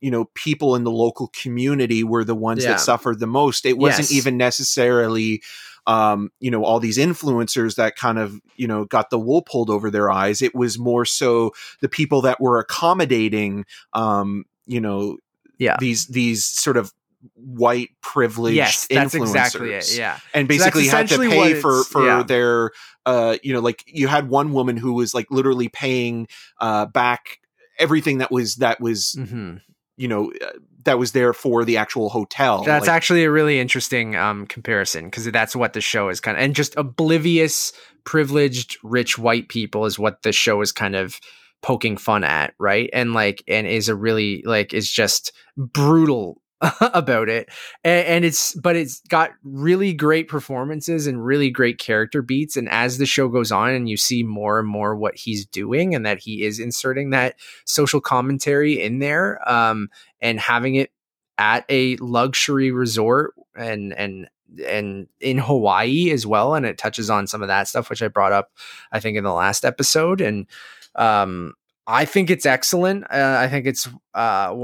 [0.00, 2.70] you know people in the local community were the ones Yeah.
[2.72, 3.64] that suffered the most.
[3.66, 4.18] It wasn't Yes.
[4.18, 5.42] even necessarily
[5.88, 9.70] um you know all these influencers that kind of you know got the wool pulled
[9.70, 15.16] over their eyes it was more so the people that were accommodating um you know
[15.58, 15.76] Yeah.
[15.78, 16.92] these these sort of
[17.34, 19.96] white privileged yes, that's influencers exactly it.
[19.96, 22.22] Yeah, and So basically had to pay for for yeah.
[22.24, 22.70] their
[23.04, 26.26] uh you know like you had one woman who was like literally paying
[26.60, 27.38] uh back
[27.78, 29.56] everything that was that was hmm
[29.96, 30.50] you know uh,
[30.84, 35.06] that was there for the actual hotel That's Like, actually a really interesting um, comparison
[35.06, 37.72] because that's what the show is kind of, and just oblivious,
[38.04, 41.20] privileged, rich white people is what the show is kind of
[41.62, 42.88] poking fun at, right?
[42.92, 46.40] And like, and is a really like is just brutal
[46.80, 47.48] about it,
[47.84, 52.56] and, and it's but it's got really great performances and really great character beats.
[52.56, 55.94] And as the show goes on, and you see more and more what he's doing,
[55.94, 59.88] and that he is inserting that social commentary in there, um,
[60.20, 60.90] and having it
[61.38, 64.28] at a luxury resort and and
[64.66, 68.08] and in Hawaii as well and it touches on some of that stuff which I
[68.08, 68.50] brought up
[68.92, 70.46] I think in the last episode and
[70.94, 71.54] um
[71.86, 74.54] I think it's excellent uh, I think it's uh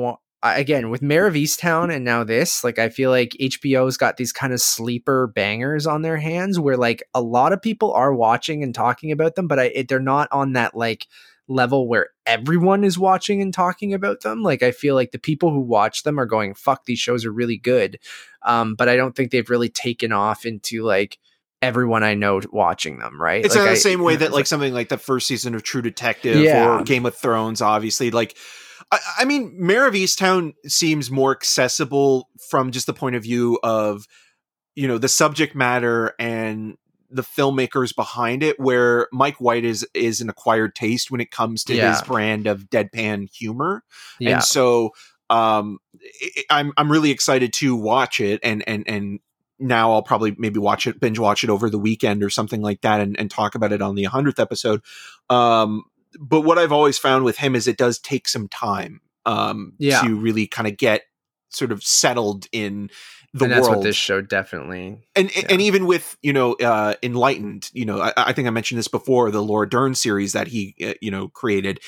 [0.43, 4.17] I- again with Mare of Easttown and now this like I feel like HBO's got
[4.17, 8.13] these kind of sleeper bangers on their hands where like a lot of people are
[8.15, 11.07] watching and talking about them but I it, they're not on that like
[11.49, 14.43] level where everyone is watching and talking about them.
[14.43, 17.33] Like I feel like the people who watch them are going, "Fuck, these shows are
[17.33, 17.99] really good,"
[18.45, 21.19] um, but I don't think they've really taken off into like
[21.61, 23.21] everyone I know watching them.
[23.21, 23.45] Right?
[23.45, 25.55] it's like not I- the same way that it's like something like the first season
[25.55, 26.79] of True Detective Yeah.
[26.81, 28.37] or Game of Thrones, obviously, like
[28.93, 33.59] I, I mean, Mare of Easttown seems more accessible from just the point of view
[33.65, 34.07] of
[34.77, 36.77] you know the subject matter and
[37.11, 41.65] the filmmakers behind it where Mike White is is an acquired taste when it comes
[41.65, 43.83] to his brand of deadpan humor.
[44.21, 44.91] Yeah, and so
[45.31, 49.21] um I- i'm i'm really excited to watch it and and and
[49.59, 52.81] now i'll probably maybe watch it binge watch it over the weekend or something like
[52.81, 54.83] that and, and talk about it on the 100th episode.
[55.31, 55.85] Um
[56.21, 60.03] but what i've always found with him is it does take some time um Yeah.
[60.03, 61.03] to really kind of get
[61.51, 62.91] sort of settled in
[63.35, 64.99] the and that's world what this show definitely.
[65.17, 65.47] and Yeah.
[65.51, 68.89] and even with you know uh enlightened you know I, I think i mentioned this
[68.89, 71.81] before the laura dern series that he uh, you know created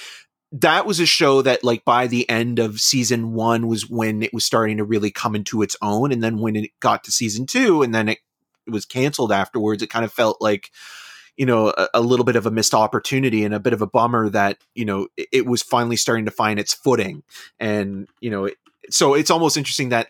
[0.52, 4.32] that was a show that like by the end of season one was when it
[4.32, 7.44] was starting to really come into its own and then when it got to season
[7.44, 8.18] two and then it
[8.66, 10.70] was canceled afterwards it kind of felt like
[11.36, 13.86] you know a, a little bit of a missed opportunity and a bit of a
[13.86, 17.22] bummer that you know it, it was finally starting to find its footing
[17.58, 18.56] and you know it,
[18.90, 20.08] so it's almost interesting that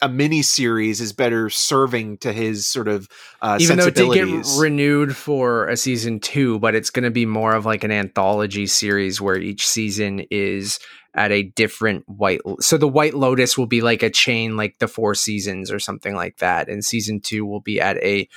[0.00, 3.08] a mini series is better serving to his sort of
[3.40, 7.10] uh, Even though it did get renewed for a season two, but it's going to
[7.10, 10.80] be more of like an anthology series where each season is
[11.14, 12.40] at a different white.
[12.60, 16.14] So the White Lotus will be like a chain, like the Four Seasons or something
[16.14, 18.28] like that, and season two will be at a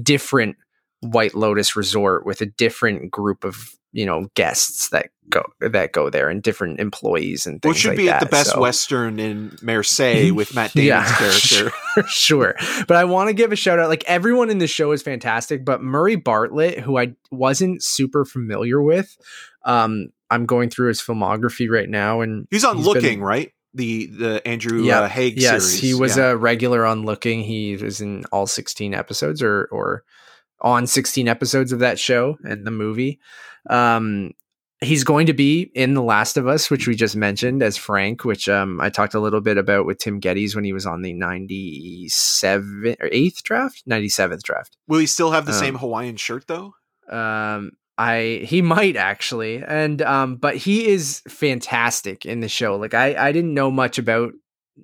[0.00, 0.56] different
[1.00, 6.10] White Lotus resort with a different group of you know guests that go that go
[6.10, 8.60] there and different employees and well, things it should like be at the best so-
[8.60, 11.16] Western in Marseille with Matt Damon's Yeah.
[11.16, 11.72] character.
[12.08, 12.54] sure.
[12.86, 13.88] But I want to give a shout out.
[13.88, 18.80] Like everyone in the show is fantastic, but Murray Bartlett, who I wasn't super familiar
[18.80, 19.16] with,
[19.64, 23.52] um, I'm going through his filmography right now, and He's on He's Looking, been- right?
[23.74, 25.00] The the Andrew Yeah.
[25.02, 25.80] uh, Haigh yes, series.
[25.80, 26.30] he was Yeah.
[26.30, 27.40] a regular on Looking.
[27.42, 30.02] He was in all 16 episodes, or or
[30.60, 33.20] on 16 episodes of that show and the movie.
[33.68, 34.32] Um,
[34.80, 38.24] he's going to be in The Last of Us, which we just mentioned as Frank,
[38.24, 41.02] which um, I talked a little bit about with Tim Geddes when he was on
[41.02, 44.76] the 97 or 8th draft, 97th draft.
[44.88, 46.74] Will he still have the um, same Hawaiian shirt though?
[47.10, 52.76] Um, I he might actually, and um, but he is fantastic in the show.
[52.76, 54.32] Like I I didn't know much about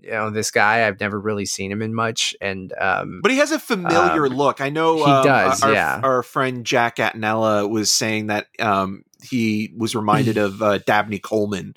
[0.03, 0.87] you know this guy.
[0.87, 4.33] I've never really seen him in much, and um, But he has a familiar um,
[4.33, 4.61] look.
[4.61, 6.01] I know he um, does, Our, yeah.
[6.03, 11.75] our friend Jack Atnella was saying that um, he was reminded of uh, Dabney Coleman,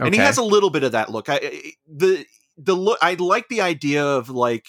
[0.00, 1.28] and he has a little bit of that look.
[1.28, 2.24] I- the
[2.58, 2.98] the look.
[3.02, 4.66] I like the idea of like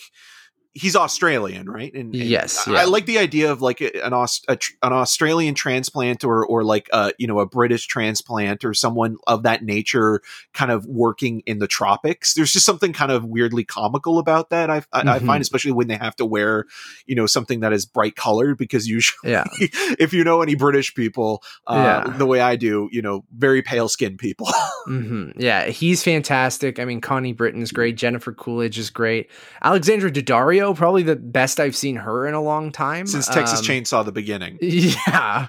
[0.76, 1.94] he's Australian, right?
[1.94, 2.80] And, and yes, I, yeah.
[2.80, 6.64] I like the idea of like an Aus, a, tr- an Australian transplant or or
[6.64, 10.22] like uh you know a British transplant or someone of that nature
[10.54, 12.34] kind of working in the tropics.
[12.34, 14.70] There's just something kind of weirdly comical about that.
[14.70, 15.26] I I, I Mhm.
[15.26, 16.66] find especially when they have to wear
[17.06, 19.44] you know something that is bright colored because usually yeah.
[20.00, 22.18] if you know any British people uh Yeah.
[22.18, 24.48] the way I do, you know, very pale skinned people.
[24.86, 26.80] hmm Yeah, he's fantastic.
[26.80, 27.96] I mean, Connie Britton's great.
[27.98, 29.30] Jennifer Coolidge is great.
[29.64, 33.66] Alexandra Daddario, probably the best I've seen her in a long time Since Texas Um,
[33.66, 34.58] Chainsaw the beginning.
[34.62, 35.48] Yeah,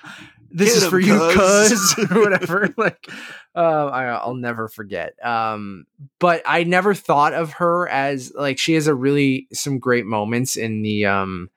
[0.50, 1.94] this Get is 'em, for you, cuz.
[2.10, 2.72] or whatever.
[2.76, 3.08] like,
[3.54, 5.12] uh, I, I'll never forget.
[5.24, 5.84] Um,
[6.18, 10.56] but I never thought of her as like she has a really some great moments
[10.56, 11.50] in the um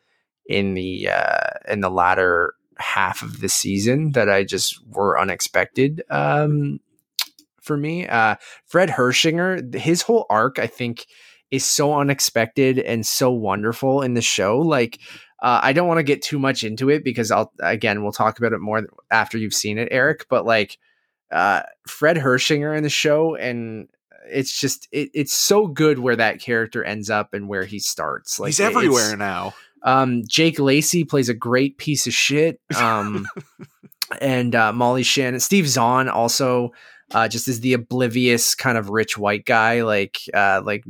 [0.47, 6.03] in the uh in the latter half of the season that I just were unexpected.
[6.11, 6.79] Um,
[7.61, 8.35] for me, uh,
[8.65, 11.05] Fred Hechinger, his whole arc, I think,
[11.51, 14.59] is so unexpected and so wonderful in the show.
[14.59, 14.99] Like,
[15.41, 18.39] uh, I don't want to get too much into it because I'll again we'll talk
[18.39, 20.25] about it more after you've seen it, Eric.
[20.29, 20.77] But like,
[21.31, 23.87] uh, Fred Hechinger in the show, and
[24.29, 28.39] it's just it, it's so good where that character ends up and where he starts.
[28.39, 29.53] Like He's everywhere now.
[29.83, 32.59] um, Jake Lacy plays a great piece of shit.
[32.75, 33.27] Um,
[34.21, 36.71] and uh, Molly Shannon, Steve Zahn also
[37.13, 40.83] uh, just as the oblivious kind of rich white guy, like uh, like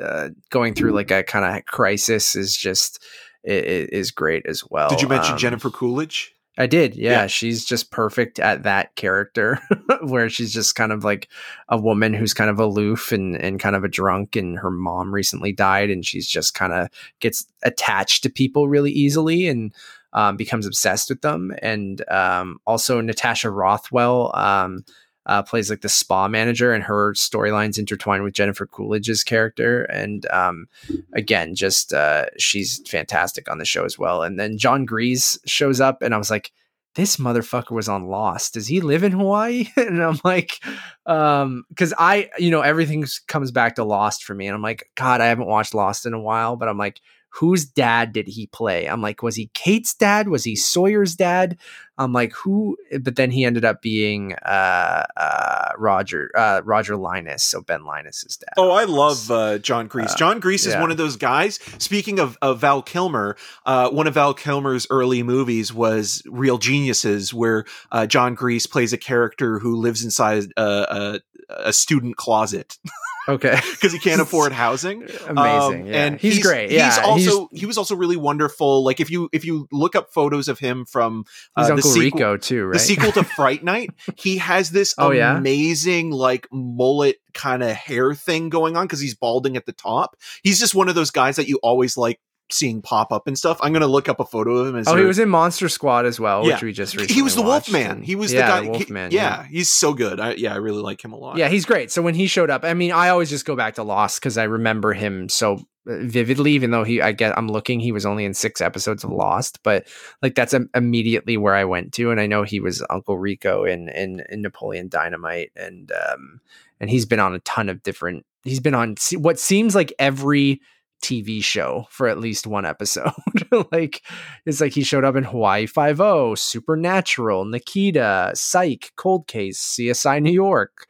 [0.00, 3.02] uh, going through like a kind of crisis is just
[3.44, 4.88] is great as well.
[4.88, 6.32] Did you mention Um, Jennifer Coolidge?
[6.56, 6.94] I did.
[6.94, 7.26] Yeah, Yeah.
[7.26, 9.58] she's just perfect at that character
[10.02, 11.28] where she's just kind of like
[11.68, 15.12] a woman who's kind of aloof and and kind of a drunk and her mom
[15.12, 16.88] recently died and she's just kind of
[17.20, 19.74] gets attached to people really easily and
[20.12, 24.84] um, becomes obsessed with them and um, also Natasha Rothwell um,
[25.26, 30.26] uh, plays like the spa manager and her storylines intertwined with Jennifer Coolidge's character and
[30.30, 30.66] um,
[31.12, 34.22] again, just uh, she's fantastic on the show as well.
[34.22, 36.52] And then Jon Gries shows up, and I was like,
[36.94, 38.54] this motherfucker was on Lost.
[38.54, 39.66] Does he live in Hawaii?
[39.76, 40.60] and I'm like,
[41.06, 44.90] um, because I, you know, everything comes back to Lost for me, and I'm like,
[44.94, 47.00] God, I haven't watched Lost in a while, but I'm like.
[47.38, 48.86] Whose dad did he play?
[48.86, 50.28] I'm like, was he Kate's dad?
[50.28, 51.58] Was he Sawyer's dad?
[51.96, 52.76] I'm like, who?
[53.00, 58.36] But then he ended up being uh, uh, Roger uh, Roger Linus, so Ben Linus's
[58.36, 58.54] dad.
[58.56, 60.12] Oh, I love uh, Jon Gries.
[60.12, 60.80] Uh, Jon Gries is yeah.
[60.80, 61.60] one of those guys.
[61.78, 67.32] Speaking of, of Val Kilmer, uh, one of Val Kilmer's early movies was Real Geniuses,
[67.32, 72.78] where uh, Jon Gries plays a character who lives inside a, a, a student closet
[73.28, 75.02] okay, because he can't afford housing.
[75.02, 75.36] amazing.
[75.36, 76.04] Um, yeah.
[76.06, 76.70] and he's, great.
[76.70, 78.84] Yeah, he's also he was also really wonderful.
[78.84, 81.24] Like if you if you look up photos of him from
[81.56, 82.72] uh, he's the Uncle sequel, Rico too, right?
[82.74, 85.36] the sequel to Fright Night, he has this Oh, yeah?
[85.36, 90.16] amazing like mullet kind of hair thing going on because he's balding at the top.
[90.42, 93.58] He's just one of those guys that you always like seeing pop up and stuff.
[93.62, 94.76] I'm gonna look up a photo of him.
[94.76, 96.54] As oh, he was in Monster Squad as well, Yeah.
[96.54, 97.90] which we just recently he was the Wolfman.
[97.90, 98.62] and- He was yeah, the guy.
[98.64, 99.10] he- Wolfman.
[99.12, 100.20] yeah, he's so good.
[100.20, 101.36] I, yeah, I really like him a lot.
[101.36, 101.90] Yeah, he's great.
[101.90, 104.36] So when he showed up, I mean, I always just go back to Lost because
[104.38, 105.54] I remember him so
[105.88, 106.52] uh, vividly.
[106.52, 109.60] Even though he, I get, I'm looking, he was only in six episodes of Lost,
[109.62, 109.86] but
[110.22, 113.64] like that's im- immediately where I went to, and I know he was Uncle Rico
[113.64, 116.40] in in, in Napoleon Dynamite, and um,
[116.80, 118.26] and he's been on a ton of different.
[118.44, 120.60] He's been on what seems like every
[121.04, 123.12] TV show for at least one episode.
[123.72, 124.02] like
[124.46, 130.22] it's like he showed up in Hawaii Five O, Supernatural, Nikita, Psych, Cold Case, CSI
[130.22, 130.86] New York.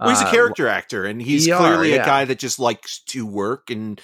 [0.00, 2.06] Well, he's a Uh, character actor, and he's ER, clearly a yeah.
[2.06, 4.00] guy that just likes to work and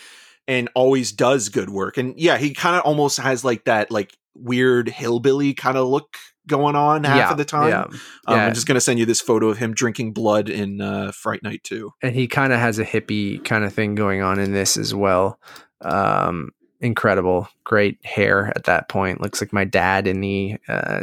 [0.46, 1.96] and always does good work.
[1.96, 6.16] And yeah, he kind of almost has like that like weird hillbilly kind of look
[6.46, 7.68] going on half yeah, of the time.
[7.68, 7.82] Yeah.
[7.82, 8.46] Um, yeah.
[8.46, 11.62] I'm just gonna send you this photo of him drinking blood in uh, Fright Night
[11.64, 11.90] 2.
[12.02, 14.94] and he kind of has a hippie kind of thing going on in this as
[14.94, 15.38] well.
[15.80, 16.50] Um,
[16.80, 19.20] incredible, great hair at that point.
[19.20, 21.00] Looks like my dad in the uh,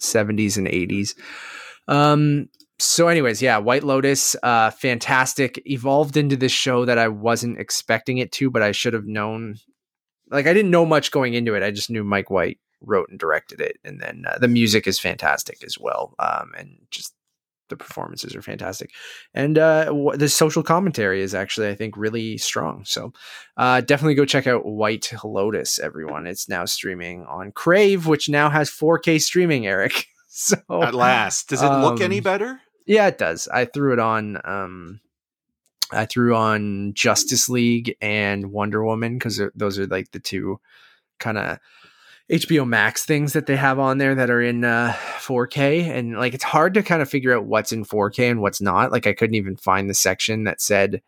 [0.00, 1.14] 70s and 80s.
[1.88, 2.48] Um,
[2.78, 5.62] so, anyways, yeah, White Lotus, uh, fantastic.
[5.66, 9.56] Evolved into this show that I wasn't expecting it to, but I should have known.
[10.30, 11.62] Like, I didn't know much going into it.
[11.62, 14.98] I just knew Mike White wrote and directed it, and then uh, the music is
[14.98, 16.14] fantastic as well.
[16.18, 17.14] Um, and just
[17.68, 18.90] the performances are fantastic.
[19.32, 22.84] And uh, w- the social commentary is actually i think really strong.
[22.84, 23.12] So
[23.56, 26.26] uh, definitely go check out white lotus everyone.
[26.26, 30.06] It's now streaming on crave which now has 4k streaming eric.
[30.34, 32.60] So At last, does it look any um, better?
[32.86, 33.48] yeah it does.
[33.48, 35.00] I threw it on um
[35.92, 40.58] i threw on justice league and wonder woman because those are like the two
[41.20, 41.58] kind of
[42.32, 46.32] HBO Max things that they have on there that are in uh, 4K, and like
[46.32, 48.90] it's hard to kind of figure out what's in 4K and what's not.
[48.90, 51.02] Like I couldn't even find the section that said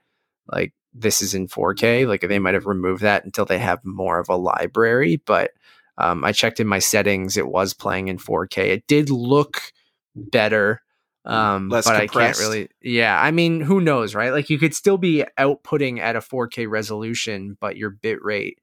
[0.46, 2.06] like this is in 4K.
[2.06, 5.16] Like they might have removed that until they have more of a library.
[5.24, 5.52] But
[5.96, 8.58] um, I checked in my settings; it was playing in 4K.
[8.66, 9.72] It did look
[10.14, 10.82] better,
[11.24, 12.68] um, Less but I can't really.
[12.82, 14.32] Yeah, I mean, who knows, right?
[14.32, 18.58] Like you could still be outputting at a 4K resolution, but your bit rate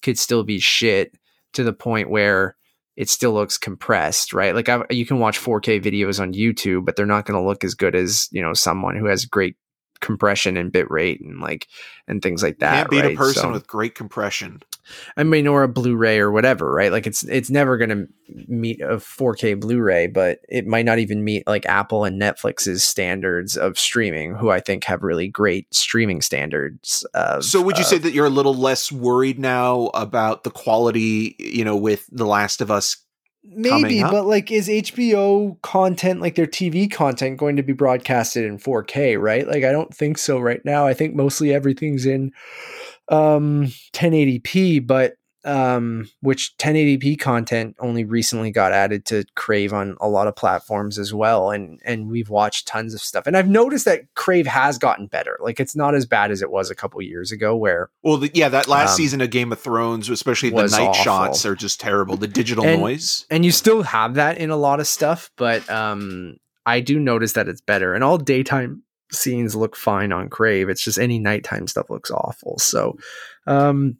[0.00, 1.14] could still be shit
[1.56, 2.56] to the point where
[2.96, 4.54] it still looks compressed, right?
[4.54, 7.64] Like I, you can watch 4K videos on YouTube, but they're not going to look
[7.64, 9.56] as good as you know someone who has great
[10.06, 11.66] compression and bit rate and like
[12.08, 12.74] and things like that.
[12.74, 13.14] Can't beat right?
[13.14, 14.60] a person So- with great compression.
[15.16, 16.92] I mean, or a Blu-ray or whatever, right?
[16.92, 18.06] Like it's it's never going to
[18.46, 23.56] meet a 4K Blu-ray, but it might not even meet like Apple and Netflix's standards
[23.56, 27.04] of streaming, who I think have really great streaming standards.
[27.14, 30.50] Of, So would you of- say that you're a little less worried now about the
[30.52, 32.96] quality, you know, with The Last of Us?
[33.48, 34.02] Maybe?
[34.02, 39.20] But like, is HBO content like their TV content going to be broadcasted in 4K?
[39.20, 39.46] Right?
[39.46, 40.86] Like, I don't think so right now.
[40.86, 42.32] I think mostly everything's in
[43.08, 45.14] um 1080p, but
[45.46, 50.98] um which 1080p content only recently got added to crave on a lot of platforms
[50.98, 54.76] as well and and we've watched tons of stuff and i've noticed that crave has
[54.76, 57.88] gotten better like it's not as bad as it was a couple years ago where
[58.02, 61.02] Well, the, yeah, that last Um, season of Game of Thrones, especially the night awful.
[61.04, 62.16] shots, are just terrible.
[62.16, 63.24] The digital And- noise.
[63.30, 66.36] and you still have that in a lot of stuff but um
[66.66, 68.82] i do notice that it's better and all daytime
[69.12, 72.96] scenes look fine on crave it's just any nighttime stuff looks awful so
[73.46, 73.96] um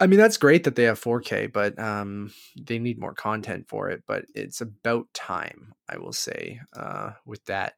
[0.00, 3.88] i mean that's great that they have 4k but um they need more content for
[3.90, 7.74] it but it's about time i will say uh with that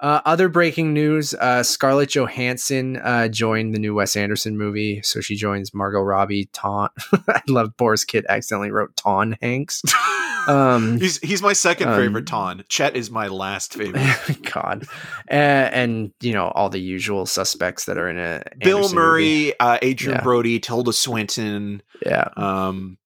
[0.00, 5.20] uh, other breaking news: uh, Scarlett Johansson uh, joined the new Wes Anderson movie, so
[5.20, 6.48] she joins Margot Robbie.
[6.52, 6.88] Ton,
[7.28, 9.82] I love Borys Kit accidentally wrote Ton Hanks.
[10.48, 12.28] Um, He's he's my second um, favorite.
[12.28, 14.06] Ton Chet is my last favorite.
[14.54, 14.86] God,
[15.26, 18.94] and, and you know all the usual suspects that are in a Bill Anderson.
[18.94, 20.22] Murray, uh, Adrien Yeah.
[20.22, 21.82] Brody, Tilda Swinton.
[22.00, 22.96] yeah, Um,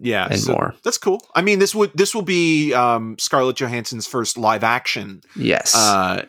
[0.00, 0.74] yeah, and so more.
[0.82, 1.20] That's cool.
[1.34, 6.24] I mean, this would this will be um, Scarlett Johansson's first live action Yes, uh,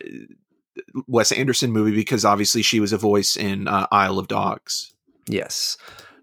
[1.06, 4.92] Wes Anderson movie because obviously she was a voice in uh, Isle of Dogs.
[5.28, 5.76] yes.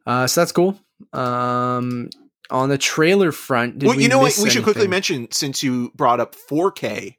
[0.06, 0.78] Uh, so that's cool.
[1.14, 2.10] Um,
[2.50, 4.38] on the trailer front, did well, we you know what?
[4.42, 7.16] We should quickly mention since you brought up 4K,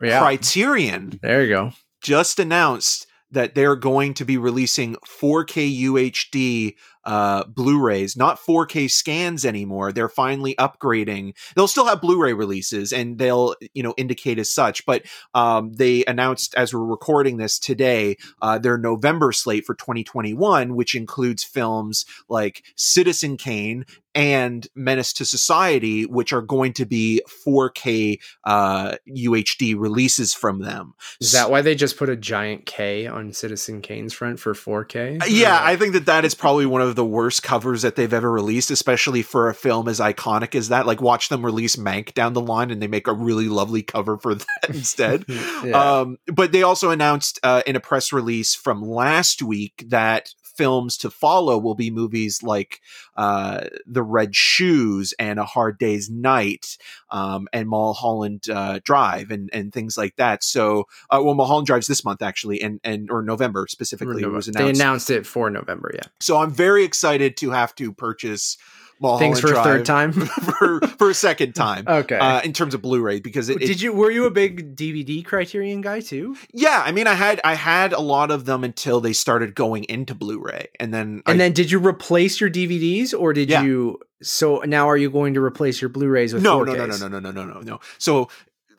[0.00, 1.72] Yeah, Criterion there you go.
[2.00, 9.44] just announced that they're going to be releasing 4K UHD uh, Blu-rays, not 4K scans
[9.44, 9.92] anymore.
[9.92, 11.34] They're finally upgrading.
[11.54, 14.84] They'll still have Blu-ray releases, and they'll you know indicate as such.
[14.86, 15.02] But
[15.34, 20.94] um, they announced as we're recording this today uh, their November slate for 2021, which
[20.94, 23.84] includes films like Citizen Kane
[24.14, 30.94] and Menace to Society, which are going to be 4K uh, UHD releases from them.
[31.20, 35.22] Is that why they just put a giant K on Citizen Kane's front for 4K?
[35.22, 38.12] Uh, Yeah, I think that that is probably one of the worst covers that they've
[38.12, 40.86] ever released, especially for a film as iconic as that.
[40.86, 44.18] Like, watch them release Mank down the line, and they make a really lovely cover
[44.18, 45.24] for that instead.
[45.28, 46.00] yeah.
[46.00, 50.96] Um, but they also announced uh, in a press release from last week that films
[50.98, 52.80] to follow will be movies like
[53.16, 56.76] uh, The Red Shoes and A Hard Day's Night
[57.10, 60.42] um, and Mulholland uh, Drive and, and things like that.
[60.42, 64.46] So, uh, well, Mulholland Drive's this month actually, and, and or November specifically it was
[64.46, 64.80] they announced.
[64.80, 65.92] announced it for November.
[65.94, 68.58] Yeah, So I'm very excited to have to purchase
[69.00, 70.12] Mulholland things for a third time.
[70.58, 71.84] for, for a second time.
[71.88, 72.18] okay.
[72.18, 75.24] Uh, in terms of Blu-ray, because it, it- Did you were you a big DVD
[75.24, 76.36] Criterion guy too?
[76.52, 79.84] yeah, I mean, I had I had a lot of them until they started going
[79.84, 83.62] into Blu-ray, and then And I, then did you replace your DVDs or did Yeah.
[83.62, 84.00] you?
[84.22, 86.66] So now are you going to replace your Blu-rays with no, 4Ks?
[86.66, 87.80] no, no, no, no, no, no, no, no, no.
[87.98, 88.28] So,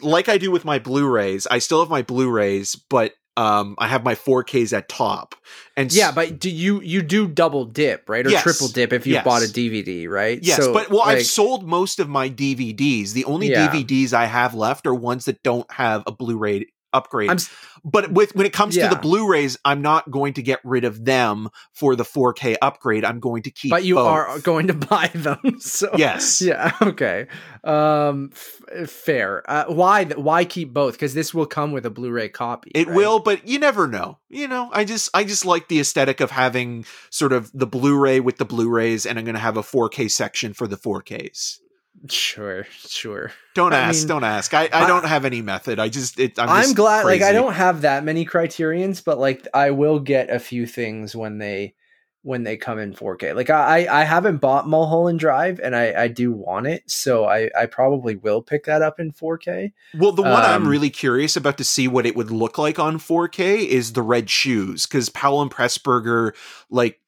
[0.02, 4.04] like I do with my Blu-rays, I still have my Blu-rays, but um, I have
[4.04, 5.34] my 4Ks at top,
[5.78, 8.26] and Yeah, but do you you do double dip, right?
[8.28, 8.44] Or Yes.
[8.44, 9.24] triple dip if you Yes.
[9.24, 10.44] bought a DVD, right?
[10.44, 13.14] Yes, So, but well, like, I've sold most of my DVDs.
[13.14, 13.70] The only Yeah.
[13.72, 17.30] DVDs I have left are ones that don't have a Blu-ray upgrade.
[17.30, 17.38] I'm
[17.84, 21.06] but with when it comes to the Blu-rays, I'm not going to get rid of
[21.06, 23.06] them for the 4K upgrade.
[23.06, 23.70] I'm going to keep.
[23.72, 24.08] but you both.
[24.08, 25.60] are going to buy them.
[25.60, 26.42] So Yes.
[26.42, 27.28] yeah, okay,
[27.64, 29.44] um, f- fair.
[29.50, 30.94] Uh, why why keep both?
[30.94, 32.72] Because this will come with a Blu-ray copy.
[32.76, 32.96] It right?
[32.96, 34.18] will, but you never know.
[34.30, 38.20] You know, I just I just like the aesthetic of having sort of the Blu-ray
[38.20, 41.60] with the Blu-rays, and I'm going to have a 4K section for the 4Ks.
[42.08, 43.32] Sure, sure.
[43.56, 44.54] Don't I ask, mean, don't ask.
[44.54, 45.80] I, I I- don't have any method.
[45.80, 47.06] I just it, I'm, I'm, just glad.
[47.06, 51.16] Like I don't have that many criterions, but like I will get a few things
[51.16, 51.74] when they
[52.22, 53.36] when they come in 4K.
[53.36, 57.50] Like I I haven't bought Mulholland Drive and I I do want it, so I
[57.58, 59.72] I probably will pick that up in 4K.
[59.98, 62.78] Well, the one I'm Um, really curious about to see what it would look like
[62.80, 66.34] on 4K is the red shoes because Powell and Pressburger,
[66.70, 67.00] like,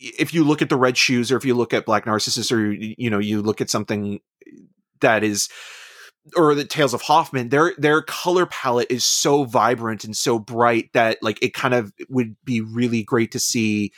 [0.00, 2.72] if you look at the red shoes or if you look at Black Narcissus or
[2.72, 4.20] you you know you look at something
[5.00, 5.48] that is
[6.36, 10.92] or the Tales of Hoffmann, their their color palette is so vibrant and so bright
[10.92, 13.92] that like it kind of would be really great to see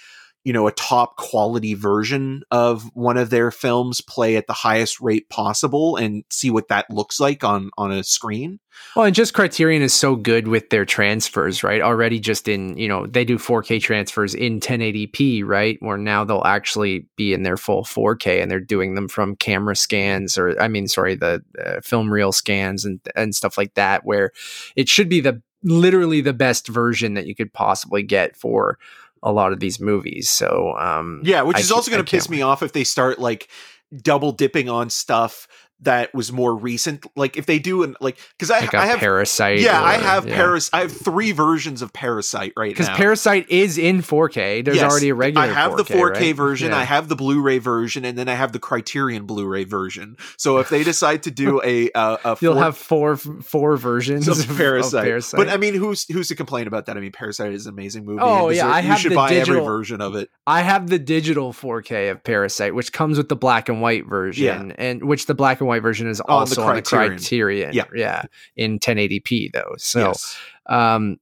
[0.44, 5.00] you know a top quality version of one of their films play at the highest
[5.00, 8.58] rate possible and see what that looks like on on a screen
[8.96, 11.82] Well, and just Criterion is so good with their transfers, right?
[11.82, 15.76] Already just in, you know, they do 4K transfers in 1080p, right?
[15.80, 19.76] Where now they'll actually be in their full 4K and they're doing them from camera
[19.76, 24.04] scans or I mean, sorry, the uh, film reel scans and and stuff like that
[24.04, 24.30] where
[24.76, 28.78] it should be the literally the best version that you could possibly get for
[29.22, 30.30] a lot of these movies.
[30.30, 33.18] So, um yeah which I is also going to piss me off if they start
[33.18, 33.48] like
[34.02, 35.48] double dipping on stuff
[35.82, 38.98] that was more recent like if they do and like because I, like I have
[38.98, 39.60] Parasite.
[39.60, 40.34] yeah i have yeah.
[40.34, 42.72] paris i have three versions of parasite right now.
[42.72, 44.64] because Parasite is in 4K.
[44.64, 45.46] There's Yes, already a regular.
[45.46, 45.58] Version.
[45.58, 46.36] I have the 4K, 4K right?
[46.36, 46.78] version, Yeah.
[46.78, 50.16] I have the Blu-ray version, and then I have the Criterion Blu-ray version.
[50.36, 54.28] So if they decide to do a a, a You'll four- have four four versions
[54.28, 55.04] of of Parasite.
[55.04, 55.38] Parasite.
[55.38, 56.96] but I mean, who's who's to complain about that?
[56.96, 58.20] I mean, Parasite is an amazing movie.
[58.22, 60.28] Oh, yeah, deserve- I you should the buy every version of it.
[60.46, 64.72] I have the digital 4K of Parasite, which comes with the black and white version,
[64.72, 67.12] and which the black and white version is On the also on the Criterion.
[67.18, 67.70] Criterion.
[67.72, 67.84] Yeah.
[67.94, 68.22] yeah,
[68.56, 69.74] in 1080p though.
[69.78, 70.36] So, yes.
[70.66, 71.16] um,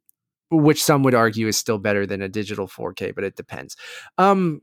[0.51, 3.77] which some would argue is still better than a digital 4K, but it depends.
[4.17, 4.63] Um,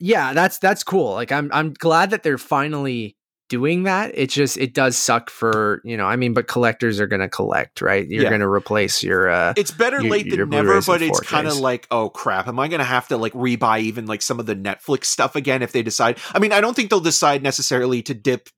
[0.00, 1.12] yeah, that's that's cool.
[1.14, 3.16] Like I'm I'm glad that they're finally
[3.48, 4.12] doing that.
[4.14, 6.04] It just it does suck for you know.
[6.04, 8.06] I mean, but collectors are gonna collect, right?
[8.06, 8.30] You're Yeah.
[8.30, 11.56] gonna replace your uh It's better your- late your than never, but it's kind of
[11.58, 14.46] like, oh crap, am I going to have to like rebuy even like some of
[14.46, 16.18] the Netflix stuff again if they decide?
[16.32, 18.50] I mean, I don't think they'll decide necessarily to dip,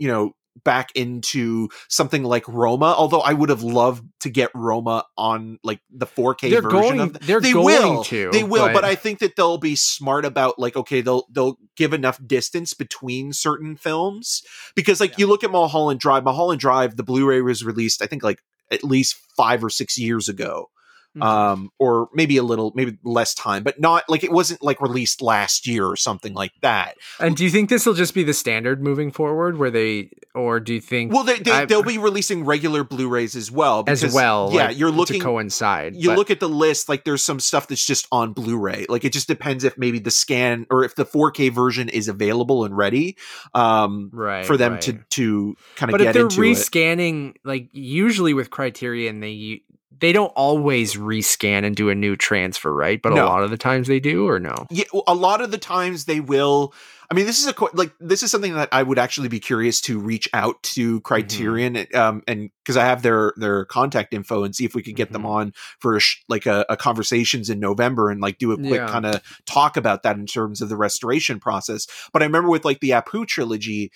[0.00, 0.32] you know,
[0.64, 2.92] back into something like Roma.
[2.98, 7.00] Although I would have loved to get Roma on like the 4K they're version going
[7.00, 7.12] of.
[7.12, 7.64] th- they're they going
[7.94, 8.04] will.
[8.04, 11.56] to They will, but, I think that they'll be smart about like okay, they'll they'll
[11.76, 14.42] give enough distance between certain films
[14.74, 15.16] because like Yeah.
[15.18, 18.40] you look at Mulholland Drive, Mulholland Drive, the Blu-ray was released I think like
[18.72, 20.70] at least five or six years ago,
[21.16, 21.22] Mhm.
[21.24, 25.20] um, or maybe a little, maybe less time, but not like it wasn't like released
[25.20, 26.94] last year or something like that.
[27.18, 30.60] And do you think this will just be the standard moving forward, where they, or
[30.60, 33.82] do you think Well, they, they, they'll be releasing regular Blu-rays as well.
[33.88, 34.50] as well?
[34.52, 35.20] yeah, like, you're to looking.
[35.20, 35.96] coincide.
[35.96, 38.86] You but- look at the list, like there's some stuff that's just on Blu-ray.
[38.88, 42.64] Like it just depends if maybe the scan or if the 4K version is available
[42.64, 43.16] and ready
[43.54, 44.80] um, right for them right.
[44.82, 46.46] to to kind of But if they're into it.
[46.56, 49.62] rescanning, like usually with Criterion, they
[50.00, 53.00] they don't always rescan and do a new transfer, right?
[53.00, 53.24] But No.
[53.24, 54.66] a lot of the times they do, or no?
[54.70, 56.74] Yeah, a lot of the times they will.
[57.12, 59.80] I mean, this is a like this is something that I would actually be curious
[59.82, 64.54] to reach out to Criterion, um, and because I have their their contact info and
[64.54, 65.28] see if we could get them Mhm.
[65.28, 68.74] on for a sh- like a, a conversations in November and like do a quick
[68.74, 68.86] Yeah.
[68.86, 71.88] kind of talk about that in terms of the restoration process.
[72.12, 73.90] But I remember with like the Apu trilogy.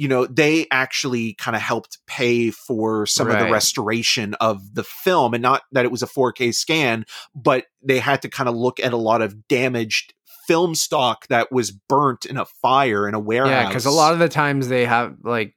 [0.00, 4.82] You know, they actually kind of helped pay for some of the restoration of the
[4.82, 7.04] film, and not that it was a 4K scan,
[7.34, 10.14] but they had to kind of look at a lot of damaged
[10.46, 13.50] film stock that was burnt in a fire in a warehouse.
[13.50, 15.54] Yeah, because a lot of the times they have like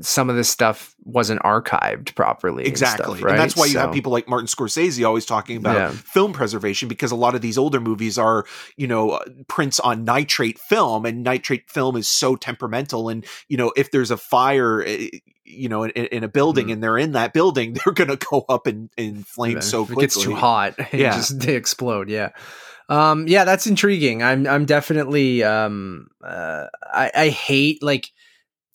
[0.00, 2.64] some of this stuff wasn't archived properly.
[2.66, 3.30] and stuff, exactly, right?
[3.32, 5.90] and that's why you have people like Martin Scorsese always talking about Yeah.
[5.90, 8.44] film preservation because a lot of these older movies are,
[8.76, 13.56] you know, uh, prints on nitrate film, and nitrate film is so temperamental, and you
[13.56, 14.82] know, if there's a fire.
[14.86, 15.08] eh,
[15.46, 16.72] You know, in, in a building, Mhm.
[16.72, 20.04] and they're in that building, they're going to go up in, in flames so quickly.
[20.04, 21.14] it gets too hot, Yeah.
[21.16, 22.08] just they explode.
[22.08, 22.30] Yeah.
[22.88, 24.22] Um, yeah, that's intriguing.
[24.22, 28.10] I'm I'm definitely um uh I, I hate like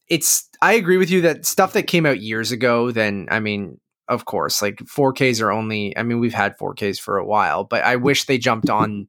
[0.09, 3.79] it's I agree with you that stuff that came out years ago, then I mean,
[4.07, 7.83] of course, like 4Ks are only I mean, we've had 4Ks for a while, but
[7.83, 9.07] I wish they jumped on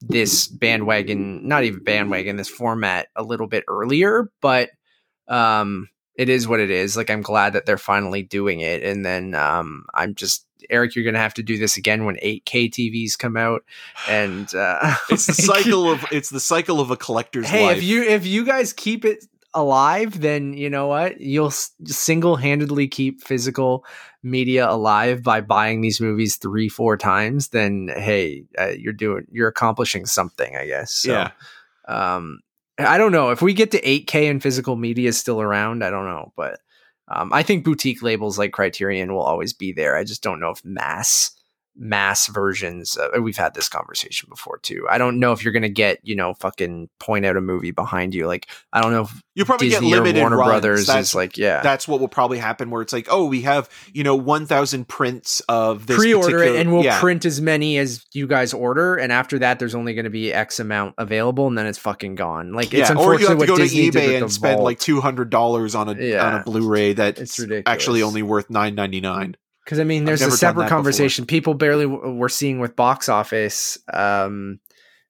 [0.00, 4.70] this bandwagon, not even bandwagon, this format a little bit earlier, but
[5.28, 6.96] um it is what it is.
[6.96, 8.82] Like I'm glad that they're finally doing it.
[8.82, 12.70] And then um I'm just Eric, you're gonna have to do this again when 8K
[12.70, 13.64] TVs come out.
[14.08, 17.76] And uh it's the cycle of it's the cycle of a collector's hey life.
[17.76, 21.20] if you if you guys keep it alive then you know what?
[21.20, 23.84] You'll single-handedly keep physical
[24.22, 29.48] media alive by buying these movies three four times then hey uh, you're doing you're
[29.48, 30.92] accomplishing something i guess.
[30.92, 31.30] So, yeah,
[31.86, 32.40] um
[32.78, 33.30] i don't know.
[33.30, 36.58] If we get to 8k and physical media is still around i don't know but
[37.06, 39.96] um, i think boutique labels like criterion will always be there.
[39.96, 41.37] I just don't know if mass
[41.78, 42.96] mass versions.
[42.96, 44.86] Of, we've had this conversation before too.
[44.90, 48.14] I don't know if you're gonna get you know fucking point out a movie behind
[48.14, 48.26] you.
[48.26, 50.48] Like I don't know if You probably Disney get or limited Warner runs.
[50.48, 51.62] Brothers That's, is like yeah.
[51.62, 52.70] that's what will probably happen.
[52.70, 55.96] Where it's like, oh, we have you know one thousand prints of this.
[55.96, 56.98] pre-order it and we'll yeah.
[57.00, 60.32] print as many as you guys order and after that there's only going to be
[60.32, 63.40] x amount available and then it's fucking gone like it's yeah, or you unfortunately have
[63.40, 64.64] to go to Disney eBay and spend Vault.
[64.64, 67.64] like two hundred dollars on a on a Blu-ray that's It's ridiculous.
[67.66, 69.36] actually only worth nine ninety nine.
[69.68, 70.76] Because I mean, there's a separate that before.
[70.78, 71.26] conversation.
[71.26, 74.60] People barely w- we're seeing with box office um,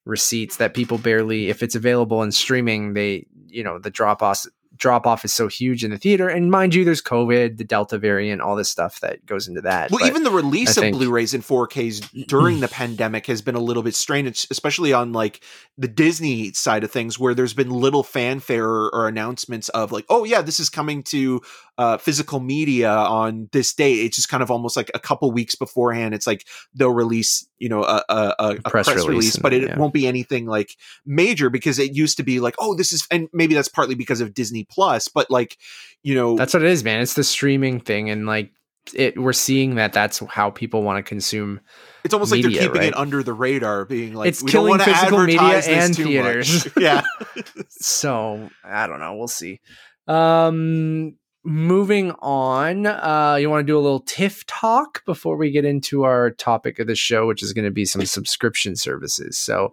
[0.05, 4.45] receipts that people barely, if it's available in streaming, they you know the drop off
[4.77, 6.29] drop off is so huge in the theater.
[6.29, 9.91] And mind you, there's COVID, the Delta variant, all this stuff that goes into that.
[9.91, 13.43] Well, But even the release I of think- Blu-rays and 4Ks during the pandemic has
[13.43, 15.41] been a little bit strange, especially on like
[15.77, 20.05] the Disney side of things, where there's been little fanfare or, or announcements of like,
[20.09, 21.41] oh yeah, this is coming to
[21.79, 24.01] uh, physical media on this date.
[24.01, 26.13] It's just kind of almost like a couple weeks beforehand.
[26.13, 26.45] It's like
[26.75, 29.63] they'll release, you know, a, a, a, a press press, release release, and but it
[29.63, 29.79] yeah.
[29.79, 30.77] won't be anything like
[31.07, 34.21] major because it used to be like, oh, this is, and maybe that's partly because
[34.21, 35.57] of Disney Plus, but like,
[36.03, 37.01] you know, that's what it is, man.
[37.01, 38.51] It's the streaming thing, and like
[38.95, 41.61] it, we're seeing that that's how people want to consume.
[42.05, 42.89] It's almost like they're keeping right?
[42.89, 45.67] it under the radar, being like, It's we don't killing want to physical media advertise
[45.67, 46.69] this and theaters.
[46.79, 47.03] yeah,
[47.69, 49.15] So I don't know.
[49.17, 49.61] We'll see.
[50.07, 51.17] Um,
[51.49, 52.87] moving on.
[52.87, 56.79] Uh, you want to do a little TIFF talk before we get into our topic
[56.79, 59.39] of the show, which is going to be some subscription services.
[59.39, 59.73] So,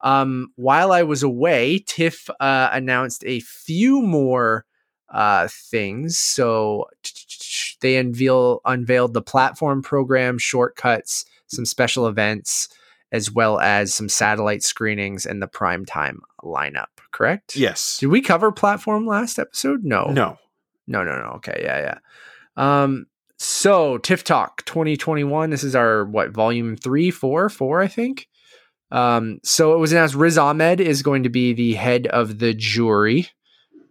[0.00, 4.66] um, while I was away, TIFF uh, announced a few more
[5.12, 6.18] uh, things.
[6.18, 6.86] So
[7.80, 12.68] they unveil unveiled the platform program, shortcuts, some special events,
[13.12, 16.86] as well as some satellite screenings and the primetime lineup.
[17.12, 17.54] Correct?
[17.54, 19.84] yes, Did we cover platform last episode?
[19.84, 20.06] No.
[20.06, 20.38] no,
[20.92, 21.28] No, no, no.
[21.36, 21.96] Okay, yeah,
[22.56, 22.82] yeah.
[22.82, 23.06] Um,
[23.38, 25.50] so TIFF Talk 2021.
[25.50, 28.28] This is our what volume three, four, four, I think.
[28.92, 32.54] Um, so it was announced Riz Ahmed is going to be the head of the
[32.54, 33.30] jury.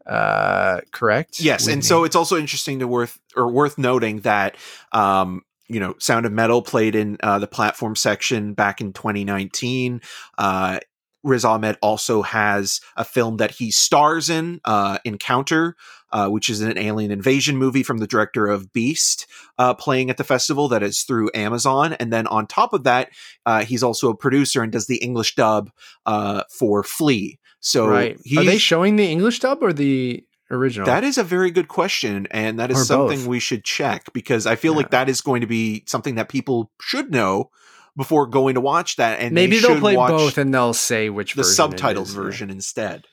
[0.06, 1.40] Uh, correct.
[1.40, 1.86] yes, With and me.
[1.86, 4.58] so it's also interesting to worth or worth noting that
[4.92, 5.42] um,
[5.72, 10.02] you know, Sound of Metal played in uh, the platform section back in 2019.
[10.38, 10.80] Uh,
[11.24, 15.78] Riz Ahmed also has a film that he stars in, uh, Encounter,
[16.12, 19.28] uh, which is an alien invasion movie from the director of Beast,
[19.58, 21.94] uh, playing at the festival that is through Amazon.
[21.94, 23.10] And then on top of that,
[23.46, 25.72] uh, he's also a producer and does the English dub
[26.06, 27.40] uh, for Flea.
[27.60, 28.18] So right.
[28.38, 30.86] Are they showing the English dub or the original?
[30.88, 33.28] that is a very good question, and that is Or something both.
[33.28, 34.78] we should check because I feel Yeah.
[34.78, 37.52] like that is going to be something that people should know
[37.96, 39.20] before going to watch that.
[39.20, 42.04] And Maybe they they'll play watch both and they'll say which the version it subtitled
[42.04, 42.22] is, yeah.
[42.22, 43.06] version instead.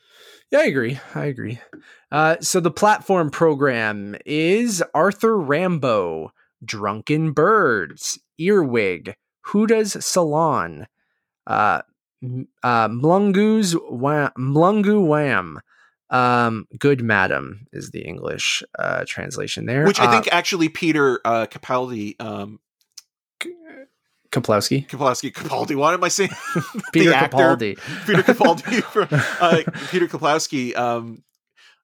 [0.51, 0.99] Yeah, I agree.
[1.15, 1.59] I agree.
[2.11, 6.33] Uh, so the platform program is Arthur Rambo,
[6.65, 9.15] Drunken Birds, Earwig,
[9.47, 10.87] Huda's Salon,
[11.47, 11.83] uh,
[12.63, 15.61] uh, Mlungu's Wam, Mlungu Wam,
[16.11, 19.85] um, Good Madam is the English uh, translation there.
[19.85, 22.61] Which I Uh, think actually Peter uh, Capaldi, um,
[24.31, 25.75] Kuplowsky, Kapowski, Capaldi.
[25.75, 26.31] What am I saying?
[26.93, 27.13] Peter.
[27.13, 27.79] Capaldi.
[28.07, 30.77] Peter Capaldi, from, uh, Peter Kuplowsky.
[30.77, 31.23] Um,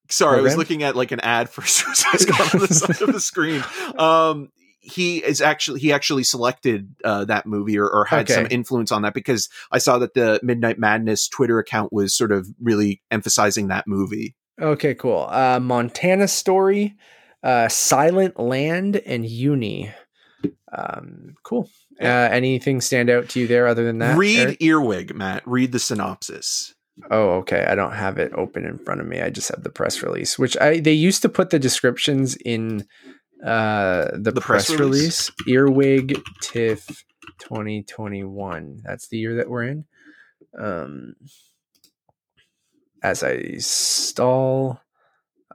[0.08, 3.12] sorry, I was looking at like an ad for Suicide Squad on the side of
[3.12, 3.64] the screen.
[3.98, 4.50] Um,
[4.80, 9.02] he is actually he actually selected uh, that movie or, or had some influence on
[9.02, 13.68] that because I saw that the Midnight Madness Twitter account was sort of really emphasizing
[13.68, 14.36] that movie.
[14.60, 15.26] Okay, cool.
[15.30, 16.94] Uh, Montana Story,
[17.42, 19.90] uh, Silent Land, and Uni.
[20.76, 21.68] Um, cool.
[22.00, 24.16] Uh, anything stand out to you there other than that?
[24.16, 24.62] Read Eric?
[24.62, 25.42] Earwig, Matt.
[25.46, 26.74] Read the synopsis.
[27.10, 27.64] Oh, okay.
[27.68, 29.20] I don't have it open in front of me.
[29.20, 32.86] I just have the press release, which I they used to put the descriptions in
[33.44, 35.30] uh the, The press, press release.
[35.48, 36.86] Earwig TIFF
[37.40, 38.80] 2021.
[38.84, 39.84] That's the year that we're in.
[40.58, 41.14] Um
[43.02, 44.80] as I stall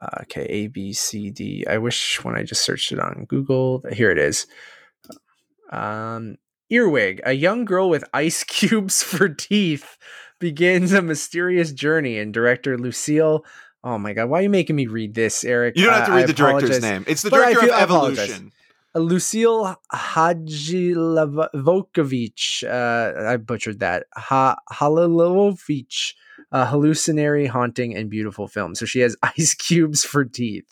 [0.02, 1.66] uh, okay, A B C D.
[1.70, 3.84] I wish when I just searched it on Google.
[3.91, 4.48] Here it is.
[5.72, 6.38] Um,
[6.70, 9.98] Earwig, a young girl with ice cubes for teeth,
[10.40, 12.18] begins a mysterious journey.
[12.20, 13.45] And director Lucile,
[13.84, 15.78] oh my god, why are you making me read this, Eric?
[15.78, 17.03] You don't have to read the director's name.
[17.07, 17.82] It's the But director of.
[17.82, 18.52] Evolution.
[18.95, 24.06] Uh, Lucile Hajilovokovich, uh, I butchered that.
[24.16, 26.14] Ha Halilovich,
[26.52, 28.74] a hallucinatory, haunting, and beautiful film.
[28.76, 30.66] So she has ice cubes for teeth.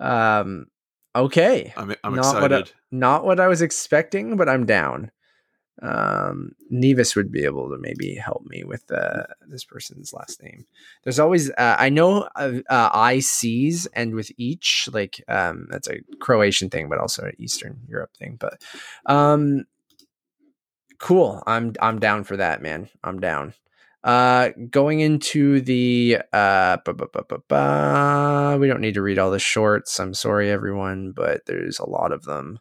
[0.00, 0.66] Um,
[1.14, 2.74] okay, I'm, I'm Not what I- excited.
[2.90, 5.10] not what I was expecting, but I'm down.
[5.82, 10.66] Um, Nevis would be able to maybe help me with uh, this person's last name.
[11.02, 16.00] There's always uh, I know uh, uh, ICs and with each like um, that's a
[16.20, 18.36] Croatian thing, but also an Eastern Europe thing.
[18.38, 18.62] But
[19.06, 19.64] um,
[20.98, 21.42] cool.
[21.46, 22.88] I'm I'm down for that, man.
[23.02, 23.54] I'm down.
[24.04, 26.92] Uh, going into the uh, we
[28.68, 29.98] don't need to read all the shorts.
[29.98, 32.58] I'm sorry, everyone, but there's a lot of them.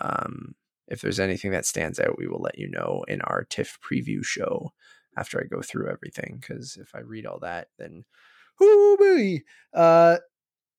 [0.00, 0.54] Um,
[0.92, 4.22] if there's anything that stands out, we will let you know in our TIFF preview
[4.22, 4.72] show
[5.16, 6.38] after I go through everything.
[6.38, 8.04] Because if I read all that, then
[8.60, 9.40] whoo boy.
[9.72, 10.18] Uh,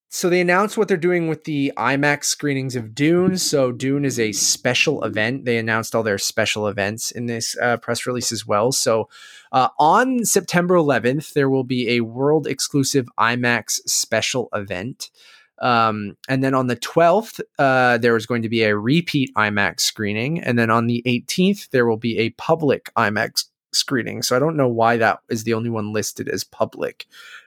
[0.08, 3.36] so they announced what they're doing with the IMAX screenings of Dune.
[3.36, 5.44] So Dune is a special event.
[5.44, 8.70] They announced all their special events in this uh, press release as well.
[8.70, 9.08] So
[9.50, 15.10] uh, on September 11th, there will be a world exclusive IMAX special event.
[15.60, 19.80] Um, and then on the 12th, uh, there is going to be a repeat IMAX
[19.80, 20.40] screening.
[20.40, 24.22] And then on the 18th, there will be a public IMAX screening.
[24.22, 27.06] So I don't know why that is the only one listed as public.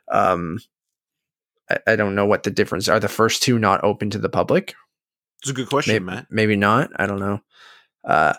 [0.09, 0.59] Um,
[1.69, 2.99] I, I don't know what the difference are.
[2.99, 4.75] The first two not open to the public?
[5.41, 6.27] It's a good question, maybe, Matt.
[6.29, 6.89] Maybe not.
[6.95, 7.41] I don't know.
[8.03, 8.33] Uh,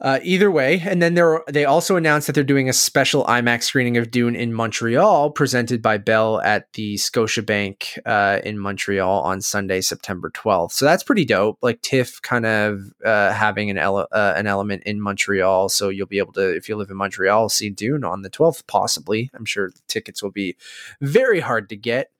[0.00, 1.18] uh, either way, and then
[1.48, 5.82] they also announced that they're doing a special IMAX screening of Dune in Montreal, presented
[5.82, 10.70] by Bell at the Scotiabank uh, in Montreal on Sunday, September 12th.
[10.72, 11.58] So that's pretty dope.
[11.62, 16.06] Like TIFF kind of uh, having an ele- uh, an element in Montreal, so you'll
[16.06, 18.68] be able to, if you live in Montreal, see Dune on the 12th.
[18.68, 20.56] Possibly, I'm sure tickets will be
[21.00, 22.12] very hard to get.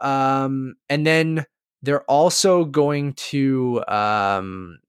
[0.00, 1.46] Um, and then
[1.80, 4.80] they're also going to um,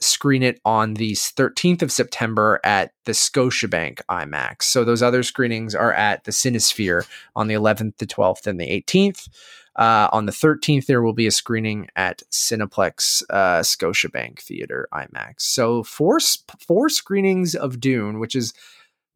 [0.00, 4.62] screen it on the 13th of September at the Scotiabank IMAX.
[4.62, 8.66] So those other screenings are at the Cinesphere on the 11th, the 12th, and the
[8.66, 9.28] 18th.
[9.76, 15.42] Uh, on the 13th, there will be a screening at Cineplex uh, Scotiabank Theater IMAX.
[15.42, 16.18] So four
[16.58, 18.54] four screenings of Dune, which is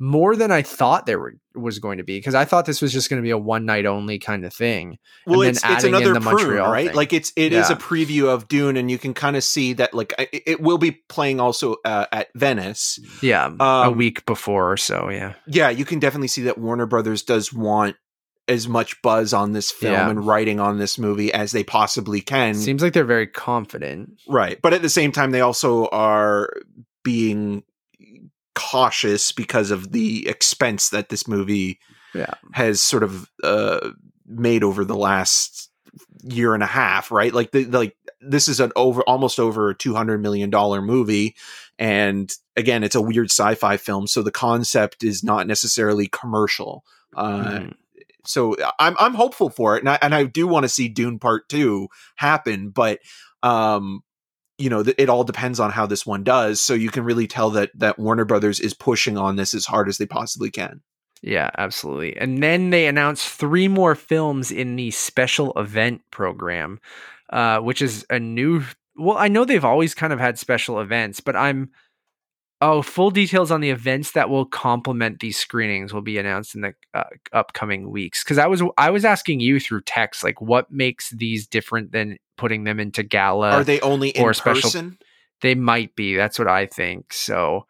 [0.03, 2.93] more than I thought there were, was going to be because I thought this was
[2.93, 4.99] just going to be a one night only kind of thing.
[5.29, 6.89] Well, it's, it's another prune, right?
[6.89, 6.97] Thing.
[6.97, 7.61] Like it's it yeah.
[7.61, 10.61] is a preview of Dune, and you can kind of see that like it, it
[10.61, 12.99] will be playing also uh, at Venice.
[13.23, 15.09] Yeah, um, a week before or so.
[15.09, 17.95] Yeah, yeah, you can definitely see that Warner Brothers does want
[18.49, 20.11] as much buzz on this film yeah.
[20.11, 22.57] and writing on this movie as they possibly can.
[22.57, 24.59] Seems like they're very confident, right?
[24.61, 26.53] But at the same time, they also are
[27.05, 27.63] being
[28.55, 31.79] cautious because of the expense that this movie
[32.15, 32.35] yeah.
[32.53, 33.91] has sort of uh,
[34.27, 35.71] made over the last
[36.23, 37.33] year and a half, right?
[37.33, 41.37] Like the like this is an over almost over a two hundred million dollar movie,
[41.79, 46.85] and again, it's a weird sci-fi film, so the concept is not necessarily commercial.
[47.17, 47.75] Uh, mm.
[48.25, 51.19] So I'm I'm hopeful for it, and I and I do want to see Dune
[51.19, 53.01] Part Two happen, but
[53.43, 54.03] um,
[54.59, 57.51] you know it all depends on how this one does so you can really tell
[57.51, 60.81] that that warner brothers is pushing on this as hard as they possibly can
[61.23, 66.81] yeah absolutely and then they announced three more films in the special event program
[67.31, 68.63] uh, which is a new
[68.97, 71.71] well i know they've always kind of had special events but i'm
[72.65, 76.61] Oh, full details on the events that will complement these screenings will be announced in
[76.61, 77.03] the uh,
[77.33, 78.23] upcoming weeks.
[78.23, 82.19] Because I was I was asking you through text, like what makes these different than
[82.43, 83.53] putting them into gala?
[83.53, 84.99] Are they only in or special, person?
[85.43, 86.17] They might be.
[86.17, 87.13] That's what I think.
[87.13, 87.67] So,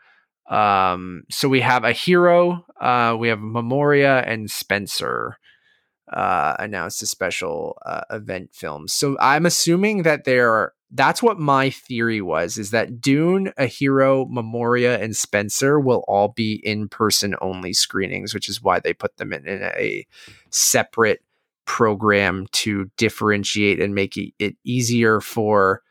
[0.48, 5.36] um, so we have a hero, uh, we have Memoria and Spencer
[6.10, 8.88] uh, announced a special uh, event film.
[8.88, 14.26] So I'm assuming that they're that's what my theory was is that Dune, A Hero,
[14.26, 19.16] Memoria, and Spencer will all be in person only screenings, which is why they put
[19.16, 20.06] them in, in a
[20.50, 21.22] separate
[21.64, 25.82] program to differentiate and make it easier for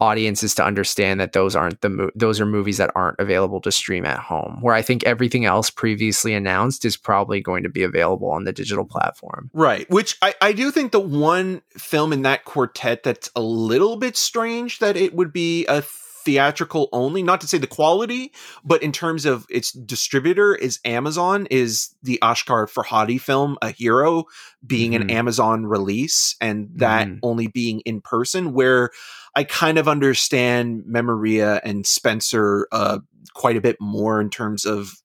[0.00, 3.72] audiences to understand that those aren't the mo- those are movies that aren't available to
[3.72, 7.82] stream at home where i think everything else previously announced is probably going to be
[7.82, 9.50] available on the digital platform.
[9.52, 13.96] Right which i, I do think the one film in that quartet that's a little
[13.96, 15.82] bit strange that it would be a
[16.28, 18.30] theatrical only not to say the quality
[18.62, 24.24] but in terms of its distributor is amazon is the Asghar Farhadi film a hero
[24.66, 25.04] being mm-hmm.
[25.04, 27.18] an amazon release and that mm-hmm.
[27.22, 28.90] only being in person where
[29.34, 32.98] i kind of understand memoria and spencer uh,
[33.32, 35.00] quite a bit more in terms of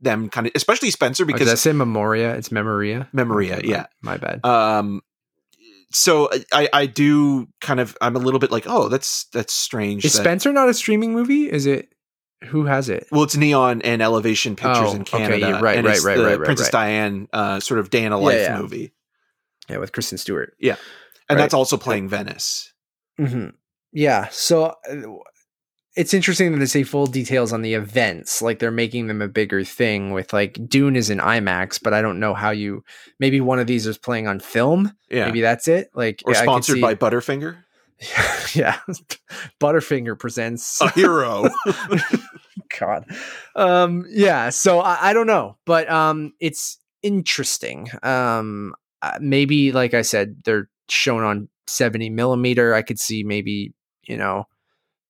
[0.00, 3.86] them kind of especially spencer because oh, did i say memoria it's memoria memoria yeah
[4.02, 5.02] my bad um
[5.94, 10.04] so I, I do kind of I'm a little bit like oh that's that's strange.
[10.04, 11.50] Is that, Spencer not a streaming movie?
[11.50, 11.88] Is it?
[12.46, 13.06] Who has it?
[13.10, 15.34] Well, it's Neon and Elevation Pictures oh, in Canada.
[15.34, 16.72] Okay, right, and right, right, right, right, Princess right.
[16.72, 18.60] Diane, uh, sort of day in a life yeah, yeah.
[18.60, 18.92] movie.
[19.68, 20.54] Yeah, with Kristen Stewart.
[20.58, 20.76] Yeah,
[21.28, 21.42] and right.
[21.42, 22.72] that's also playing Venice.
[23.18, 23.50] Mm-hmm.
[23.92, 24.94] Yeah, so uh,
[25.96, 29.28] it's interesting that they say full details on the events like they're making them a
[29.28, 32.82] bigger thing with like dune is in imax but i don't know how you
[33.18, 36.76] maybe one of these is playing on film yeah maybe that's it like or sponsored
[36.76, 37.56] see, by butterfinger
[38.54, 38.78] yeah
[39.60, 41.48] butterfinger presents a hero
[42.78, 43.06] God.
[43.56, 44.50] Um, yeah.
[44.50, 47.88] So I, I don't know, but um, it's interesting.
[48.02, 52.74] Um, uh, maybe like I said, they're shown on 70 millimeter.
[52.74, 53.72] I could see maybe
[54.04, 54.46] you know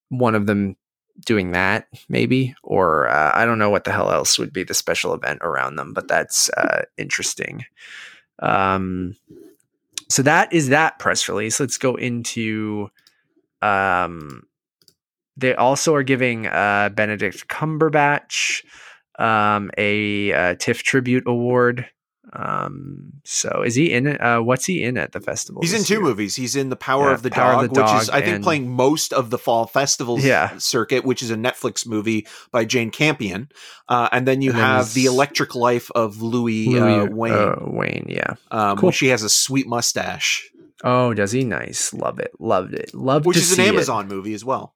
[0.08, 0.76] one of them
[1.24, 4.74] doing that maybe or uh, i don't know what the hell else would be the
[4.74, 7.64] special event around them but that's uh, interesting.
[8.40, 9.16] Um
[10.08, 11.60] so that is that press release.
[11.60, 12.90] Let's go into
[13.62, 14.42] um
[15.36, 18.64] they also are giving uh benedict cumberbatch
[19.18, 21.86] um a, a uh, tiff tribute award
[22.34, 24.20] um, so is he in it?
[24.20, 25.62] Uh, what's he in at the festival?
[25.62, 26.02] He's in two year?
[26.02, 26.36] movies.
[26.36, 28.44] He's in The Power, Yeah, of, the Power of Dog, which is, I think, and-
[28.44, 30.56] playing most of the fall festivals Yeah.
[30.58, 33.48] circuit, which is a Netflix movie by Jane Campion.
[33.88, 37.32] Uh, and then you And have he's- The Electric Life of Louis, Louis, uh, Wain,
[37.32, 38.34] uh, Wain, yeah.
[38.50, 38.88] um, cool.
[38.88, 40.48] which he has a sweet mustache,
[40.82, 41.44] Oh, does he?
[41.44, 41.94] Nice.
[41.94, 42.32] Love it.
[42.38, 42.92] Loved it.
[42.94, 43.68] Loved which is an see it.
[43.68, 44.74] Amazon movie as well.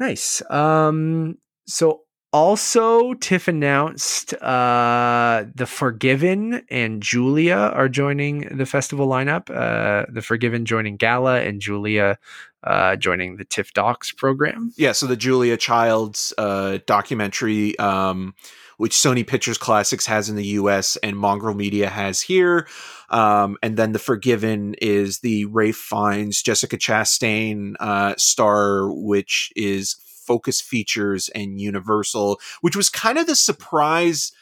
[0.00, 0.42] Nice.
[0.50, 2.00] Um, so
[2.32, 9.50] also Tiff announced uh The Forgiven and Julia are joining the festival lineup.
[9.50, 12.18] Uh The Forgiven joining Gala and Julia
[12.62, 14.72] uh joining the Tiff Docs program.
[14.76, 18.34] Yeah, so the Julia Childs uh, documentary, um,
[18.78, 22.66] which Sony Pictures Classics has in the US and Mongrel Media has here.
[23.10, 29.96] Um, and then The Forgiven is the Ralph Fiennes, Jessica Chastain uh, star, which is
[30.28, 34.32] Focus Features and Universal, which was kind of the surprise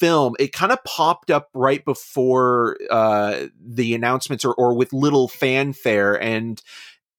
[0.00, 0.34] film.
[0.40, 6.20] It kind of popped up right before uh, the announcements or, or with little fanfare.
[6.20, 6.60] And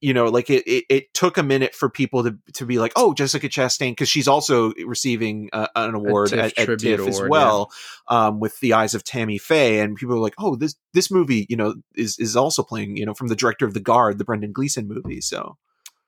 [0.02, 2.92] you know, like it, it, it took a minute for people to to be like,
[2.98, 7.16] oh, Jessica Chastain, because she's also receiving uh, an award TIFF at, at TIFF as
[7.20, 7.72] award, well,
[8.10, 11.46] um, with the eyes of Tammy Faye, and people are like, oh, this this movie,
[11.48, 14.26] you know, is is also playing, you know, from the director of The Guard, the
[14.26, 15.22] Brendan Gleeson movie.
[15.22, 15.56] So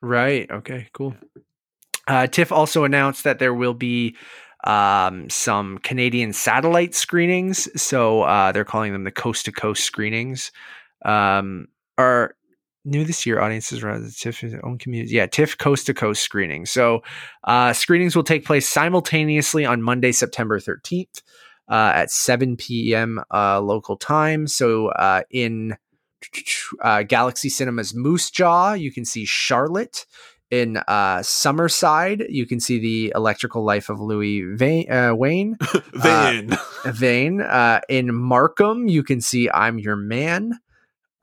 [0.01, 0.49] Right.
[0.51, 0.87] Okay.
[0.93, 1.15] Cool.
[2.07, 4.15] Uh, TIFF also announced that there will be
[4.65, 7.69] um, some Canadian satellite screenings.
[7.81, 10.51] So uh, they're calling them the coast to coast screenings.
[11.03, 11.67] Um,
[11.97, 12.35] are
[12.83, 15.15] new this year audiences rather TIFF's own community.
[15.15, 16.65] Yeah, TIFF coast to coast screening.
[16.65, 17.01] So
[17.43, 21.21] uh, screenings will take place simultaneously on Monday, September 13th
[21.67, 23.23] uh, at 7 p.m.
[23.33, 24.47] Uh, local time.
[24.47, 25.75] So uh, in
[26.81, 30.05] uh, Galaxy Cinema's Moose Jaw, you can see Charlotte.
[30.51, 35.57] In uh, Summerside, you can see the Electrical Life of Louis Vane, uh, Wain.
[35.93, 36.51] Vane,
[36.85, 37.41] Vane.
[37.41, 40.59] Uh, in Markham, you can see I'm Your Man.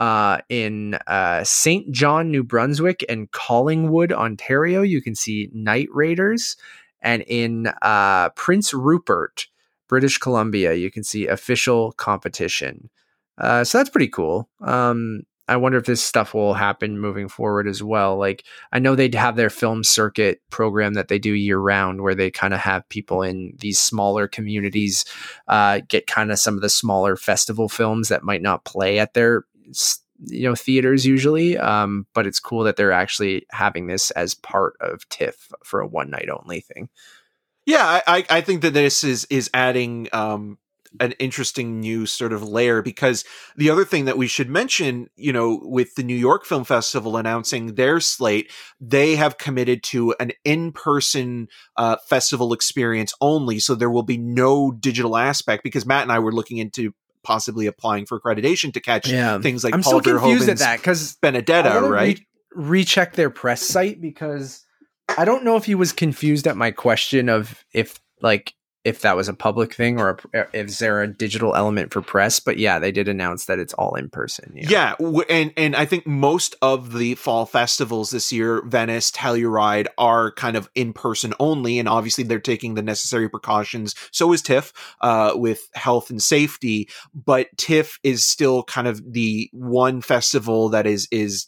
[0.01, 1.89] Uh, in uh, St.
[1.93, 6.57] John, New Brunswick, and Collingwood, Ontario, you can see Night Raiders.
[7.01, 9.47] And in uh, Prince Rupert,
[9.89, 12.91] British Columbia, you can see Official Competition.
[13.39, 14.49] Uh, so that's pretty cool.
[14.61, 18.17] Um, I wonder if this stuff will happen moving forward as well.
[18.17, 22.15] Like, I know they'd have their film circuit program that they do year round where
[22.15, 25.05] they kind of have people in these smaller communities
[25.49, 29.15] uh, get kind of some of the smaller festival films that might not play at
[29.15, 29.45] their
[30.27, 34.75] you know theaters usually um, but it's cool that they're actually having this as part
[34.81, 36.89] of tiff for a one night only thing
[37.65, 40.59] yeah, I, I think that this is is adding um
[41.01, 43.25] an interesting new sort of layer because
[43.57, 47.17] the other thing that we should mention, you know, with the New York Film Festival
[47.17, 48.51] announcing their slate,
[48.81, 54.71] they have committed to an in-person uh, festival experience only, so there will be no
[54.71, 55.63] digital aspect.
[55.63, 59.63] Because Matt and I were looking into possibly applying for accreditation to catch yeah things
[59.63, 62.19] like i'm Paul so confused at that because Benedetta, right?
[62.19, 64.67] Re- recheck their press site because
[65.17, 68.55] I don't know if he was confused at my question of if like
[68.85, 72.41] if that was a public thing or a, if there a digital element for press.
[72.41, 74.53] But yeah, they did announce that it's all in person.
[74.55, 79.87] Yeah, w- and and I think most of the fall festivals this year, Venice, Telluride,
[79.99, 83.95] are kind of in person only, and obviously they're taking the necessary precautions.
[84.11, 89.49] So is TIFF uh, with health and safety, but TIFF is still kind of the
[89.53, 91.47] one festival that is is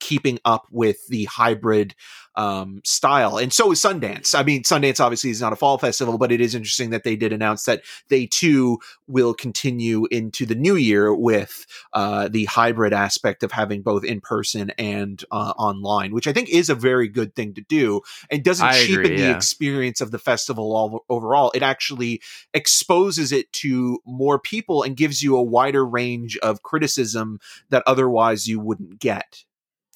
[0.00, 1.94] keeping up with the hybrid
[2.36, 3.38] um, style.
[3.38, 4.38] And so is Sundance.
[4.38, 7.16] I mean, Sundance obviously is not a fall festival, but it is interesting that they
[7.16, 12.92] did announce that they too will continue into the new year with uh, the hybrid
[12.92, 17.08] aspect of having both in person and uh, online, which I think is a very
[17.08, 18.00] good thing to do
[18.30, 21.50] and doesn't I cheapen agree, the experience of the festival all, overall.
[21.54, 22.22] It actually
[22.54, 27.40] exposes it to more people and gives you a wider range of criticism
[27.70, 29.44] that otherwise you wouldn't get.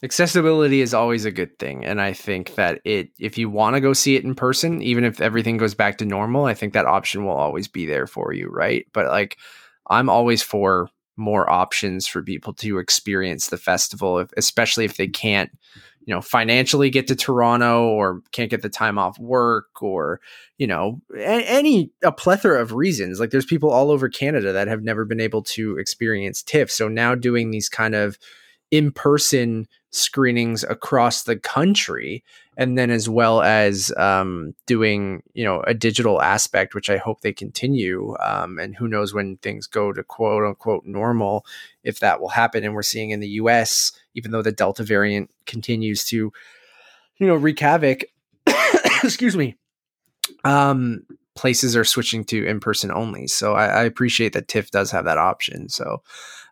[0.02, 3.80] Accessibility is always a good thing and i think that it if you want to
[3.80, 6.86] go see it in person even if everything goes back to normal i think that
[6.86, 8.86] option will always be there for you right?
[8.92, 9.38] But like
[9.88, 15.06] i'm always for more options for people to experience the festival if, especially if they
[15.06, 15.50] can't
[16.06, 20.20] you know financially get to Toronto or can't get the time off work or
[20.58, 23.20] you know a- any a plethora of reasons.
[23.20, 26.88] Like there's people all over Canada that have never been able to experience TIFF so
[26.88, 28.18] now doing these kind of
[28.70, 32.24] in-person screenings across the country
[32.56, 37.20] and then as well as um, doing you know a digital aspect which i hope
[37.20, 41.46] they continue um, and who knows when things go to quote unquote normal
[41.84, 42.64] if that will happen.
[42.64, 46.32] And we're seeing in the us even though the delta variant continues to
[47.18, 48.04] you know wreak havoc
[49.04, 49.56] excuse me
[50.44, 51.04] um
[51.34, 53.26] places are switching to in person only.
[53.26, 55.68] So I, I appreciate that tiff does have that option.
[55.68, 56.02] So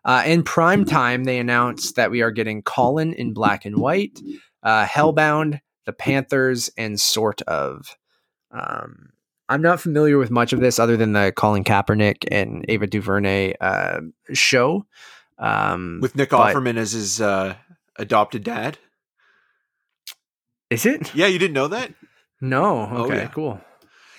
[0.05, 4.19] uh, in prime time, they announced that we are getting Colin in black and white,
[4.63, 7.95] uh, Hellbound, The Panthers, and sort of.
[8.51, 9.09] Um,
[9.49, 13.55] I'm not familiar with much of this other than the Colin Kaepernick and Ava DuVernay
[13.59, 13.99] uh,
[14.33, 14.85] show.
[15.37, 17.55] Um, with Nick but- Offerman as his uh,
[17.97, 18.77] adopted dad.
[20.69, 21.13] is it?
[21.13, 21.93] Yeah, you didn't know that?
[22.41, 22.87] No.
[22.91, 23.15] Oh, Okay.
[23.17, 23.27] yeah.
[23.27, 23.61] Cool.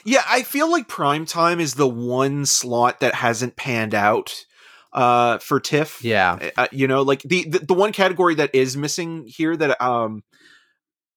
[0.04, 4.44] Yeah, I feel like prime time is the one slot that hasn't panned out
[4.94, 6.02] uh, for TIFF.
[6.04, 6.50] Yeah.
[6.56, 10.22] uh, you know like the, the the one category that is missing here that um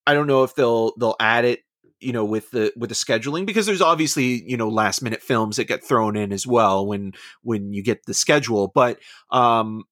[0.05, 1.61] i don't know if they'll they'll add it
[1.99, 5.57] you know with the with the scheduling because there's obviously you know last minute films
[5.57, 7.13] that get thrown in as well when
[7.43, 8.99] when you get the schedule but
[9.31, 9.83] um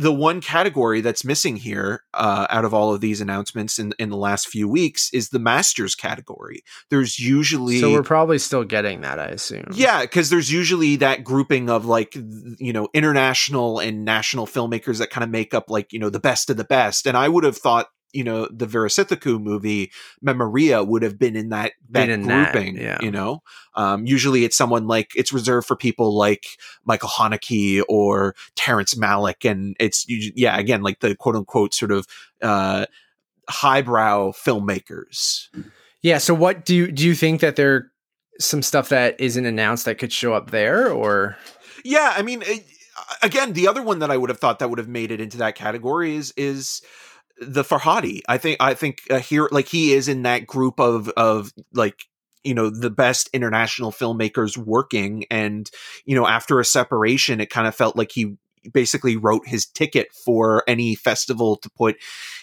[0.00, 4.08] the one category that's missing here uh, out of all of these announcements in in
[4.08, 9.02] the last few weeks is the masters category there's usually So we're probably still getting
[9.02, 9.66] that, I assume.
[9.72, 15.10] yeah, because there's usually that grouping of like you know international and national filmmakers that
[15.10, 17.06] kind of make up like you know the best of the best.
[17.06, 21.50] And I would have thought you know the Weerasethakul movie Memoria would have been in
[21.50, 22.76] that that in that, grouping.
[22.76, 22.98] yeah.
[23.00, 23.42] You know,
[23.74, 26.46] um, usually it's someone like it's reserved for people like
[26.84, 32.06] Michael Haneke or Terrence Malick, and it's yeah again like the quote unquote sort of
[32.42, 32.86] uh,
[33.48, 35.48] highbrow filmmakers.
[36.02, 36.18] Yeah.
[36.18, 37.90] So what do you do you think that there
[38.38, 41.36] some stuff that isn't announced that could show up there or
[41.84, 42.64] Yeah, I mean, it,
[43.22, 45.38] again, the other one that I would have thought that would have made it into
[45.38, 46.82] that category is is
[47.40, 48.20] the Farhadi.
[48.28, 52.04] I think I think uh, here, like he is in that group of of like
[52.44, 55.70] you know the best international filmmakers working, and
[56.04, 58.36] you know after a separation, it kind of felt like he
[58.72, 61.96] basically wrote his ticket for any festival to put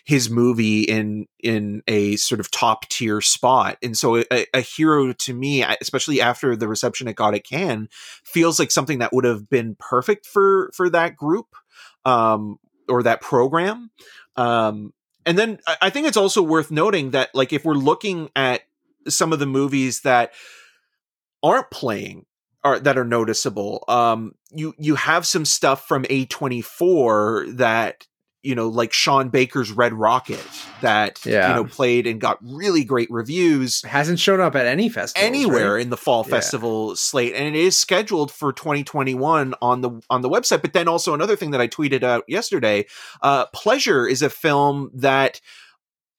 [0.06, 5.14] his movie in in a sort of top tier spot and so a, a hero
[5.14, 7.88] to me especially after the reception it got at cannes
[8.24, 11.56] feels like something that would have been perfect for for that group
[12.06, 12.58] um
[12.90, 13.90] or that program
[14.36, 14.94] um
[15.26, 18.62] and then I, think it's also worth noting that like if we're looking at
[19.10, 20.32] some of the movies that
[21.44, 22.26] aren't playing
[22.64, 28.08] are that are noticeable um you you have some stuff from A24 that
[28.44, 30.46] you know like Sean Baker's Red Rocket
[30.82, 31.50] that Yeah.
[31.50, 35.78] you know played and got really great reviews hasn't shown up at any festival anywhere
[35.78, 36.36] in the fall Yeah.
[36.36, 40.88] festival slate and it is scheduled for 2021 on the on the website but then
[40.88, 42.86] also another thing that i tweeted out yesterday
[43.22, 45.42] uh pleasure is a film that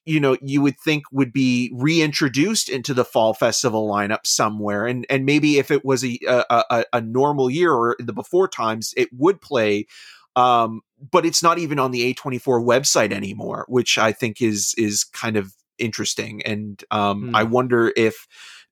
[0.04, 5.06] you know you would think would be reintroduced into the fall festival lineup somewhere and
[5.08, 8.48] and maybe if it was a a, a, a normal year or in the before
[8.48, 9.86] times it would play
[10.34, 10.80] um
[11.10, 15.36] but it's not even on the A24 website anymore which i think is is kind
[15.36, 17.36] of interesting and um Hmm.
[17.36, 18.26] i wonder if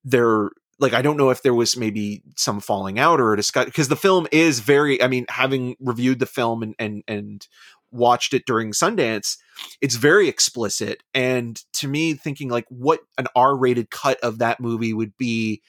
[0.04, 3.68] there like I don't know if there was maybe some falling out or a discussion
[3.68, 7.46] because the film is very I mean having reviewed the film and and and
[7.90, 9.38] watched it during Sundance
[9.80, 14.92] it's very explicit and to me thinking like what an R-rated cut of that movie
[14.92, 15.62] would be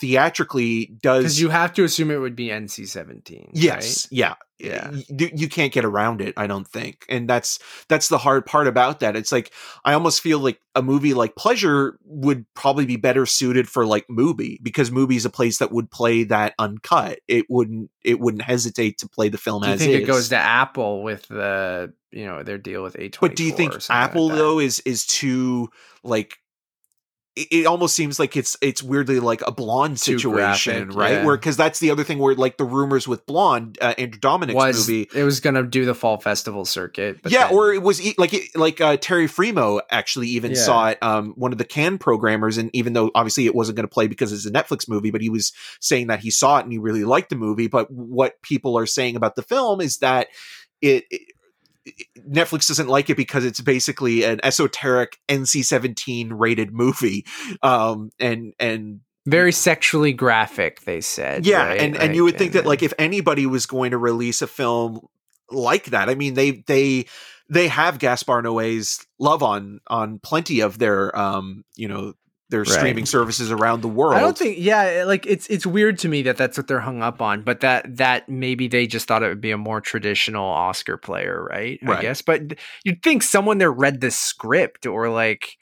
[0.00, 3.50] theatrically does because you have to assume it would be NC-17.
[3.52, 4.08] Yes.
[4.10, 4.34] Yeah.
[4.58, 4.90] Yeah.
[5.08, 7.04] You, you can't get around it, I don't think.
[7.08, 7.58] And that's
[7.88, 9.14] that's the hard part about that.
[9.14, 9.52] It's like
[9.84, 14.06] I almost feel like a movie like Pleasure would probably be better suited for like
[14.08, 17.18] Mubi because Mubi is a place that would play that uncut.
[17.28, 20.00] It wouldn't it wouldn't hesitate to play the film Do you as think is.
[20.00, 23.20] it goes to Apple with the you know their deal with A24?
[23.20, 25.68] but do you think something like Apple though is is too
[26.02, 26.38] like
[27.36, 31.12] it, it almost seems like it's it's weirdly like a blonde Too situation, graphic, right?
[31.12, 31.24] yeah.
[31.24, 34.54] Where because that's the other thing where like the rumors with blonde uh, Andrew Dominik's
[34.54, 37.22] was movie it was gonna do the fall festival circuit?
[37.22, 40.56] But yeah, then- or it was like it- like uh, Thierry Frémaux actually even Yeah.
[40.58, 40.98] saw it.
[41.02, 44.06] Um, one of the Cannes programmers, and even though obviously it wasn't going to play
[44.06, 46.78] because it's a Netflix movie, but he was saying that he saw it and he
[46.78, 47.68] really liked the movie.
[47.68, 50.28] But what people are saying about the film is that
[50.80, 51.04] it.
[51.10, 51.20] it
[52.28, 57.24] Netflix doesn't like it because it's basically an esoteric NC-17 rated movie,
[57.62, 60.82] um, and and very sexually graphic.
[60.82, 61.80] They said, yeah right?
[61.80, 64.46] and and you would think that and like if anybody was going to release a
[64.46, 65.00] film
[65.48, 67.06] like that i mean they they
[67.48, 72.14] they have Gaspar Noé's love on on plenty of their um you know
[72.48, 72.68] their Right.
[72.68, 74.14] streaming services around the world.
[74.14, 74.56] I don't think.
[74.58, 77.60] Yeah, like it's it's weird to me that that's what they're hung up on, but
[77.60, 81.80] that that maybe they just thought it would be a more traditional Oscar player, right?
[81.86, 82.42] I guess, but
[82.84, 85.56] you'd think someone there read the script or like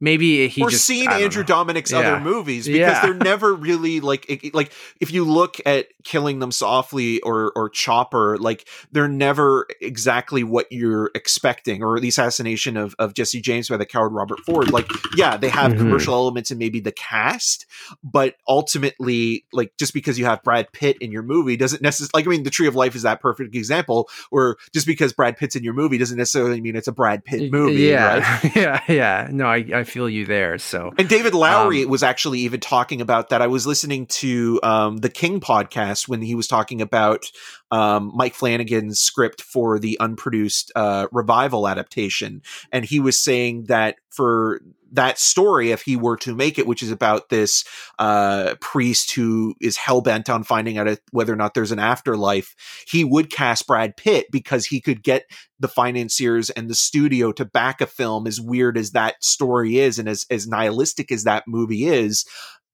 [0.00, 1.46] maybe he or just seen Andrew know.
[1.64, 1.98] Dominik's Yeah.
[1.98, 3.02] other movies because Yeah.
[3.02, 8.38] they're never really like like if you look at Killing Them Softly or or Chopper,
[8.38, 13.76] like they're never exactly what you're expecting, or the assassination of of Jesse James by
[13.76, 14.70] the coward Robert Ford.
[14.70, 15.78] Like, yeah, they have Mhm.
[15.78, 17.66] commercial elements and maybe the cast,
[18.02, 22.26] but ultimately, like just because you have Brad Pitt in your movie doesn't necessarily like
[22.26, 25.56] I mean, The Tree of Life is that perfect example, where just because Brad Pitt's
[25.56, 28.52] in your movie doesn't necessarily mean it's a Brad Pitt movie, yeah, right?
[28.56, 29.28] yeah, yeah.
[29.30, 30.58] No, I I feel you there.
[30.58, 33.42] So And David Lowery Um, was actually even talking about that.
[33.42, 37.24] I was listening to um, the King podcast when he was talking about
[37.70, 42.42] um, Mike Flanagan's script for the unproduced uh, revival adaptation.
[42.72, 44.60] And he was saying that for
[44.92, 47.64] that story, if he were to make it, which is about this
[47.98, 52.54] uh, priest who is hell bent on finding out whether or not there's an afterlife,
[52.86, 55.24] he would cast Brad Pitt because he could get
[55.60, 59.98] the financiers and the studio to back a film as weird as that story is
[59.98, 62.24] and as, as nihilistic as that movie is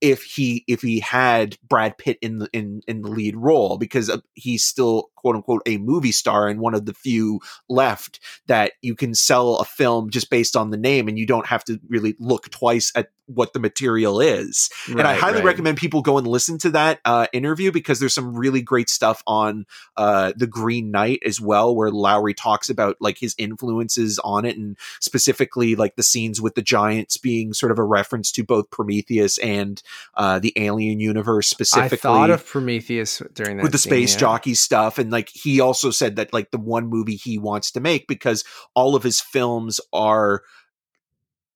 [0.00, 4.10] if he if he had Brad Pitt in the in in the lead role because
[4.10, 7.40] uh, he's still quote unquote a movie star and one of the few
[7.70, 11.46] left that you can sell a film just based on the name and you don't
[11.46, 15.44] have to really look twice at what the material is and I highly right.
[15.44, 19.22] recommend people go and listen to that uh, interview because there's some really great stuff
[19.26, 24.44] on uh, the Green Knight as well, where Lowery talks about like his influences on
[24.44, 28.44] it, and specifically like the scenes with the giants being sort of a reference to
[28.44, 29.82] both Prometheus and
[30.14, 31.96] uh, the Alien universe I specifically.
[31.98, 34.20] thought of Prometheus during that with the scene, space yeah.
[34.20, 37.80] jockey stuff and like he also said that like the one movie he wants to
[37.80, 40.42] make because all of his films are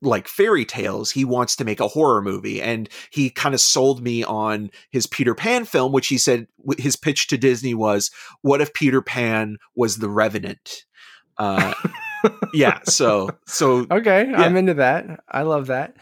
[0.01, 4.01] like fairy tales he wants to make a horror movie and he kind of sold
[4.01, 6.47] me on his peter pan film which he said
[6.79, 8.13] his pitch to disney was
[8.43, 10.85] what if peter pan was the revenant
[11.39, 11.75] uh
[12.55, 14.41] yeah so so Okay, Yeah.
[14.41, 15.21] I'm into that.
[15.29, 15.97] I love that.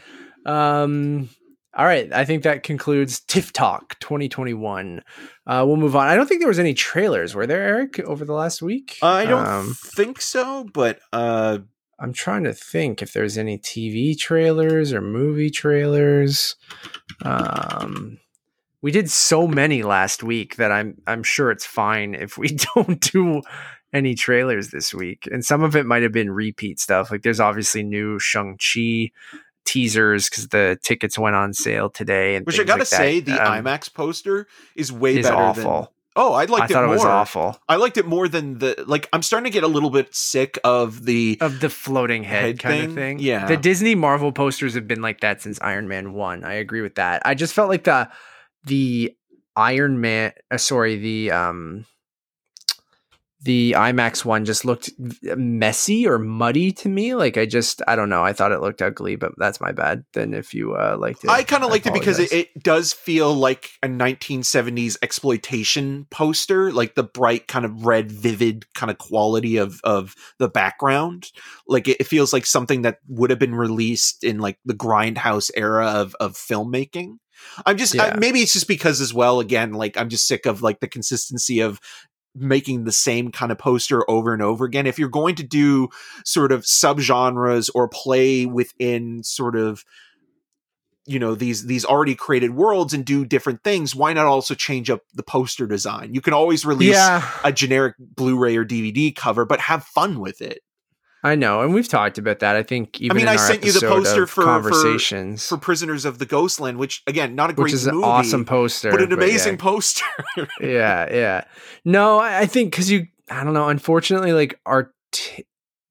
[0.45, 1.29] Um,
[1.77, 5.03] all right, I think that concludes TIFF Talk 2021.
[5.47, 6.09] Uh, we'll move on.
[6.09, 8.97] I don't think there was any trailers, were there, Eric, over the last week?
[9.03, 11.59] i don't Um, think so but uh
[11.99, 16.57] I'm trying to think if there's any TV trailers or movie trailers.
[17.23, 18.19] Um,
[18.83, 23.01] we did so many last week that I'm I'm sure it's fine if we don't
[23.01, 23.41] do
[23.93, 25.27] any trailers this week.
[25.31, 27.11] And some of it might have been repeat stuff.
[27.11, 29.11] Like there's obviously new Shang Chi
[29.67, 32.37] teasers because the tickets went on sale today.
[32.37, 32.97] And which i gotta like that.
[32.97, 35.63] say the Um, imax poster is way is better awful.
[35.83, 37.59] than oh i liked I thought it it, more was awful.
[37.69, 39.09] I liked it more than the like.
[39.13, 41.37] I'm starting to get a little bit sick of the.
[41.43, 42.89] of the floating head, Head kind thing?
[42.91, 43.19] of thing.
[43.19, 43.47] Yeah.
[43.47, 46.43] The Disney Marvel posters have been like that since Iron Man 1.
[46.45, 47.21] I agree with that.
[47.27, 48.09] I just felt like the
[48.65, 49.13] the
[49.57, 51.85] Iron Man uh, sorry, the um
[53.47, 54.91] the IMAX one just looked
[55.23, 57.15] messy or muddy to me.
[57.15, 58.25] Like I just I don't know.
[58.25, 60.05] I thought it looked ugly, but that's my bad.
[60.15, 61.31] Then if you uh liked it.
[61.31, 66.73] I kind of liked it because it, it does feel like a 1970s exploitation poster,
[66.73, 71.31] like the bright kind of red, vivid kind of quality of of the background.
[71.69, 75.53] Like it, it feels like something that would have been released in like the grindhouse
[75.55, 77.19] era of of filmmaking.
[77.65, 79.39] I'm just I- maybe it's just because as well.
[79.39, 81.79] Again, like I'm just sick of like the consistency of
[82.37, 84.87] making the same kind of poster over and over again.
[84.87, 85.89] If you're going to do
[86.25, 89.85] sort of subgenres or play within sort of
[91.09, 94.91] you know these these already created worlds and do different things why not also change
[94.91, 96.13] up the poster design?
[96.13, 100.43] You can always release yeah, a generic blu-ray or dvd cover but have fun with
[100.43, 100.61] it
[101.27, 102.55] I know, and we've talked about that.
[102.55, 106.05] I think even I mean, I sent you the poster for- for- conversations, for prisoners
[106.05, 109.11] of the ghostland which again not a great which is an awesome poster, but an
[109.11, 109.17] yeah.
[109.17, 110.05] amazing poster
[110.61, 111.45] yeah, yeah.
[111.85, 113.69] No, I, I think because you, I don't know.
[113.69, 114.95] Unfortunately, like art,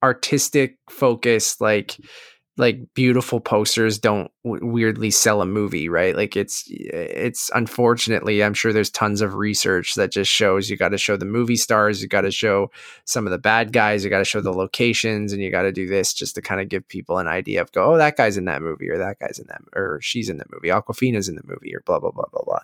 [0.02, 1.98] artistic focus, like
[2.58, 6.16] like beautiful posters don't w- weirdly sell a movie, right?
[6.16, 10.88] Like it's it's unfortunately, I'm sure there's tons of research that just shows you got
[10.90, 12.70] to show the movie stars, you got to show
[13.04, 15.72] some of the bad guys, you got to show the locations, and you got to
[15.72, 18.38] do this just to kind of give people an idea of go, oh, that guy's
[18.38, 21.36] in that movie, or that guy's in that, or she's in the movie, Awkwafina's in
[21.36, 22.60] the movie, or blah blah blah blah blah.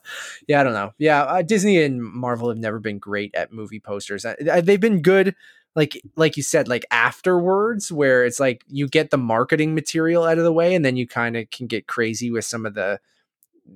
[0.49, 0.95] Yeah, I don't know.
[0.97, 4.25] Yeah, uh, Disney and Marvel have never been great at movie posters.
[4.25, 5.35] Uh, uh, they've been good,
[5.75, 10.39] like like you said, like afterwards, where it's like you get the marketing material out
[10.39, 13.01] of the way, and then you kind of can get crazy with some of the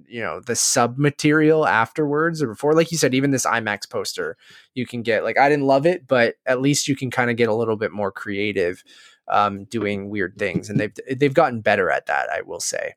[0.09, 4.37] you know the sub material afterwards or before like you said even this imax poster
[4.75, 7.37] you can get like i didn't love it but at least you can kind of
[7.37, 8.83] get a little bit more creative
[9.29, 12.95] um, doing weird things and they've they've gotten better at that i will say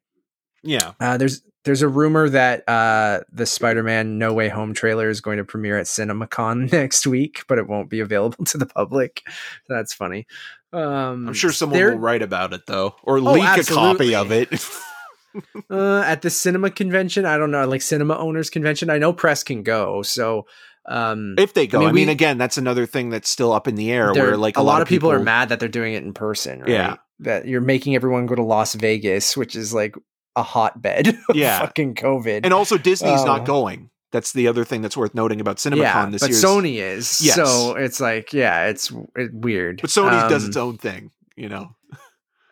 [0.63, 5.21] yeah uh, there's there's a rumor that uh, the Spider-Man No Way Home trailer is
[5.21, 9.23] going to premiere at CinemaCon next week, but it won't be available to the public.
[9.67, 10.25] That's funny.
[10.71, 14.31] Um, I'm sure someone will write about it though, or oh, leak a copy of
[14.31, 14.51] it.
[15.69, 18.89] uh, at the cinema convention, I don't know, like cinema owners convention.
[18.89, 20.45] I know press can go, so
[20.85, 23.51] um, if they go, I mean, I mean we, again, that's another thing that's still
[23.51, 24.13] up in the air.
[24.13, 26.03] Where like a, a lot, lot, of people, people, are mad that they're doing it
[26.03, 26.61] in person.
[26.61, 26.69] Right?
[26.69, 29.95] Yeah, that you're making everyone go to Las Vegas, which is like
[30.39, 31.17] a hotbed.
[31.33, 32.41] yeah, fucking COVID.
[32.43, 33.45] And also, Disney's not oh.
[33.45, 33.89] going.
[34.11, 36.39] That's the other thing that's worth noting about CinemaCon yeah, this but year.
[36.39, 37.21] Sony is.
[37.21, 37.35] Yes.
[37.35, 39.81] So it's like, yeah, it's it, weird.
[39.81, 41.75] But Sony um, does its own thing, you know.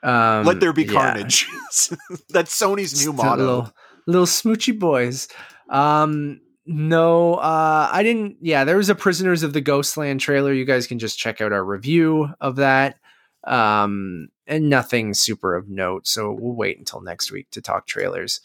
[0.04, 1.48] Um, Let there be carnage.
[2.30, 3.42] That's Sony's new motto.
[3.42, 3.74] Little,
[4.06, 5.28] little smoochy boys.
[5.70, 8.38] Um, no, uh, I didn't.
[8.42, 10.54] Yeah, there was a Prisoners of the Ghostland trailer.
[10.54, 13.00] You guys can just check out our review of that.
[13.48, 16.08] Um, and nothing super of note.
[16.08, 18.42] So we'll wait until next week to talk trailers.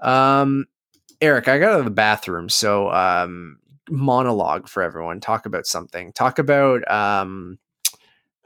[0.00, 0.66] Um,
[1.20, 3.58] Eric, I got out of the bathroom, so um,
[3.88, 5.20] monologue for everyone.
[5.20, 6.12] Talk about something.
[6.12, 7.58] Talk about um,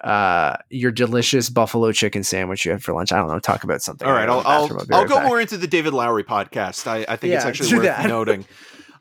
[0.01, 3.10] uh, your delicious buffalo chicken sandwich you had for lunch.
[3.10, 3.40] I don't know.
[3.40, 4.06] Talk about something.
[4.06, 5.26] All right, I'll I'll, I'll, I'll go back.
[5.26, 6.86] more into the David Lowery podcast.
[6.86, 8.06] I, I think yeah, it's actually worth that.
[8.09, 8.44] noting.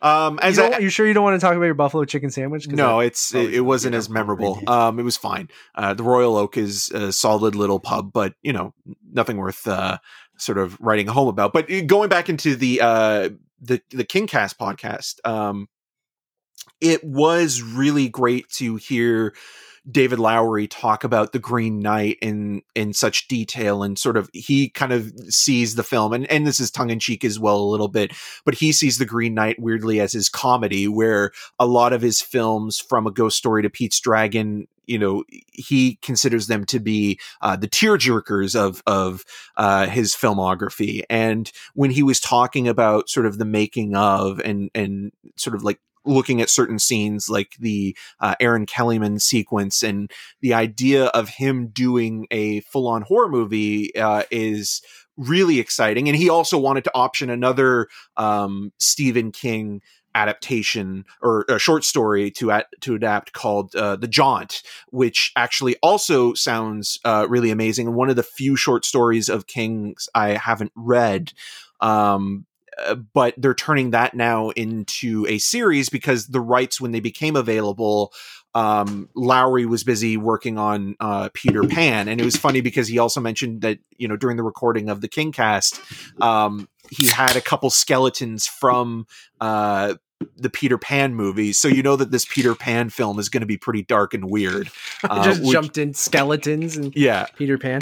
[0.02, 2.30] Um, as you I, you sure you don't want to talk about your buffalo chicken
[2.30, 2.68] sandwich?
[2.68, 4.61] No, it's it, it wasn't as memorable.
[4.68, 5.49] Um, it was fine.
[5.76, 8.74] Uh, the Royal Oak is a solid little pub, but you know
[9.11, 9.98] nothing worth uh,
[10.38, 11.53] sort of writing home about.
[11.53, 13.30] But uh, going back into the uh,
[13.61, 15.68] the the Kingcast podcast, um,
[16.82, 19.34] it was really great to hear
[19.90, 24.70] David Lowery talk about the Green Knight in in such detail and sort of he
[24.70, 27.72] kind of sees the film and and this is tongue in cheek as well a
[27.72, 28.12] little bit,
[28.46, 32.22] but he sees the Green Knight weirdly as his comedy, where a lot of his
[32.22, 35.24] films, from A Ghost Story to Pete's Dragon, you know
[35.54, 39.24] he considers them to be uh, the tearjerkers of of
[39.56, 41.04] uh, his filmography.
[41.10, 45.64] And when he was talking about sort of the making of and and sort of
[45.64, 50.12] like looking at certain scenes like the uh, Erin Kellyman sequence and
[50.42, 54.82] the idea of him doing a full on horror movie uh, is
[55.18, 56.08] really exciting.
[56.08, 59.82] And he also wanted to option another um, Stephen King
[60.18, 65.76] adaptation or a short story to at, to adapt called uh, The Jaunt, which actually
[65.84, 70.30] also sounds uh, really amazing and one of the few short stories of King's I
[70.30, 71.34] haven't read.
[71.82, 72.47] Um,
[72.86, 77.36] uh, but they're turning that now into a series because the rights when they became
[77.36, 78.14] available
[78.58, 82.98] um, Lowery was busy working on uh, Peter Pan, and it was funny because he
[82.98, 85.80] also mentioned that you know during the recording of the King cast,
[86.22, 89.06] um, he had a couple skeletons from
[89.40, 89.94] uh,
[90.35, 93.48] the Peter Pan movie, so you know that this Peter Pan film is going to
[93.48, 94.69] be pretty dark and weird.
[95.07, 97.81] Uh, Just which, jumped in skeletons and yeah, Peter Pan.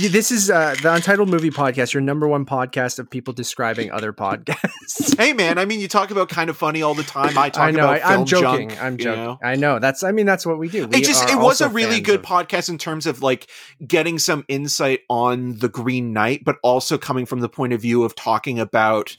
[0.00, 4.12] This is uh, the Untitled Movie Podcast, your number one podcast of people describing other
[4.14, 5.14] podcasts.
[5.18, 7.36] hey man, I mean, you talk about kind of funny all the time.
[7.36, 8.70] I talk I know, about I, am joking.
[8.70, 9.20] Junk, I'm joking.
[9.20, 9.38] You know?
[9.42, 9.78] I know.
[9.78, 10.02] That's.
[10.02, 10.86] I mean, that's what we do.
[10.86, 12.26] We it just it was a really good of...
[12.26, 13.50] podcast in terms of like
[13.86, 18.04] getting some insight on the Green Knight, but also coming from the point of view
[18.04, 19.16] of talking about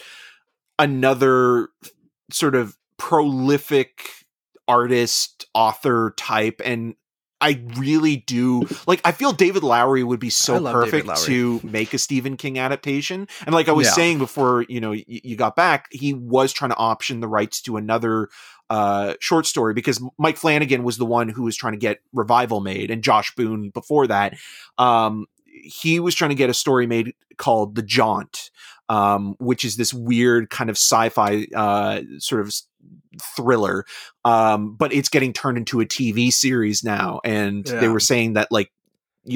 [0.79, 1.69] another
[2.31, 4.10] sort of prolific
[4.68, 6.95] artist author type and
[7.41, 11.97] I really do like I feel David Lowery would be so perfect to make a
[11.97, 13.27] Stephen King adaptation.
[13.45, 13.93] And like I was yeah.
[13.93, 17.61] saying before, you know, y- you got back, he was trying to option the rights
[17.64, 18.30] to another
[18.69, 22.61] uh short story because Mike Flanagan was the one who was trying to get revival
[22.61, 24.35] made and Josh Boone before that.
[24.77, 25.27] Um
[25.64, 28.49] he was trying to get a story made called The Jaunt
[28.90, 32.53] um, which is this weird kind of sci-fi uh, sort of
[33.36, 33.86] thriller.
[34.23, 37.80] Um, but it's getting turned into a TV series now, and yeah.
[37.80, 38.72] they were saying that like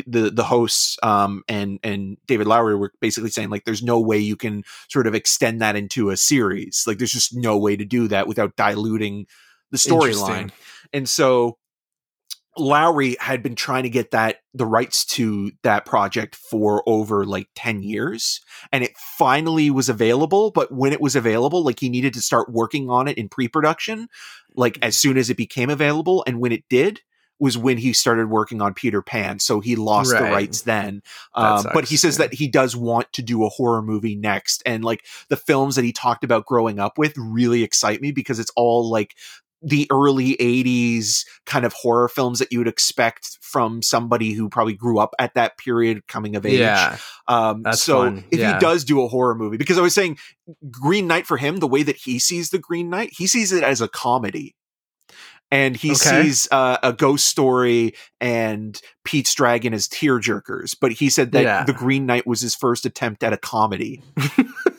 [0.06, 4.20] the the hosts um, and and David Lowery were basically saying like there's no way
[4.20, 6.84] you can sort of extend that into a series.
[6.86, 9.26] Like there's just no way to do that without diluting
[9.72, 10.52] the storyline.
[10.94, 11.59] And so
[12.58, 17.48] Lowery had been trying to get that the rights to that project for over like
[17.56, 22.14] 10 years and it finally was available but when it was available like he needed
[22.14, 24.08] to start working on it in pre-production
[24.56, 27.02] like as soon as it became available and when it did
[27.40, 30.24] was when he started working on Peter Pan so he lost right.
[30.24, 31.02] the rights then
[31.36, 32.26] um, but he says yeah.
[32.26, 35.86] that he does want to do a horror movie next and like the films that
[35.86, 39.16] he talked about growing up with really excite me because it's all like
[39.62, 44.74] the early 80s kind of horror films that you would expect from somebody who probably
[44.74, 46.60] grew up at that period coming of age.
[46.60, 46.98] Yeah.
[47.28, 48.24] Um, That's so fun.
[48.32, 48.54] if Yeah.
[48.54, 50.18] he does do a horror movie, because I was saying
[50.72, 53.64] Green Knight for him, the way that he sees the Green Knight, he sees it
[53.64, 54.56] as a comedy.
[55.52, 56.22] And he Okay.
[56.24, 61.64] sees uh, a ghost story and Pete's Dragon as tearjerkers, but he said that Yeah.
[61.66, 64.04] the Green Knight was his first attempt at a comedy.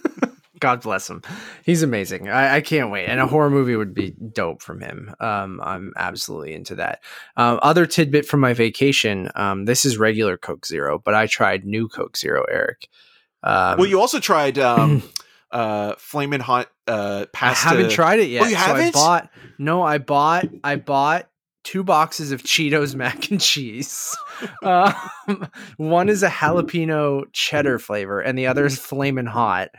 [0.60, 1.22] God bless him.
[1.64, 2.28] He's amazing.
[2.28, 3.06] I, I can't wait.
[3.06, 5.14] And a horror movie would be dope from him.
[5.18, 7.00] Um, I'm absolutely into that.
[7.36, 9.30] Um, other tidbit from my vacation.
[9.34, 12.88] Um, this is regular Coke Zero, but I tried new Coke Zero, Eric.
[13.42, 15.02] Um, well, you also tried um,
[15.50, 18.42] uh, Flamin' Hot uh, I haven't tried it yet.
[18.42, 18.92] Oh, you So I haven't?
[18.94, 21.28] bought no, I bought I bought
[21.62, 24.16] two boxes of Cheetos mac and cheese.
[24.62, 29.70] um, one is a jalapeno cheddar flavor, and the other is flamin' hot.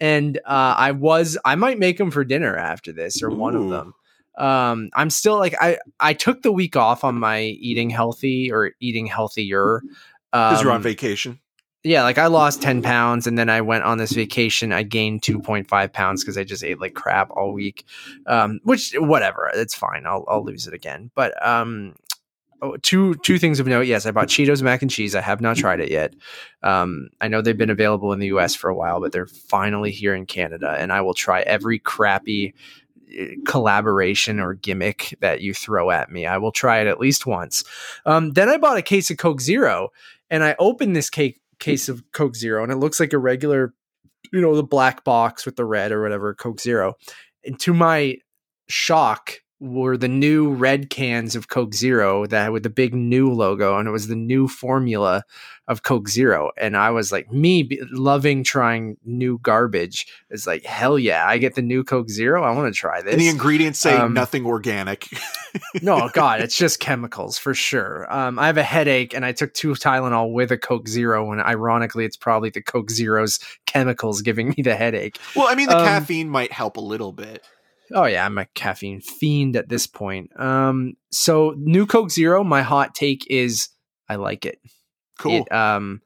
[0.00, 3.68] And uh, I was I might make them for dinner after this, or one of
[3.68, 3.94] them.
[4.38, 8.72] Um, I'm still like I I took the week off on my eating healthy or
[8.80, 9.82] eating healthier.
[10.32, 11.40] Because you're on Um, vacation.
[11.82, 14.72] yeah, like I lost 10 pounds and then I went on this vacation.
[14.72, 17.84] I gained 2.5 pounds because I just ate like crap all week.
[18.26, 20.06] Um, which whatever, it's fine.
[20.06, 21.10] I'll I'll lose it again.
[21.14, 21.96] But um
[22.62, 23.86] oh, two two things of note.
[23.86, 25.14] Yes, I bought Cheetos mac and cheese.
[25.14, 26.14] I have not tried it yet.
[26.62, 29.90] Um, I know they've been available in the US for a while, but they're finally
[29.90, 32.54] here in Canada, and I will try every crappy
[33.12, 36.26] eh, collaboration or gimmick that you throw at me.
[36.26, 37.64] I will try it at least once.
[38.06, 39.90] Um, then I bought a case of Coke Zero,
[40.30, 43.74] and I opened this cake case of Coke Zero, and it looks like a regular,
[44.32, 46.94] you know, the black box with the red or whatever Coke Zero.
[47.44, 48.16] And to my
[48.68, 53.78] shock, were the new red cans of Coke Zero that with the big new logo,
[53.78, 55.22] and it was the new formula
[55.68, 56.50] of Coke Zero.
[56.56, 61.38] And I was like, me be- loving trying new garbage is like, hell yeah, I
[61.38, 62.42] get the new Coke Zero.
[62.42, 65.06] I want to try this And the ingredients say um, nothing organic.
[65.82, 68.12] no, God, it's just chemicals for sure.
[68.12, 71.40] Um, I have a headache, and I took two Tylenol with a Coke Zero, and
[71.40, 75.18] ironically, it's probably the Coke Zero's chemicals giving me the headache.
[75.36, 77.44] well, I mean, the um, caffeine might help a little bit.
[77.92, 80.30] Oh yeah, I'm a caffeine fiend at this point.
[80.38, 83.68] Um, so new Coke Zero, my hot take is
[84.08, 84.58] I like it.
[85.18, 85.42] Cool.
[85.42, 86.00] It um,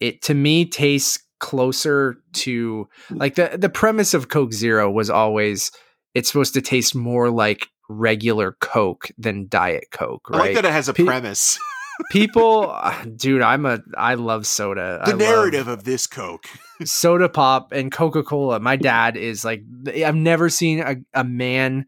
[0.00, 5.70] it to me tastes closer to like the the premise of Coke Zero was always
[6.14, 10.44] it's supposed to taste more like regular Coke than Diet Coke, I right?
[10.46, 11.58] like that it has a Pe- premise.
[12.10, 12.76] people
[13.16, 16.46] dude i'm a i love soda I the love narrative of this Coke.
[16.84, 19.62] soda pop and coca-cola my dad is like
[20.04, 21.86] i've never seen a, a man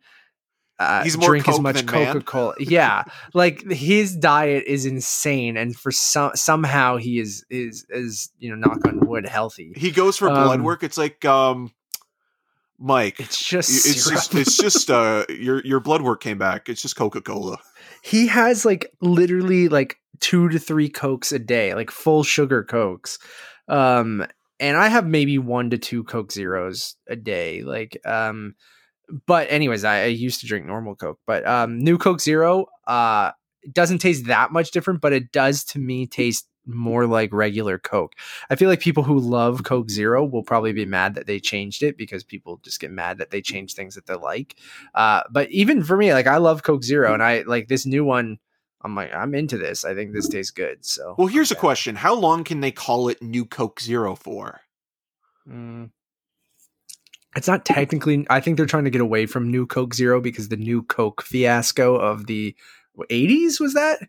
[0.80, 3.02] uh, He's drink as much than coca-cola yeah
[3.34, 8.54] like his diet is insane and for some somehow he is is is you know
[8.56, 10.84] knock on wood healthy He goes for blood Um, work.
[10.84, 11.72] It's like, um,
[12.78, 13.18] Mike.
[13.18, 14.14] it's just It's syrup.
[14.20, 16.68] just, it's just, uh, your your blood work came back.
[16.68, 17.58] It's just Coca Cola.
[18.04, 23.18] he has like literally like two to three cokes a day like full sugar cokes
[23.68, 24.26] um
[24.60, 28.54] and i have maybe one to two coke zeros a day like um
[29.26, 33.32] but anyways I, I used to drink normal coke but um new coke zero uh
[33.72, 38.12] doesn't taste that much different but it does to me taste more like regular coke
[38.50, 41.82] i feel like people who love coke zero will probably be mad that they changed
[41.82, 44.54] it because people just get mad that they change things that they like
[44.94, 48.04] uh, but even for me, like I love Coke Zero, and I like this new
[48.04, 48.38] one.
[48.82, 49.84] I'm like, I'm into this.
[49.84, 50.84] I think this tastes good.
[50.84, 54.60] So, Well, here's a question: How long can they call it New Coke Zero for?
[55.48, 55.90] Mm.
[57.36, 58.26] It's not technically.
[58.30, 61.22] I think they're trying to get away from new Coke Zero because the new Coke
[61.22, 62.54] fiasco of the
[63.10, 64.00] 80s was that.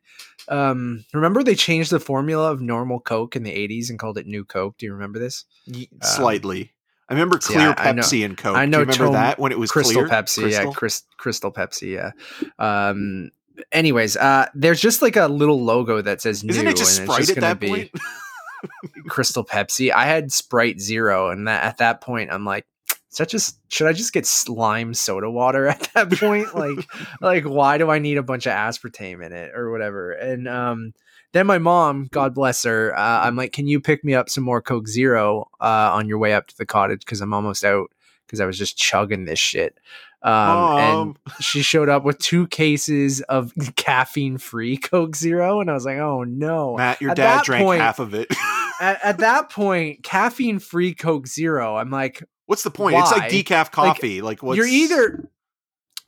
[0.47, 4.25] Um, remember they changed the formula of normal Coke in the 80s and called it
[4.25, 4.77] New Coke.
[4.77, 5.45] Do you remember this?
[5.71, 6.71] Um, Slightly.
[7.07, 8.55] I remember clear I- I know- Pepsi and Coke.
[8.55, 10.07] I Do know you remember Tome- that when it was Crystal clear?
[10.07, 10.73] Pepsi, yeah, Crystal?
[10.73, 12.11] Chris, Crystal Pepsi, yeah.
[12.57, 13.29] Um,
[13.71, 17.09] anyways, uh, there's just like a little logo that says new, Isn't it just and
[17.09, 17.91] it's Sprite just at gonna that be point?
[19.07, 19.91] Crystal Pepsi.
[19.91, 22.65] I had Sprite Zero, and that at that point, I'm like,
[23.09, 26.55] such as should I just get slime soda water at that point?
[26.55, 26.85] like,
[27.21, 30.11] like why do I need a bunch of aspartame in it or whatever?
[30.11, 30.93] And um,
[31.33, 34.43] then my mom, God bless her, uh, I'm like, can you pick me up some
[34.43, 37.91] more Coke Zero uh, on your way up to the cottage because I'm almost out
[38.25, 39.79] because I was just chugging this shit.
[40.21, 45.73] Um, and she showed up with two cases of caffeine free Coke Zero, and I
[45.73, 46.75] was like, oh no.
[46.75, 48.27] Matt, your At dad drank point- half of it.
[48.81, 52.97] At, at that point, caffeine free Coke Zero, I'm like, What's the point?
[52.97, 54.21] It's like decaf coffee.
[54.23, 55.29] Like, what's you're either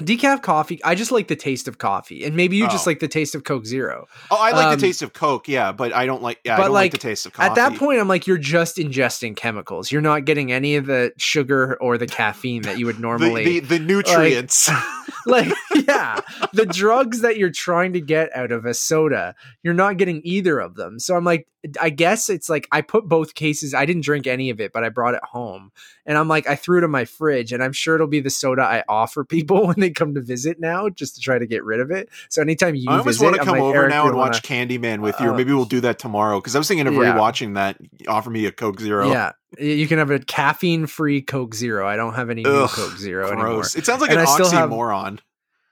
[0.02, 0.84] decaf coffee.
[0.84, 2.90] I just like the taste of coffee, and maybe you just Oh.
[2.90, 4.08] like the taste of Coke Zero.
[4.30, 6.40] Oh, I like um, the taste of Coke, yeah, but I don't like.
[6.44, 7.50] Yeah, I but don't like, like, the taste of coffee.
[7.50, 9.92] At that point, I'm like, you're just ingesting chemicals.
[9.92, 13.78] You're not getting any of the sugar or the caffeine that you would normally the
[13.78, 14.70] the nutrients.
[15.26, 15.48] like.
[15.48, 15.52] Yeah,
[15.88, 16.22] yeah,
[16.54, 20.60] the drugs that you're trying to get out of a soda, you're not getting either
[20.60, 21.00] of them.
[21.00, 21.48] So I'm like,
[21.80, 23.74] I guess it's like I put both cases.
[23.76, 25.72] I didn't drink any of it, but I brought it home,
[26.08, 28.30] and I'm like, I threw it in my fridge, and I'm sure it'll be the
[28.32, 31.64] soda I offer people when they come to visit now, just to try to get
[31.64, 32.10] rid of it.
[32.30, 34.30] So anytime you, I almost visit, want to come like, over "Eric, now and wanna-"
[34.32, 36.40] watch Candyman with you, or Uh, maybe we'll do that tomorrow.
[36.40, 37.14] Because I was thinking of Yeah.
[37.16, 37.78] rewatching that.
[38.08, 39.10] Offer me a Coke Zero.
[39.12, 41.88] Yeah, you can have a caffeine-free Coke Zero.
[41.88, 43.62] I don't have any new Ugh, Coke Zero anymore.
[43.76, 45.20] It sounds like And an I still have- oxymoron.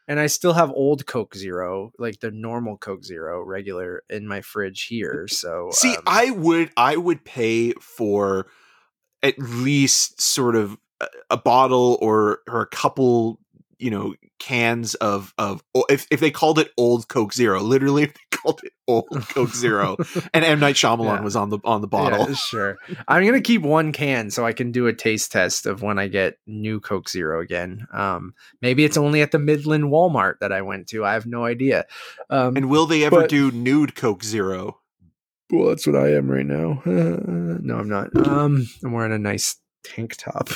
[0.09, 4.41] And I still have old Coke Zero, like the normal Coke Zero, regular in my
[4.41, 5.27] fridge here.
[5.29, 8.47] So See, um, I would I would pay for
[9.21, 13.39] at least sort of a, a bottle or or a couple,
[13.79, 18.13] you know, cans of of if if they called it old Coke Zero, literally if
[18.13, 19.97] they called it old Coke Zero,
[20.33, 21.21] and M Night Shyamalan Yeah.
[21.21, 22.27] was on the on the bottle.
[22.29, 22.77] Yeah, sure.
[23.07, 26.07] I'm gonna keep one can so I can do a taste test of when I
[26.07, 27.87] get new Coke Zero again.
[27.93, 31.05] Um, maybe it's only at the Midland Walmart that I went to.
[31.05, 31.85] I have no idea.
[32.29, 34.79] Um, And will they ever But- do nude Coke Zero?
[35.51, 36.81] well, that's what I am right now.
[36.85, 38.15] no, I'm not.
[38.27, 40.49] Um, I'm wearing a nice tank top.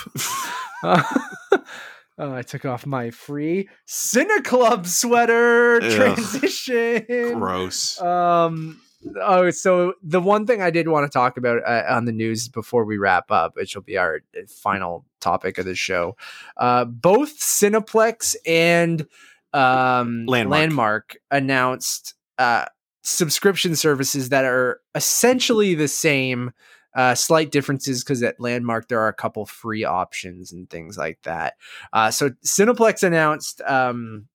[2.17, 5.91] Uh, I took off my free Cine Club sweater Ugh.
[5.91, 7.39] transition.
[7.39, 7.99] Gross.
[8.01, 8.79] Um.
[9.19, 12.47] Oh, so the one thing I did want to talk about uh, on the news
[12.47, 16.15] before we wrap up, which will be our uh, final topic of the show,
[16.57, 19.05] uh, both Cineplex and
[19.51, 20.59] um, Landmark.
[20.59, 22.65] Landmark announced uh,
[23.01, 26.51] subscription services that are essentially the same.
[26.95, 31.19] Uh, slight differences because at Landmark there are a couple free options and things like
[31.23, 31.55] that.
[31.91, 34.27] Uh, so Cineplex announced um,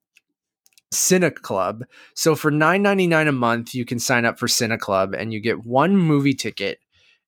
[0.93, 1.85] Cine Club.
[2.15, 5.33] So for nine ninety nine a month, you can sign up for Cine Club and
[5.33, 6.79] you get one movie ticket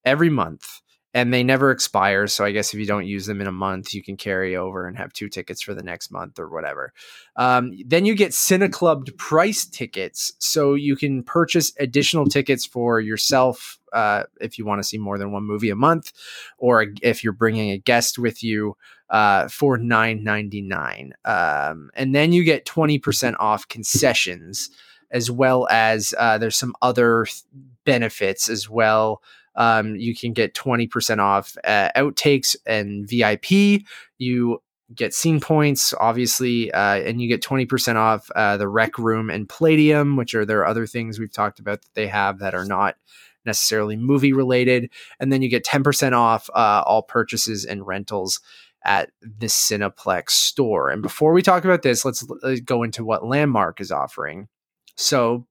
[0.05, 0.80] every month.
[1.12, 2.28] And they never expire.
[2.28, 4.87] So I guess if you don't use them in a month, you can carry over
[4.87, 6.93] and have two tickets for the next month or whatever.
[7.35, 10.32] Um, then you get Cine Club price tickets.
[10.39, 15.19] So you can purchase additional tickets for yourself uh, if you want to see more
[15.19, 16.12] than one movie a month,
[16.59, 18.77] or if you're bringing a guest with you
[19.09, 24.70] uh, for nine ninety nine, um, and then you get twenty percent off concessions,
[25.11, 27.43] as well as uh, there's some other th-
[27.85, 29.20] benefits as well.
[29.61, 33.82] Um, you can get twenty percent off uh, outtakes and VIP.
[34.16, 34.62] You
[34.95, 39.28] get scene points, obviously, uh, and you get twenty percent off uh, the rec room
[39.28, 42.65] and Playdium, which are there other things we've talked about that they have that are
[42.65, 42.97] not
[43.45, 48.41] necessarily movie related, and then you get ten percent off uh, all purchases and rentals
[48.87, 50.89] at the Cineplex store.
[50.89, 54.49] And before we talk about this, let's uh, go into what Landmark is offering.
[54.97, 55.47] So,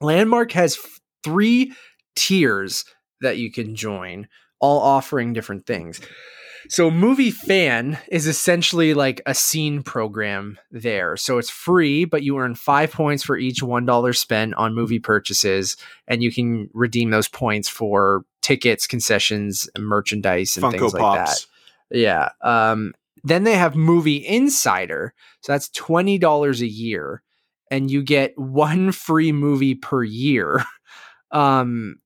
[0.00, 1.74] Landmark has f- three
[2.16, 2.86] tiers
[3.22, 4.28] that you can join,
[4.60, 6.00] all offering different things.
[6.68, 11.16] So, Movie Fan is essentially like a scene program there.
[11.16, 15.76] So, it's free, but you earn five points for each $1 spent on movie purchases,
[16.06, 21.46] and you can redeem those points for tickets, concessions, merchandise, and Funko things like that.
[21.90, 22.30] Yeah.
[22.42, 22.94] Um,
[23.24, 25.14] then they have Movie Insider.
[25.40, 27.22] So that's $20 a year.
[27.70, 30.64] And you get one free movie per year,
[31.30, 31.96] um,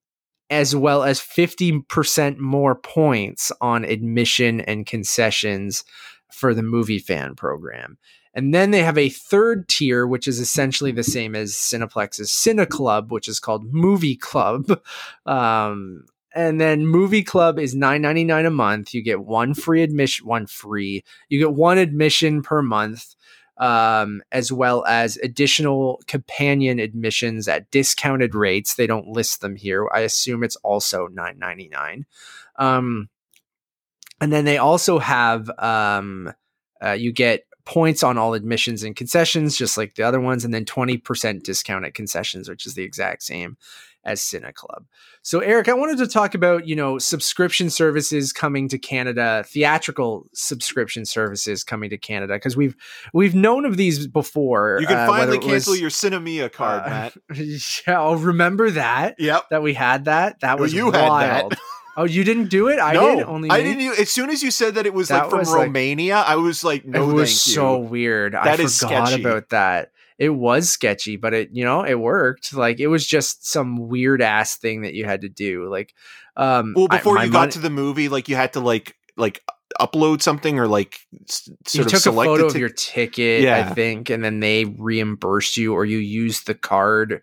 [0.49, 5.83] as well as 50% more points on admission and concessions
[6.31, 7.97] for the movie fan program.
[8.33, 12.69] And then they have a third tier, which is essentially the same as Cineplex's Cine
[12.69, 14.79] Club, which is called Movie Club.
[15.25, 16.05] Um,
[16.37, 18.93] and then Movie Club is nine ninety nine a month.
[18.93, 21.03] You get one free admission, one free.
[21.29, 23.15] You get one admission per month,
[23.59, 28.75] um, as well as additional companion admissions at discounted rates.
[28.75, 29.87] They don't list them here.
[29.93, 32.05] I assume it's also nine ninety nine.
[32.57, 33.09] Um,
[34.19, 36.33] and then they also have um,
[36.83, 40.53] uh, you get points on all admissions and concessions, just like the other ones, and
[40.53, 43.57] then twenty percent discount at concessions, which is the exact same
[44.05, 44.85] as Cine Club.
[45.21, 50.27] So, Eric, I wanted to talk about you know subscription services coming to Canada, theatrical
[50.33, 52.75] subscription services coming to Canada, because we've
[53.13, 54.77] we've known of these before.
[54.79, 57.17] You can uh, finally cancel was- your Sinemia card, uh, Matt.
[57.85, 59.49] yeah, I'll remember that Yep.
[59.49, 60.39] that we had that.
[60.39, 61.09] That was you had
[61.51, 61.59] that.
[61.97, 62.79] oh, you didn't do it?
[62.79, 63.25] I no, did.
[63.25, 63.63] Only I me?
[63.63, 63.81] didn't.
[63.81, 66.17] Even, as soon as you said that it was That like from was, like- Romania,
[66.17, 68.35] I was like, no, it was so weird.
[68.35, 69.23] I That is forgot sketchy.
[69.23, 69.91] about that.
[70.17, 72.53] It was sketchy, but it you know it worked.
[72.53, 75.69] Like it was just some weird ass thing that you had to do.
[75.69, 75.93] Like,
[76.35, 78.95] um, Well, before my you got mon- to the movie, like you had to like
[79.15, 79.43] like
[79.79, 80.99] upload something or like
[81.29, 83.67] s- you of took a photo the of your ticket, Yeah.
[83.69, 87.21] I think, and then they reimbursed you, or you used the card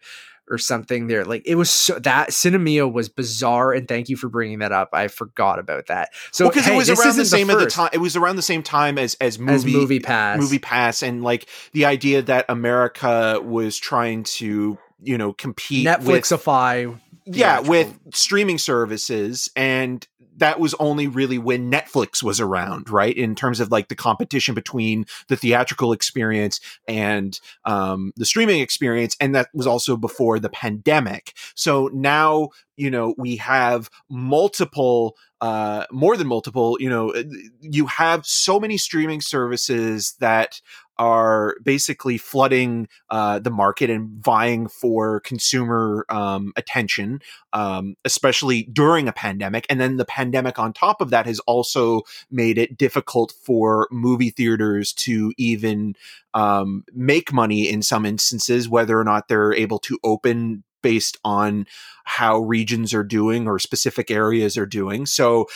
[0.48, 1.24] or something there.
[1.24, 4.90] Like it was so that Sinemia was bizarre, and thank you for bringing that up.
[4.92, 6.10] I forgot about that.
[6.32, 7.90] So because well, hey, it was around the same the at the time.
[7.92, 11.22] It was around the same time as as movie as movie pass, movie pass, and
[11.22, 16.88] like the idea that America was trying to you know compete Netflixify.
[16.88, 23.16] With, yeah, with streaming services and that was only really when Netflix was around, right?
[23.16, 29.16] In terms of like the competition between the theatrical experience and um, the streaming experience.
[29.20, 31.34] And that was also before the pandemic.
[31.54, 37.12] So now, you know, we have multiple uh, more than multiple, you know,
[37.60, 40.62] you have so many streaming services that
[40.96, 47.20] are basically flooding uh, the market and vying for consumer um, attention,
[47.52, 49.66] um, especially during a pandemic.
[49.68, 52.00] And then the pandemic on top of that has also
[52.30, 55.94] made it difficult for movie theaters to even
[56.32, 61.66] um, make money in some instances, whether or not they're able to open based on
[62.04, 65.06] how regions are doing or specific areas are doing.
[65.06, 65.46] So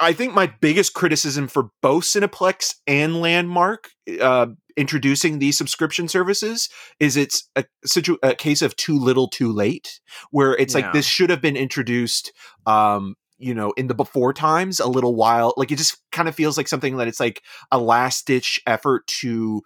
[0.00, 3.90] I think my biggest criticism for both Cineplex and Landmark
[4.20, 6.68] uh, introducing these subscription services
[6.98, 10.00] is it's a, situ- a case of too little, too late,
[10.30, 10.80] where it's yeah.
[10.80, 12.32] like this should have been introduced.
[12.66, 16.34] Um, you know, in the before times, a little while, like it just kind of
[16.34, 19.62] feels like something that it's like a last ditch effort to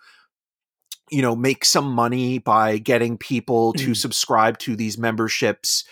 [1.11, 3.97] you know make some money by getting people to mm.
[3.97, 5.85] subscribe to these memberships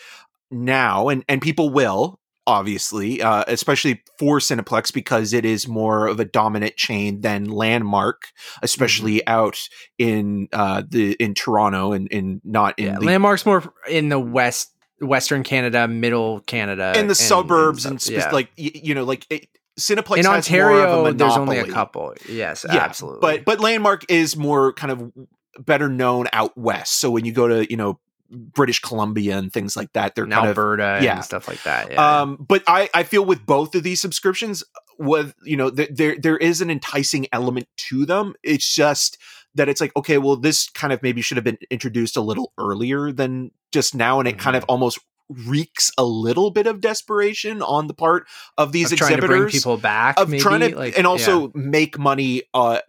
[0.50, 6.20] now and and people will obviously, uh, especially for Cineplex because it is more of
[6.20, 8.28] a dominant chain than Landmark,
[8.62, 9.32] especially mm-hmm.
[9.32, 9.68] out
[9.98, 14.20] in uh, the in Toronto and, and not in yeah, the, Landmark's more in the
[14.20, 14.70] west.
[15.00, 18.30] Western Canada, Middle Canada, and the and, suburbs, and, spe- yeah.
[18.30, 21.12] like you know, like it, Cineplex in Ontario.
[21.12, 22.14] there's only a couple.
[22.28, 23.20] Yes, yeah, absolutely.
[23.20, 25.12] But but Landmark is more kind of
[25.58, 27.00] better known out west.
[27.00, 27.98] So when you go to you know
[28.32, 30.14] British Columbia and things like that.
[30.14, 31.16] They're kind Alberta of, yeah.
[31.16, 31.92] and stuff like that.
[31.92, 32.22] Yeah.
[32.22, 34.64] Um, but I, I feel with both of these subscriptions,
[34.98, 38.34] with you know, th- there there is an enticing element to them.
[38.42, 39.18] It's just
[39.54, 42.52] that it's like, okay, well, this kind of maybe should have been introduced a little
[42.56, 44.40] earlier than just now, and it mm-hmm.
[44.40, 44.70] kind of mm-hmm.
[44.70, 44.98] almost
[45.46, 48.26] reeks a little bit of desperation on the part
[48.58, 50.42] of these of exhibitors trying to bring people back of maybe?
[50.42, 51.48] trying to like, and also yeah.
[51.54, 52.80] make money uh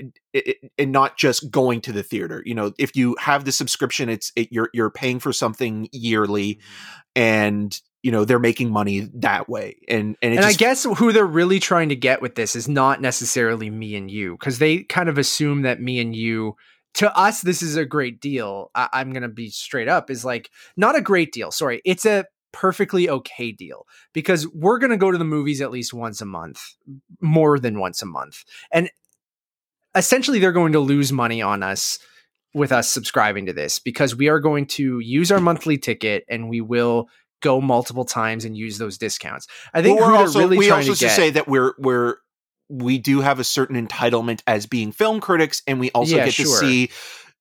[0.78, 4.32] and not just going to the theater you know if you have the subscription it's
[4.36, 6.60] it, you're you're paying for something yearly
[7.16, 11.12] and you know they're making money that way and and, and just, i guess who
[11.12, 14.84] they're really trying to get with this is not necessarily me and you because they
[14.84, 16.56] kind of assume that me and you
[16.94, 20.50] to us this is a great deal I- i'm gonna be straight up is like
[20.78, 25.12] not a great deal sorry it's a perfectly okay deal because we're going to go
[25.12, 26.62] to the movies at least once a month,
[27.20, 28.46] more than once a month.
[28.72, 28.90] And
[29.94, 32.00] essentially, they're going to lose money on us
[32.54, 36.50] with us subscribing to this because we are going to use our monthly ticket and
[36.50, 37.10] we will
[37.42, 39.48] go multiple times and use those discounts.
[39.74, 42.18] I think well, we're also, really we also to get, say that we're we're
[42.70, 46.34] we do have a certain entitlement as being film critics and we also yeah, get
[46.34, 46.46] sure.
[46.46, 46.90] to see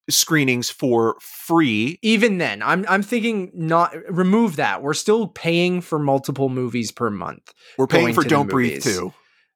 [0.09, 1.99] screenings for free.
[2.03, 4.83] Even then, I'm I'm thinking not remove that.
[4.83, 7.53] We're still paying for multiple movies per month.
[7.79, 9.12] We're paying for Don't Breathe too.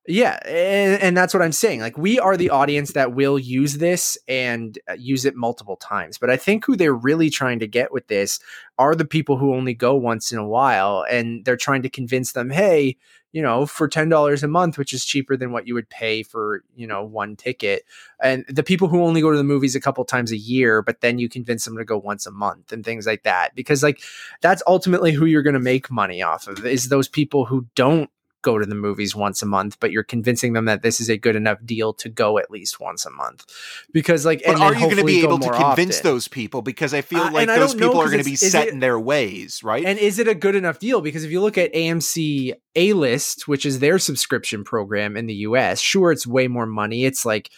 [0.09, 1.81] Yeah, and, and, that's what I'm saying.
[1.81, 6.17] Like we are the audience that will use this and uh, use it multiple times.
[6.17, 8.39] But I think who they're really trying to get with this
[8.79, 12.33] are the people who only go once in a while and they're trying to convince
[12.33, 12.97] them, "Hey,
[13.37, 16.65] you know, for $10 a month, which is cheaper than what you would pay for,
[16.75, 17.83] you know, one ticket.
[18.23, 21.03] And the people who only go to the movies a couple times a year, but
[21.03, 23.55] then you convince them to go once a month and things like that.
[23.55, 24.01] Because like
[24.41, 28.09] that's ultimately who you're going to make money off of is those people who don't
[28.47, 31.19] go to the movies once a month, but you're convincing them that this is a
[31.19, 33.45] good enough deal to go at least once a month.
[33.93, 36.11] Because like, but are you going to be able to convince often.
[36.11, 36.63] those people?
[36.63, 39.01] Because I feel uh, like those people are going to be set it, in their
[39.01, 39.85] ways, right?
[39.85, 41.01] And is it a good enough deal?
[41.01, 45.35] Because if you look at AMC A List, which is their subscription program in the
[45.35, 47.05] US, sure, it's way more money.
[47.05, 47.51] It's like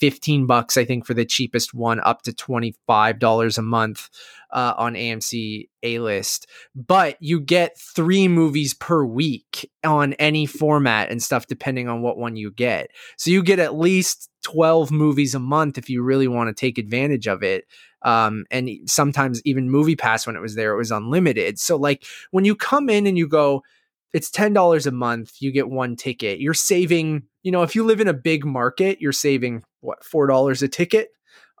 [0.00, 4.08] 15 bucks, I think, for the cheapest one, up to $25 a month
[4.50, 6.46] uh, on AMC A list.
[6.74, 12.18] But you get three movies per week on any format and stuff, depending on what
[12.18, 12.90] one you get.
[13.16, 16.78] So you get at least 12 movies a month if you really want to take
[16.78, 17.66] advantage of it.
[18.02, 21.58] Um, and sometimes even Movie Pass, when it was there, it was unlimited.
[21.58, 23.62] So, like, when you come in and you go,
[24.12, 28.00] it's $10 a month, you get one ticket, you're saving, you know, if you live
[28.00, 31.10] in a big market, you're saving what, $4 a ticket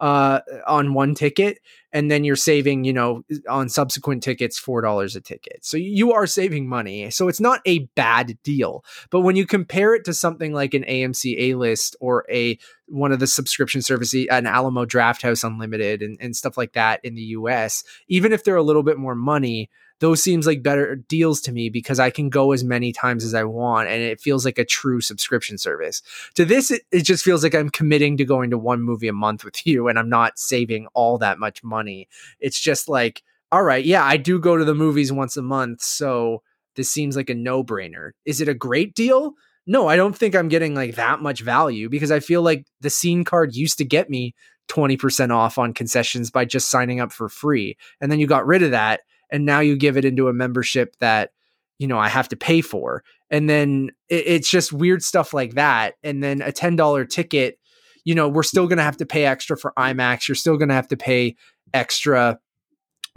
[0.00, 1.58] uh, on one ticket,
[1.92, 5.58] and then you're saving, you know, on subsequent tickets four dollars a ticket.
[5.62, 7.10] So you are saving money.
[7.10, 8.82] So it's not a bad deal.
[9.10, 13.12] But when you compare it to something like an AMC A List or a one
[13.12, 17.22] of the subscription services, an Alamo Drafthouse Unlimited, and, and stuff like that in the
[17.22, 19.68] US, even if they're a little bit more money,
[20.00, 23.34] those seems like better deals to me because I can go as many times as
[23.34, 26.02] I want and it feels like a true subscription service.
[26.34, 29.12] To this, it, it, just feels like I'm committing to going to one movie a
[29.12, 32.08] month with you and I'm not saving all that much money.
[32.40, 33.22] It's just like,
[33.52, 35.82] all right, yeah, I do go to the movies once a month.
[35.82, 36.42] So
[36.76, 38.12] this seems like a no brainer.
[38.24, 39.34] Is it a great deal?
[39.66, 42.90] No, I don't think I'm getting like that much value because I feel like the
[42.90, 44.34] scene card used to get me
[44.68, 47.76] 20% off on concessions by just signing up for free.
[48.00, 50.96] And then you got rid of that and now you give it into a membership
[51.00, 51.32] that
[51.78, 55.54] you know I have to pay for, and then it, it's just weird stuff like
[55.54, 55.94] that.
[56.02, 57.58] And then a ten dollar ticket,
[58.04, 60.28] you know, we're still going to have to pay extra for IMAX.
[60.28, 61.36] You're still going to have to pay
[61.72, 62.38] extra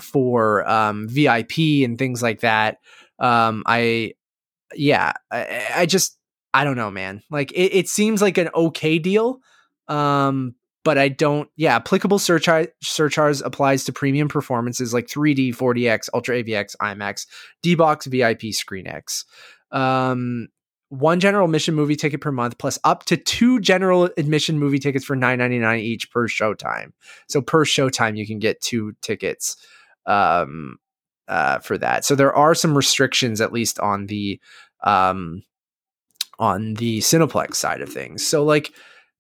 [0.02, 2.78] for um, VIP and things like that.
[3.20, 4.14] Um, I,
[4.74, 6.18] yeah, I, I, just
[6.54, 7.22] I don't know, man.
[7.30, 9.40] Like it, it seems like an okay deal,
[9.88, 11.50] um, but I don't.
[11.56, 17.26] Yeah, applicable surcharge surcharge applies to premium performances like 3D, 4DX, Ultra AVX, IMAX,
[17.62, 19.26] D-Box, VIP, ScreenX.
[19.72, 20.50] Um,
[20.90, 25.04] one general admission movie ticket per month plus up to two general admission movie tickets
[25.04, 26.92] for 9.99 each per showtime.
[27.28, 29.58] So per showtime you can get two tickets
[30.06, 30.78] um,
[31.28, 32.06] uh, for that.
[32.06, 34.40] So there are some restrictions at least on the
[34.84, 35.44] um,
[36.38, 38.26] on the Cineplex side of things.
[38.26, 38.72] So like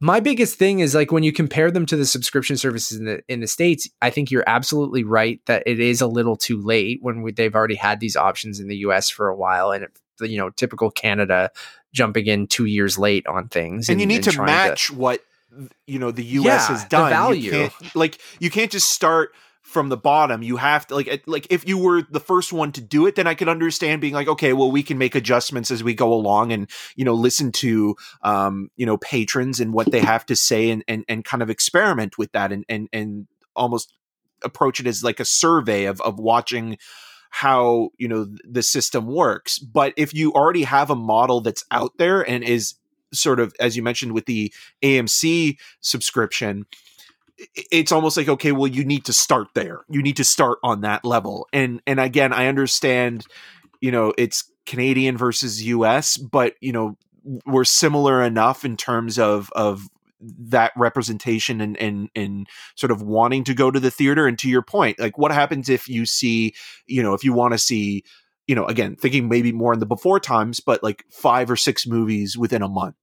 [0.03, 3.23] my biggest thing is like when you compare them to the subscription services in the
[3.29, 6.99] in the states i think you're absolutely right that it is a little too late
[7.01, 9.91] when we, they've already had these options in the us for a while and it,
[10.29, 11.49] you know typical canada
[11.93, 14.95] jumping in two years late on things and, and you need and to match to,
[14.95, 15.21] what
[15.87, 17.09] you know the us yeah, has done.
[17.09, 17.51] Value.
[17.51, 19.33] you like you can't just start
[19.63, 22.81] from the bottom you have to like like if you were the first one to
[22.81, 25.83] do it then i could understand being like okay well we can make adjustments as
[25.83, 30.01] we go along and you know listen to um you know patrons and what they
[30.01, 33.25] have to say and and, and kind of experiment with that and and and
[33.55, 33.93] almost
[34.43, 36.77] approach it as like a survey of of watching
[37.35, 39.57] how you know the system works.
[39.57, 42.75] But if you already have a model that's out there and is
[43.11, 46.65] sort of as you mentioned with the AMC subscription
[47.71, 49.81] it's almost like okay well you need to start there.
[49.89, 51.47] You need to start on that level.
[51.53, 53.25] And and again i understand
[53.81, 56.97] you know it's canadian versus us but you know
[57.45, 59.87] we're similar enough in terms of of
[60.23, 64.27] that representation and and and sort of wanting to go to the theater.
[64.27, 66.53] And to your point like what happens if you see
[66.87, 68.03] you know if you want to see
[68.47, 71.87] you know, again, thinking maybe more in the before times, but like five or six
[71.87, 72.95] movies within a month,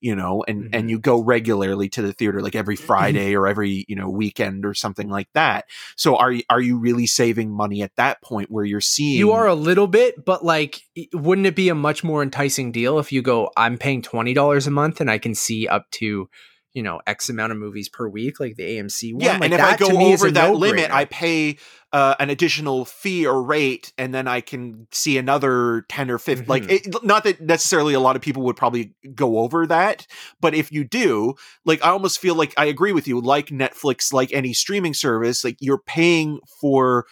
[0.00, 0.74] you know, and, mm-hmm.
[0.74, 2.86] and you go regularly to the theater like every mm-hmm.
[2.86, 5.66] Friday or every, you know, weekend or something like that.
[5.96, 9.18] So are you, are you really saving money at that point where you're seeing?
[9.18, 10.80] You are a little bit, but like,
[11.12, 14.70] wouldn't it be a much more enticing deal if you go, I'm paying $20 a
[14.70, 16.30] month and I can see up to,
[16.76, 19.54] you know x amount of movies per week like the amc one yeah like and
[19.54, 21.56] if i go over that limit i pay
[21.92, 26.42] uh, an additional fee or rate and then i can see another 10 or 15
[26.42, 26.50] mm-hmm.
[26.50, 30.06] like it, not that necessarily a lot of people would probably go over that
[30.38, 31.32] but if you do
[31.64, 35.42] like i almost feel like i agree with you like netflix like any streaming service
[35.42, 37.06] like you're paying for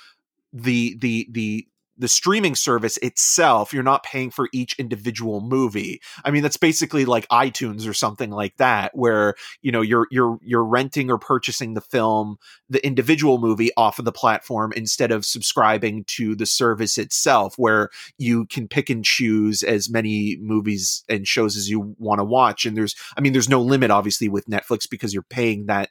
[0.53, 6.31] the the the the streaming service itself you're not paying for each individual movie i
[6.31, 10.65] mean that's basically like itunes or something like that where you know you're you're you're
[10.65, 12.37] renting or purchasing the film
[12.69, 17.91] the individual movie off of the platform instead of subscribing to the service itself where
[18.19, 22.65] you can pick and choose as many movies and shows as you want to watch
[22.65, 25.91] and there's i mean there's no limit obviously with netflix because you're paying that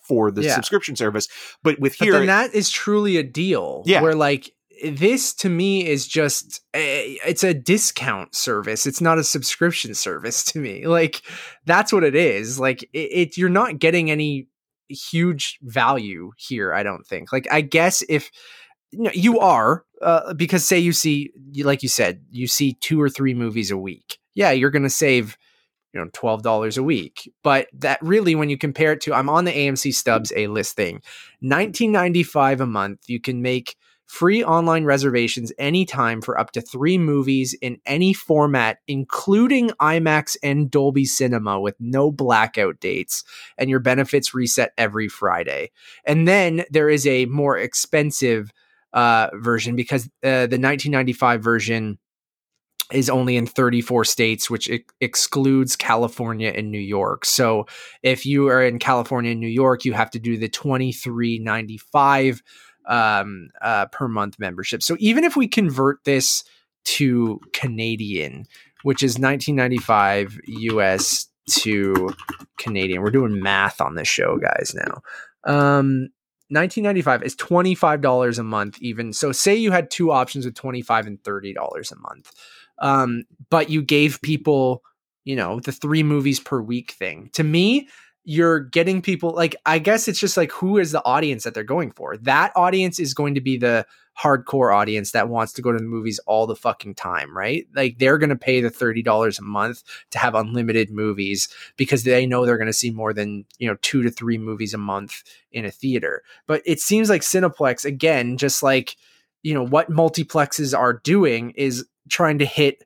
[0.00, 0.54] for the yeah.
[0.54, 1.28] subscription service
[1.62, 4.00] but with here but that is truly a deal yeah.
[4.00, 4.52] where like
[4.82, 8.86] this to me is just a, it's a discount service.
[8.86, 10.86] It's not a subscription service to me.
[10.92, 11.22] Like
[11.64, 12.60] that's what it is.
[12.60, 14.48] Like it, it, you're not getting any
[14.88, 17.32] huge value here i don't think.
[17.32, 18.30] Like i guess if
[18.90, 23.00] you, know, you are uh, because say you see like you said you see two
[23.00, 24.18] or three movies a week.
[24.34, 25.38] Yeah you're gonna save
[25.94, 27.32] you know $12 a week.
[27.42, 30.76] But that really when you compare it to i'm on the amc stubs a list
[30.76, 30.96] thing
[31.40, 33.76] 1995 a month you can make
[34.12, 40.70] free online reservations anytime for up to three movies in any format, including IMAX and
[40.70, 43.24] Dolby Cinema with no blackout dates,
[43.56, 45.70] and your benefits reset every Friday.
[46.04, 48.52] And then there is a more expensive
[48.92, 51.98] uh, version because uh, the 1995 version
[52.92, 57.24] is only in 34 states, which ex- excludes California and New York.
[57.24, 57.64] So
[58.02, 62.42] if you are in California and New York, you have to do the 23.95
[62.86, 64.82] um, uh, per month membership.
[64.82, 66.44] So even if we convert this
[66.84, 68.46] to Canadian,
[68.82, 72.14] which is 1995 US to
[72.58, 74.74] Canadian, we're doing math on this show, guys.
[74.74, 75.02] Now,
[75.44, 76.08] um,
[76.52, 81.22] 1995 is $25 a month even so say you had two options with 25 and
[81.22, 82.30] $30 a month
[82.78, 84.82] um, but you gave people
[85.24, 87.88] you know the three movies per week thing to me
[88.24, 91.64] you're getting people like i guess it's just like who is the audience that they're
[91.64, 93.84] going for that audience is going to be the
[94.18, 97.66] hardcore audience that wants to go to the movies all the fucking time, right?
[97.74, 102.26] Like they're going to pay the $30 a month to have unlimited movies because they
[102.26, 105.22] know they're going to see more than, you know, 2 to 3 movies a month
[105.50, 106.22] in a theater.
[106.46, 108.96] But it seems like Cineplex again just like,
[109.42, 112.84] you know, what multiplexes are doing is trying to hit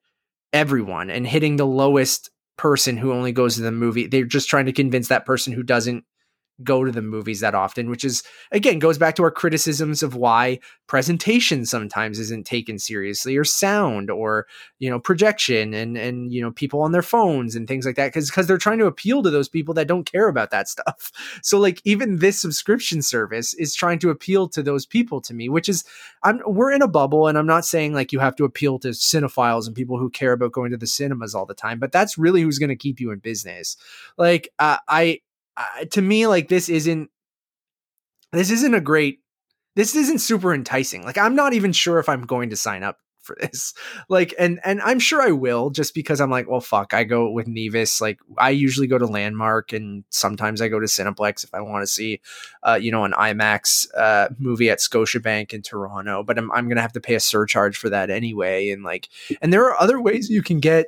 [0.52, 4.06] everyone and hitting the lowest person who only goes to the movie.
[4.06, 6.04] They're just trying to convince that person who doesn't
[6.64, 10.14] go to the movies that often, which is again goes back to our criticisms of
[10.14, 14.46] why presentation sometimes isn't taken seriously or sound or
[14.78, 18.06] you know projection and and you know people on their phones and things like that
[18.06, 21.10] because because they're trying to appeal to those people that don't care about that stuff.
[21.42, 25.48] So like even this subscription service is trying to appeal to those people to me,
[25.48, 25.84] which is
[26.22, 28.88] I'm we're in a bubble and I'm not saying like you have to appeal to
[28.88, 32.16] cinephiles and people who care about going to the cinemas all the time, but that's
[32.16, 33.76] really who's going to keep you in business.
[34.16, 35.20] Like uh, I
[35.56, 37.10] uh, to me like this isn't
[38.32, 39.20] this isn't a great
[39.74, 42.98] this isn't super enticing like i'm not even sure if i'm going to sign up
[43.20, 43.74] for this
[44.08, 47.30] like and and i'm sure i will just because i'm like well fuck i go
[47.30, 51.52] with nevis like i usually go to landmark and sometimes i go to cineplex if
[51.52, 52.20] i want to see
[52.62, 56.82] uh, you know an imax uh, movie at scotiabank in toronto but I'm, I'm gonna
[56.82, 59.08] have to pay a surcharge for that anyway and like
[59.42, 60.86] and there are other ways you can get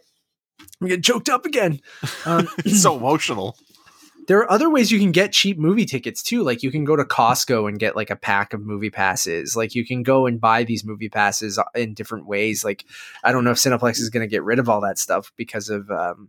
[0.80, 1.80] I'm getting choked up again.
[2.24, 3.56] Um, it's so emotional
[4.28, 6.42] there are other ways you can get cheap movie tickets too.
[6.42, 9.56] Like you can go to Costco and get like a pack of movie passes.
[9.56, 12.62] Like you can go and buy these movie passes in different ways.
[12.62, 12.84] Like
[13.24, 15.70] I don't know if Cineplex is going to get rid of all that stuff because
[15.70, 16.28] of um,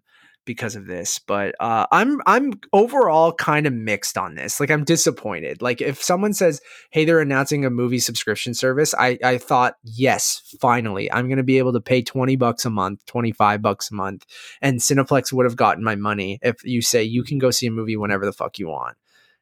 [0.49, 4.83] because of this but uh, i'm i'm overall kind of mixed on this like i'm
[4.83, 5.61] disappointed.
[5.61, 10.41] Like if someone says hey they're announcing a movie subscription service i i thought yes
[10.59, 13.93] finally i'm going to be able to pay 20 bucks a month 25 bucks a
[13.93, 14.25] month
[14.59, 17.71] and cineplex would have gotten my money if you say you can go see a
[17.71, 18.97] movie whenever the fuck you want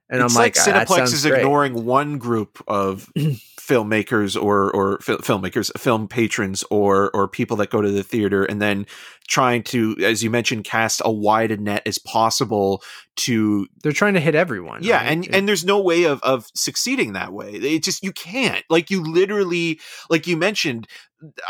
[0.09, 1.39] and it's I'm like, like ah, Cineplex is great.
[1.39, 7.69] ignoring one group of filmmakers or or fil- filmmakers, film patrons, or or people that
[7.69, 8.85] go to the theater, and then
[9.27, 12.81] trying to, as you mentioned, cast a wide net as possible
[13.17, 13.67] to.
[13.83, 14.83] They're trying to hit everyone.
[14.83, 15.11] Yeah, right?
[15.11, 17.51] and it, and there's no way of of succeeding that way.
[17.51, 18.63] It just you can't.
[18.69, 20.87] Like you literally, like you mentioned,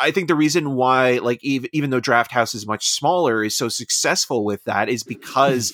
[0.01, 3.55] I think the reason why, like, even, even though Draft House is much smaller, is
[3.55, 5.73] so successful with that is because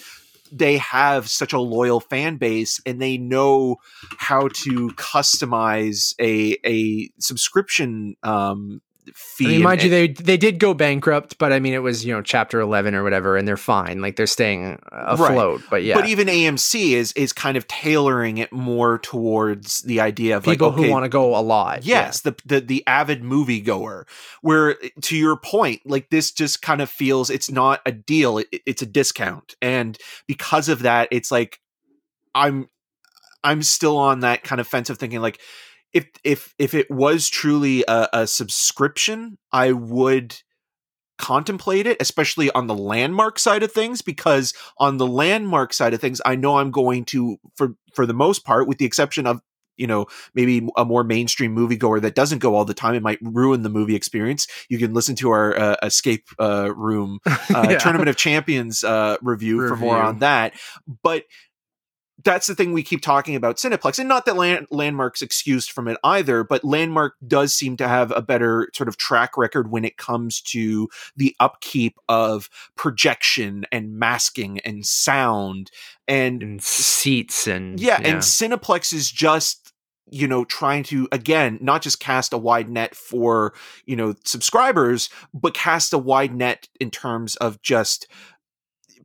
[0.54, 3.78] they have such a loyal fan base and they know
[4.18, 8.82] how to customize a a subscription um,
[9.14, 9.46] fee.
[9.46, 12.06] I mean, mind and, you, they they did go bankrupt, but I mean, it was
[12.06, 14.02] you know chapter eleven or whatever, and they're fine.
[14.02, 15.62] Like they're staying afloat.
[15.62, 15.70] Right.
[15.70, 20.38] But yeah, but even AMC is is kind of tailoring it more towards the idea
[20.38, 21.86] of people like, okay, who want to go a lot.
[21.86, 22.32] Yes, yeah.
[22.32, 24.06] the, the the avid moviegoer.
[24.42, 28.48] Where to your point, like this just kind of feels it's not a deal; it,
[28.66, 31.60] it's a discount, and because of that, it's like
[32.36, 32.70] I'm
[33.44, 35.40] I'm still on that kind of fence of thinking like
[35.94, 40.36] if if if it was truly a, a subscription, I would
[41.18, 46.02] contemplate it, especially on the landmark side of things, because on the landmark side of
[46.02, 49.42] things, I know I'm going to, for for the most part, with the exception of
[49.78, 53.20] you know maybe a more mainstream moviegoer that doesn't go all the time it might
[53.22, 54.48] ruin the movie experience.
[54.70, 57.78] You can listen to our uh, escape uh, room uh, yeah.
[57.78, 60.54] tournament of champions uh, review, review for more on that.
[61.04, 61.26] But
[62.24, 65.88] that's the thing we keep talking about Cineplex, and not that Land- Landmark's excused from
[65.88, 69.84] it either, but Landmark does seem to have a better sort of track record when
[69.84, 75.72] it comes to the upkeep of projection and masking and sound
[76.08, 79.74] and, and seats and yeah, yeah, and Cineplex is just
[80.12, 83.54] you know trying to again not just cast a wide net for
[83.86, 88.08] you know subscribers but cast a wide net in terms of just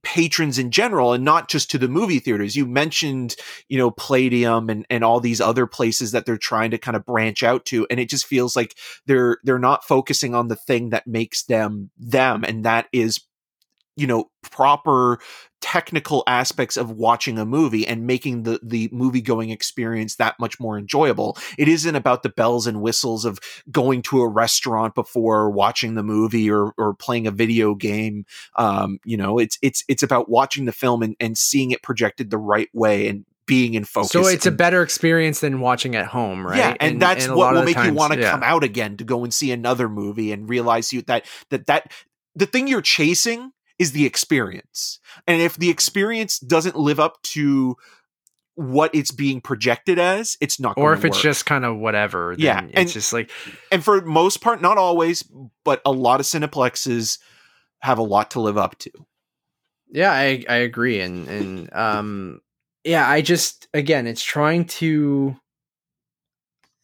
[0.02, 2.56] patrons in general and not just to the movie theaters.
[2.56, 3.36] You mentioned,
[3.68, 7.04] you know, Playdium and, and all these other places that they're trying to kind of
[7.04, 7.86] branch out to.
[7.90, 11.90] And it just feels like they're they're not focusing on the thing that makes them
[11.98, 12.44] them.
[12.44, 13.20] And that is
[13.96, 15.18] you know proper
[15.60, 20.60] technical aspects of watching a movie and making the the movie going experience that much
[20.60, 21.36] more enjoyable.
[21.56, 23.38] It isn't about the bells and whistles of
[23.70, 28.24] going to a restaurant before watching the movie or or playing a video game.
[28.56, 32.30] Um, you know, it's it's it's about watching the film and, and seeing it projected
[32.30, 34.12] the right way and being in focus.
[34.12, 36.58] So it's and, a better experience than watching at home, right?
[36.58, 38.30] Yeah, and, and that's and what will make times, you want to yeah.
[38.30, 41.90] come out again to go and see another movie and realize you that that that
[42.36, 44.98] the thing you're chasing is the experience.
[45.26, 47.76] And if the experience doesn't live up to
[48.54, 51.22] what it's being projected as, it's not or if it's work.
[51.22, 52.34] just kind of whatever.
[52.36, 53.30] Yeah, it's and- just like
[53.70, 55.22] and for most part, not always,
[55.64, 57.18] but a lot of cineplexes
[57.80, 58.90] have a lot to live up to.
[59.90, 62.40] Yeah, I I agree, and and um,
[62.84, 65.36] yeah, I just again, it's trying to.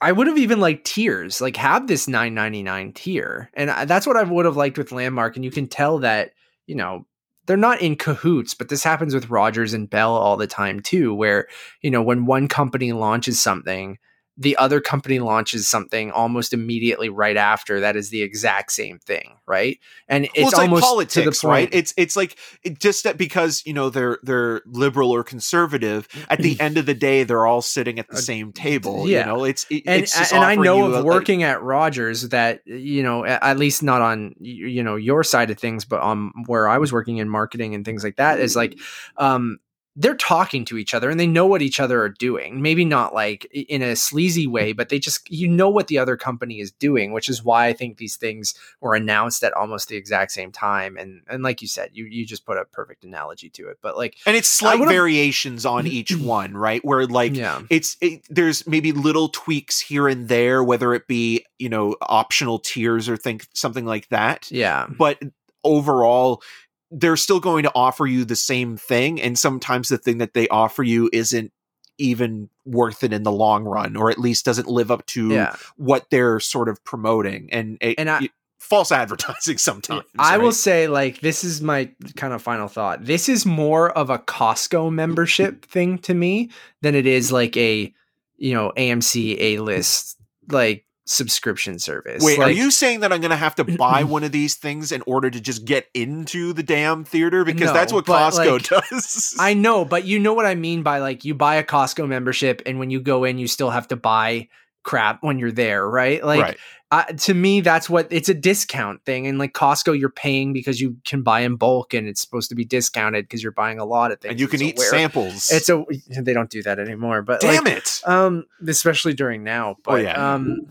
[0.00, 3.84] I would have even liked tiers, like have this nine ninety nine tier, and I,
[3.84, 5.36] that's what I would have liked with Landmark.
[5.36, 6.32] And you can tell that
[6.66, 7.06] you know
[7.46, 11.14] they're not in cahoots, but this happens with Rogers and Bell all the time too,
[11.14, 11.48] where
[11.82, 13.98] you know when one company launches something,
[14.36, 19.36] the other company launches something almost immediately right after that is the exact same thing,
[19.46, 19.78] right?
[20.08, 21.68] And it's, well, it's like almost politics, to the point, right?
[21.72, 26.08] It's it's like it, just that because you know they're they're liberal or conservative.
[26.28, 29.08] At the end of the day, they're all sitting at the Uh, same table.
[29.08, 29.20] yeah.
[29.20, 32.28] You know, it's it, and it's just and I know of a- working at Rogers
[32.30, 36.32] that you know at least not on you know your side of things, but on
[36.46, 38.78] where I was working in marketing and things like that is like,
[39.16, 39.58] um,
[39.96, 42.60] they're talking to each other and they know what each other are doing.
[42.60, 46.16] Maybe not like in a sleazy way, but they just you know what the other
[46.16, 49.96] company is doing, which is why I think these things were announced at almost the
[49.96, 50.96] exact same time.
[50.96, 53.78] And and like you said, you you just put a perfect analogy to it.
[53.80, 55.92] But like, and it's slight variations on mm-hmm.
[55.92, 56.84] each one, right?
[56.84, 61.44] Where like yeah, it's it, there's maybe little tweaks here and there, whether it be
[61.58, 64.50] you know optional tiers or think something like that.
[64.50, 65.20] yeah, But
[65.64, 66.42] overall,
[66.90, 70.48] they're still going to offer you the same thing, and sometimes the thing that they
[70.48, 71.52] offer you isn't
[71.98, 75.54] even worth it in the long run, or at least doesn't live up to yeah.
[75.76, 80.04] what they're sort of promoting, and it, And I- y- false advertising sometimes.
[80.18, 83.04] I will say, like, this is my kind of final thought.
[83.04, 87.92] This is more of a Costco membership thing to me than it is like a,
[88.36, 90.16] you know, AMC A list
[90.50, 92.22] like subscription service.
[92.24, 94.90] Wait, are you saying that I'm going to have to buy one of these things
[94.92, 97.44] in order to just get into the damn theater?
[97.44, 99.34] Because that's what Costco like, does.
[99.38, 102.62] I know, but you know what I mean by like you buy a Costco membership,
[102.66, 104.48] and when you go in, you still have to buy
[104.82, 106.22] crap when you're there, right?
[106.22, 106.56] Like, right.
[106.90, 109.26] uh, to me, that's what it's a discount thing.
[109.26, 112.54] And like Costco, you're paying because you can buy in bulk, and it's supposed to
[112.54, 114.32] be discounted because you're buying a lot of things.
[114.32, 115.50] And you can It's eat samples.
[115.50, 115.84] It's a
[116.18, 118.00] they don't do that anymore, but like, Damn it.
[118.04, 120.34] um especially during now but Oh, yeah.
[120.34, 120.66] um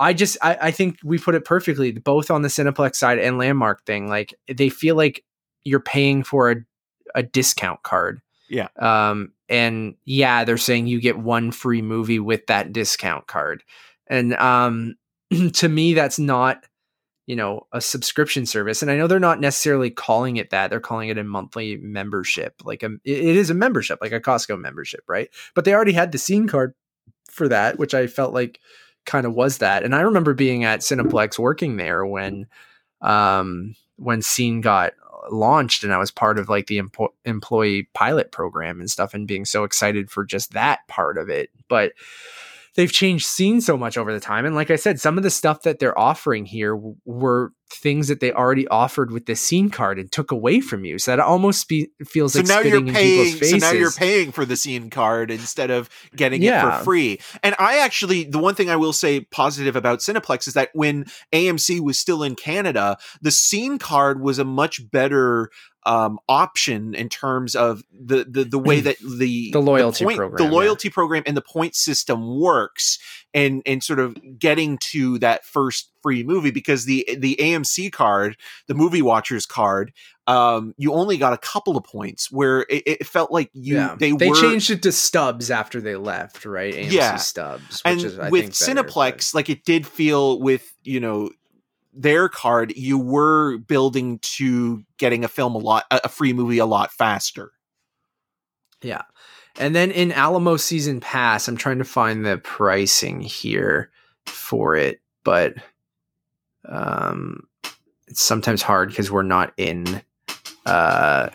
[0.00, 3.38] i just I, I think we put it perfectly both on the cineplex side and
[3.38, 5.24] landmark thing like they feel like
[5.66, 6.56] you're paying for a,
[7.14, 8.22] a discount card.
[8.48, 8.68] Yeah.
[8.78, 13.64] um and yeah they're saying you get one free movie with that discount card.
[14.06, 14.94] And um
[15.54, 16.64] to me that's not
[17.26, 20.78] you know a subscription service and i know they're not necessarily calling it that they're
[20.78, 24.56] calling it a monthly membership like a, it it is a membership like a costco
[24.56, 25.28] membership right?
[25.56, 26.74] But they already had the scene card
[27.28, 28.60] for that which i felt like
[29.06, 32.46] kind of was that and i remember being at cineplex working there when
[33.02, 34.92] um when scene got
[35.30, 39.26] launched and i was part of like the empo- employee pilot program and stuff and
[39.26, 41.92] being so excited for just that part of it but
[42.76, 45.30] they've changed scene so much over the time and like i said some of the
[45.30, 49.70] stuff that they're offering here w- were things that they already offered with the scene
[49.70, 52.80] card and took away from you so that almost be, feels So like now you're
[52.80, 53.24] paying.
[53.24, 56.84] people's faces So now you're paying for the scene card instead of getting it for
[56.84, 57.18] free.
[57.42, 61.06] And I actually, the one thing I will say positive about Cineplex is that when
[61.32, 65.50] AMC was still in Canada, the scene card was a much better
[65.86, 70.36] um, option in terms of the the, the way that the The loyalty point, program,
[70.36, 70.58] the yeah.
[70.58, 72.98] loyalty program, and the point system works,
[73.32, 78.36] and and sort of getting to that first free movie because the the AMC card,
[78.66, 79.92] the movie watchers card,
[80.26, 83.94] um, you only got a couple of points where it, it felt like you yeah.
[83.98, 87.16] they, they were changed it to stubs after they left right AMC Yeah.
[87.16, 90.98] stubs which and is I with think better, Cineplex, like it did feel with you
[90.98, 91.30] know
[91.96, 96.66] their card, you were building to getting a film a lot, a free movie a
[96.66, 97.52] lot faster.
[98.82, 99.02] yeah
[99.58, 103.90] and then in Alamo season pass I'm trying to find the pricing here
[104.26, 105.54] for it but
[106.68, 107.46] um
[108.08, 110.02] it's sometimes hard because we're not in
[110.66, 111.30] uh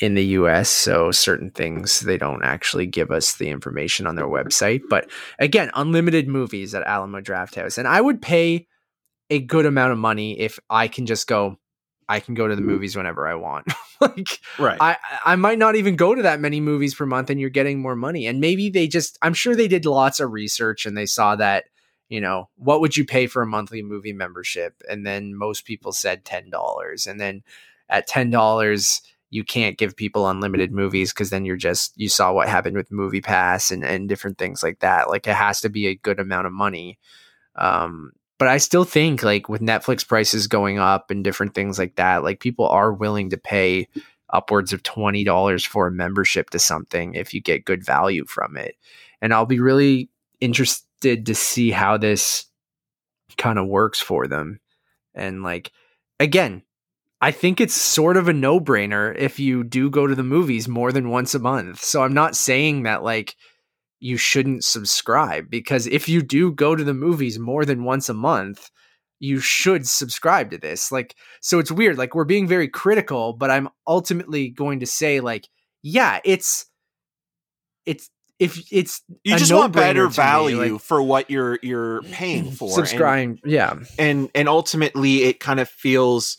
[0.00, 4.26] in the US so certain things they don't actually give us the information on their
[4.26, 5.08] website but
[5.38, 8.66] again unlimited movies at Alamo Drafthouse and I would pay
[9.30, 11.58] a good amount of money if I can just go
[12.08, 13.66] I can go to the movies whenever I want.
[14.00, 14.78] like right.
[14.80, 17.80] I I might not even go to that many movies per month and you're getting
[17.80, 18.26] more money.
[18.26, 21.64] And maybe they just I'm sure they did lots of research and they saw that,
[22.08, 24.80] you know, what would you pay for a monthly movie membership?
[24.88, 27.06] And then most people said $10.
[27.08, 27.42] And then
[27.88, 32.48] at $10 you can't give people unlimited movies because then you're just you saw what
[32.48, 35.96] happened with MoviePass and, and different things like that like it has to be a
[35.96, 36.98] good amount of money
[37.56, 41.96] um, but i still think like with netflix prices going up and different things like
[41.96, 43.88] that like people are willing to pay
[44.30, 48.76] upwards of $20 for a membership to something if you get good value from it
[49.22, 52.46] and i'll be really interested to see how this
[53.38, 54.58] kind of works for them
[55.14, 55.70] and like
[56.18, 56.62] again
[57.20, 60.68] I think it's sort of a no brainer if you do go to the movies
[60.68, 61.82] more than once a month.
[61.82, 63.36] So I'm not saying that like
[64.00, 68.14] you shouldn't subscribe because if you do go to the movies more than once a
[68.14, 68.70] month,
[69.18, 70.92] you should subscribe to this.
[70.92, 71.96] Like, so it's weird.
[71.96, 75.48] Like, we're being very critical, but I'm ultimately going to say, like,
[75.82, 76.66] yeah, it's,
[77.86, 82.50] it's, if it's you just want better value me, like, for what you're you're paying
[82.50, 86.36] for subscribing and, yeah and and ultimately it kind of feels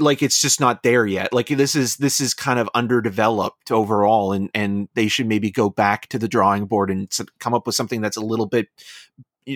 [0.00, 1.32] like it's just not there yet.
[1.32, 5.68] Like this is this is kind of underdeveloped overall, and and they should maybe go
[5.68, 8.68] back to the drawing board and come up with something that's a little bit.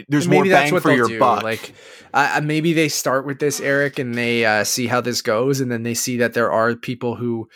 [0.09, 1.19] There's maybe more bang for your do.
[1.19, 1.43] buck.
[1.43, 1.75] Like
[2.13, 5.71] uh, maybe they start with this, Eric, and they uh, see how this goes, and
[5.71, 7.49] then they see that there are people who.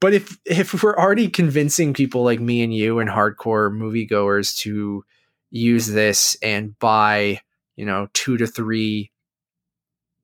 [0.00, 5.04] But if if we're already convincing people like me and you and hardcore moviegoers to
[5.50, 7.40] use this and buy,
[7.76, 9.10] you know, two to three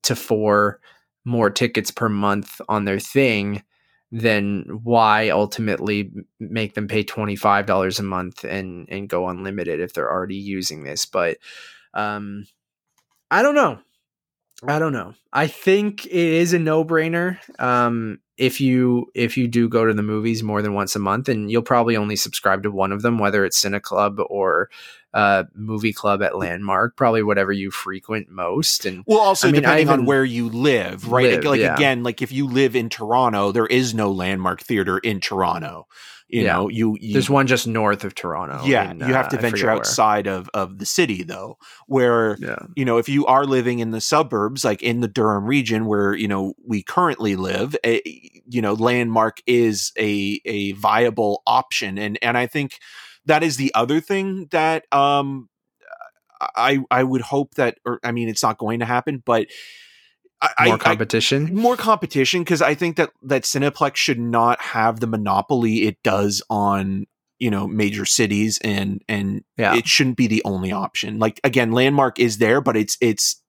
[0.03, 0.79] to four
[1.27, 3.63] more tickets per month on their thing,
[4.11, 10.11] then why ultimately make them pay $25 a month and and go unlimited if they're
[10.11, 11.05] already using this?
[11.05, 11.37] But
[11.93, 12.47] um
[13.31, 13.79] I don't know.
[14.65, 15.13] I don't know.
[15.31, 17.37] I think it is a no-brainer.
[17.59, 21.27] Um if you if you do go to the movies more than once a month
[21.27, 24.69] and you'll probably only subscribe to one of them whether it's cineclub or
[25.13, 29.61] uh, movie club at landmark probably whatever you frequent most and well also I mean,
[29.61, 31.73] depending on where you live right live, like, yeah.
[31.73, 35.87] again like if you live in toronto there is no landmark theater in toronto
[36.29, 36.53] you yeah.
[36.53, 39.41] know you, you, there's one just north of toronto yeah in, you have to uh,
[39.41, 41.57] venture outside of of the city though
[41.87, 42.59] where yeah.
[42.75, 46.13] you know if you are living in the suburbs like in the durham region where
[46.13, 48.01] you know we currently live a,
[48.47, 52.79] you know landmark is a a viable option and and i think
[53.25, 55.49] that is the other thing that um
[56.55, 59.47] i i would hope that or i mean it's not going to happen but
[60.41, 61.47] I, more competition?
[61.47, 65.97] I, more competition because i think that that cineplex should not have the monopoly it
[66.03, 67.05] does on
[67.39, 69.75] you know major cities and and yeah.
[69.75, 71.19] it shouldn't be the only option.
[71.19, 73.41] Like again landmark is there but it's it's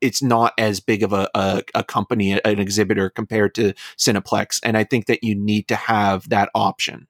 [0.00, 4.76] it's not as big of a, a, a company an exhibitor compared to cineplex and
[4.76, 7.08] i think that you need to have that option.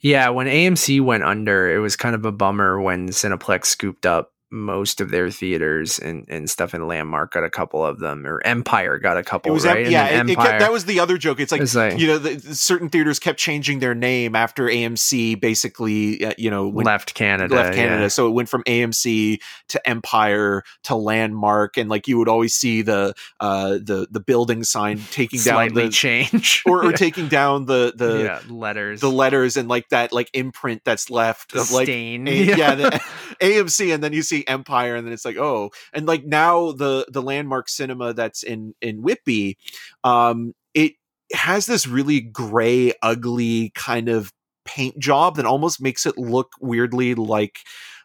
[0.00, 4.32] Yeah when amc went under it was kind of a bummer when cineplex scooped up
[4.54, 8.40] most of their theaters and, and stuff in Landmark got a couple of them, or
[8.44, 9.50] Empire got a couple.
[9.50, 9.88] It was right?
[9.88, 11.40] yeah, it, Empire, it kept, that was the other joke.
[11.40, 15.40] It's like, it's like you know, the, certain theaters kept changing their name after AMC
[15.40, 18.02] basically, uh, you know, left Canada, left Canada.
[18.02, 18.08] Yeah.
[18.08, 22.82] So it went from AMC to Empire to Landmark, and like you would always see
[22.82, 27.66] the uh, the the building sign taking Slightly down the change or, or taking down
[27.66, 31.72] the the yeah, letters, the letters, and like that like imprint that's left the of
[31.72, 32.28] like stain.
[32.28, 33.00] A, yeah, the,
[33.40, 37.06] AMC, and then you see Empire, and then it's like, oh, and like now the
[37.10, 39.58] the landmark cinema that's in in Whitby,
[40.02, 40.92] um, it
[41.32, 44.32] has this really gray, ugly kind of
[44.64, 47.58] paint job that almost makes it look weirdly like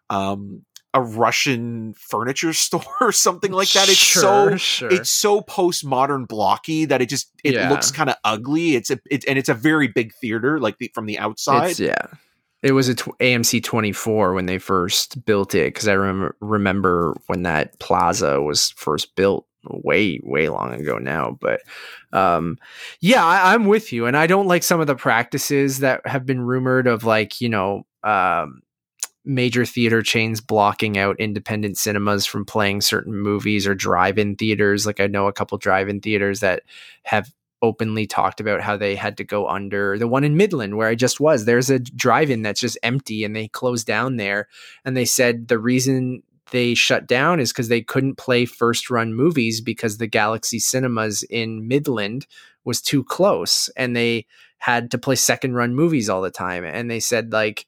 [0.09, 3.89] um a Russian furniture store or something like that.
[3.89, 4.89] It's sure, so sure.
[4.91, 7.69] it's so postmodern blocky that it just it yeah.
[7.69, 8.75] looks kind of ugly.
[8.75, 11.71] It's a it, and it's a very big theater like the, from the outside.
[11.71, 12.07] It's, yeah.
[12.61, 17.17] It was a t- AMC 24 when they first built it because I remember remember
[17.27, 21.59] when that plaza was first built way way long ago now but
[22.13, 22.57] um
[23.01, 26.25] yeah I, i'm with you and i don't like some of the practices that have
[26.25, 28.61] been rumored of like you know um
[29.25, 34.85] major theater chains blocking out independent cinemas from playing certain movies or drive-in theaters.
[34.85, 36.63] Like i know a couple drive-in theaters that
[37.03, 37.31] have
[37.61, 40.95] openly talked about how they had to go under the one in Midland where I
[40.95, 41.45] just was.
[41.45, 44.47] There's a drive-in that's just empty and they closed down there
[44.85, 49.13] and they said the reason they shut down is because they couldn't play first run
[49.13, 52.25] movies because the Galaxy Cinemas in Midland
[52.65, 54.25] was too close and they
[54.57, 57.65] had to play second run movies all the time and they said like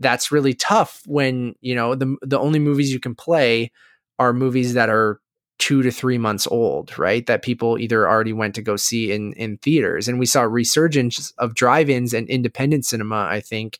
[0.00, 3.72] that's really tough when you know the the only movies you can play
[4.18, 5.20] are movies that are
[5.58, 7.26] two to three months old, right?
[7.26, 10.48] That people either already went to go see in in theaters, and we saw a
[10.48, 13.26] resurgence of drive-ins and independent cinema.
[13.30, 13.78] I think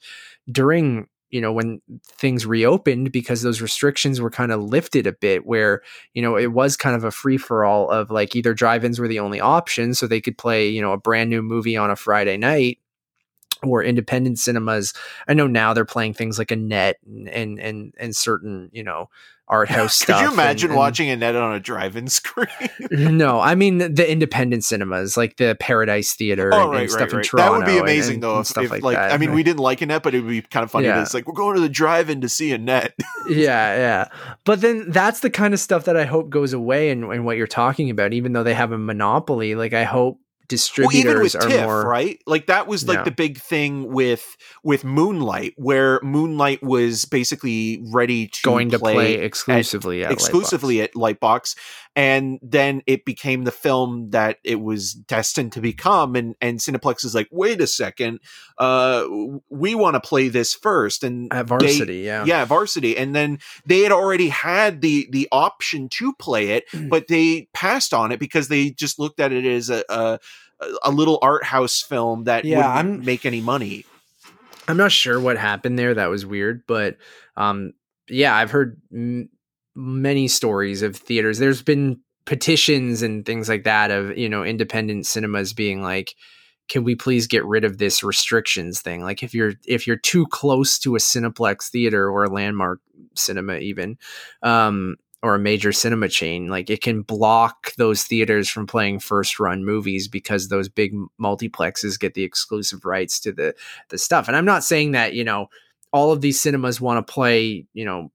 [0.50, 5.46] during you know when things reopened because those restrictions were kind of lifted a bit
[5.46, 5.82] where
[6.14, 9.08] you know it was kind of a free for all of like either drive-ins were
[9.08, 11.96] the only option so they could play you know a brand new movie on a
[11.96, 12.78] Friday night
[13.62, 14.94] or independent cinemas
[15.26, 19.08] i know now they're playing things like Annette and and and, and certain you know
[19.50, 22.48] art house Could stuff you imagine and- and- watching Annette on a drive-in screen?
[22.90, 27.00] no i mean the, independent cinemas like the paradise theater oh, and, right, and stuff
[27.00, 27.24] right, in right.
[27.24, 28.40] toronto That would be amazing and- though.
[28.40, 30.28] If, stuff if, like like, that I mean, we didn't like Annette, but it would
[30.28, 30.86] be kind of funny.
[30.86, 31.00] Yeah.
[31.00, 32.92] It's like we're going to the drive-in to see Annette.
[33.28, 34.08] yeah yeah
[34.44, 37.36] but then that's the kind of stuff that i hope goes away and, and what
[37.38, 40.20] you're talking about even though they have a monopoly like i hope
[40.86, 42.20] well, even with are TIFF, more right?
[42.26, 43.04] Like that was like Yeah.
[43.04, 48.94] the big thing with with Moonlight, where Moonlight was basically ready to going to play,
[48.94, 51.54] play exclusively at, exclusively at Lightbox,
[51.98, 56.14] and then it became the film that it was destined to become.
[56.14, 58.20] And and Cineplex is like, wait a second,
[58.56, 59.04] uh,
[59.50, 63.38] we want to play this first, and at they- varsity yeah yeah varsity and then
[63.66, 66.88] they had already had the the option to play it Mm.
[66.88, 70.18] but they passed on it because they just looked at it as a a,
[70.84, 73.84] a little art house film that Yeah, wouldn't I'm- make any money
[74.68, 75.94] I'm not sure what happened there.
[75.94, 76.98] That was weird, but
[77.38, 77.72] um,
[78.08, 79.30] yeah, I've heard m-
[79.78, 81.38] many stories of theaters.
[81.38, 86.14] There's been petitions and things like that of you know independent cinemas being like,
[86.68, 90.26] "Can we please get rid of this restrictions thing?" Like if you're if you're too
[90.26, 92.80] close to a Cineplex theater or a landmark
[93.14, 93.96] cinema, even.
[94.42, 99.40] Um, or a major cinema chain like it can block those theaters from playing first
[99.40, 103.52] run movies because those big multiplexes get the exclusive rights to the
[103.88, 104.28] the stuff.
[104.28, 105.48] And I'm not saying that, you know,
[105.92, 108.12] all of these cinemas want to play, you know,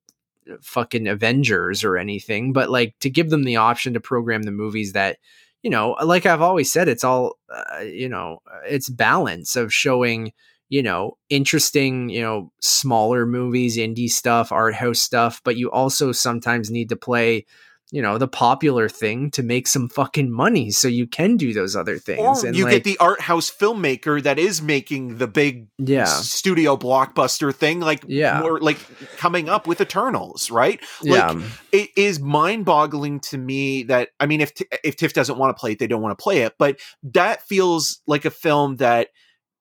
[0.62, 4.94] fucking Avengers or anything, but like to give them the option to program the movies
[4.94, 5.18] that,
[5.62, 10.34] you know, like I've always said, it's all, uh, you know, it's balance of showing,
[10.70, 16.12] you know, interesting, you know, smaller movies, indie stuff, art house stuff, but you also
[16.12, 17.46] sometimes need to play,
[17.94, 21.76] you know, the popular thing to make some fucking money so you can do those
[21.76, 22.44] other or things.
[22.44, 26.06] and you like, get the art house filmmaker that is making the big yeah.
[26.06, 28.40] studio blockbuster thing like Yeah.
[28.40, 28.80] more like
[29.18, 31.40] coming up with eternals right Yeah.
[31.72, 35.74] it is mind-boggling to me that I mean, if if TIFF doesn't want to play
[35.74, 36.56] it, they don't want to play it.
[36.58, 39.10] But that feels like a film that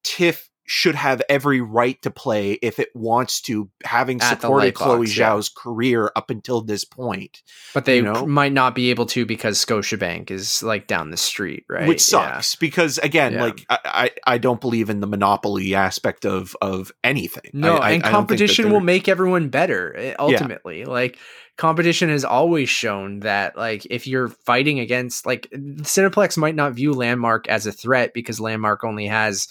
[0.04, 5.06] TIFF should have every right to play if it wants to, having At supported Chloe
[5.08, 5.30] yeah.
[5.34, 7.42] Zhao's career up until this point,
[7.74, 8.26] But they you know?
[8.26, 11.88] might not be able to because Scotiabank is like down the street, right?
[11.88, 13.42] which sucks because again, Yeah.
[13.44, 17.50] like I, I I don't believe in the monopoly aspect of of anything.
[17.52, 20.84] No, I- I- and I don't think that competition will make everyone better eh, ultimately.
[20.84, 21.18] Like
[21.58, 26.92] competition has always shown that like if you're fighting against like Cineplex might not view
[26.94, 29.48] Landmark as a threat because Landmark only has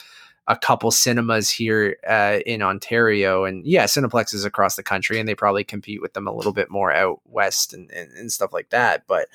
[0.47, 5.27] a couple cinemas here uh, in Ontario and yeah, Cineplex is across the country and
[5.27, 8.51] they probably compete with them a little bit more out west and, and, and stuff
[8.51, 9.03] like that.
[9.07, 9.27] But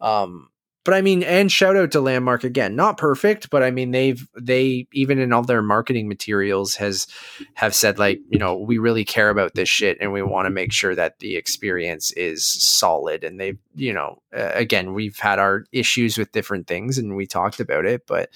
[0.00, 0.48] um
[0.84, 2.74] but I mean, and shout out to Landmark again.
[2.74, 7.06] Not perfect, but I mean, they've they even in all their marketing materials has
[7.54, 10.50] have said like, you know, we really care about this shit, and we want to
[10.50, 13.22] make sure that the experience is solid.
[13.22, 17.26] And they, you know, uh, again, we've had our issues with different things, and we
[17.26, 18.30] talked about it, but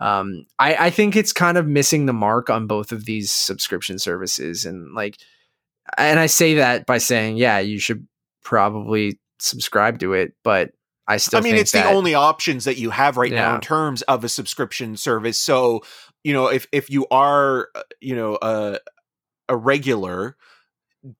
[0.00, 3.98] um, I, I think it's kind of missing the mark on both of these subscription
[3.98, 5.18] services, and like,
[5.98, 8.06] and I say that by saying, yeah, you should
[8.42, 10.72] probably subscribe to it, but
[11.06, 11.38] I still.
[11.38, 14.02] I mean, think it's that- the only options that you have right now in terms
[14.02, 15.38] of a subscription service.
[15.38, 15.82] So,
[16.24, 18.78] you know, if if you are, uh, you know, a
[19.48, 20.36] a regular,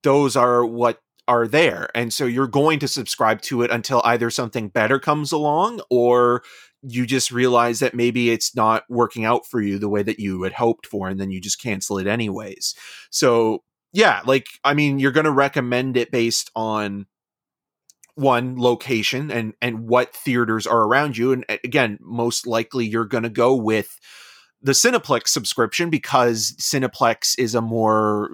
[0.03, 4.31] those are what are there, and so you're going to subscribe to it until either
[4.31, 6.43] something better comes along or
[6.83, 10.43] you just realize that maybe it's not working out for you the way that you
[10.43, 12.75] had hoped for, and then you just cancel it anyways.
[13.11, 17.07] So, yeah, like I mean, you're going to recommend it based on
[18.15, 23.23] one location and and what theaters are around you and again most likely you're going
[23.23, 23.99] to go with
[24.61, 28.31] the cineplex subscription because cineplex is a more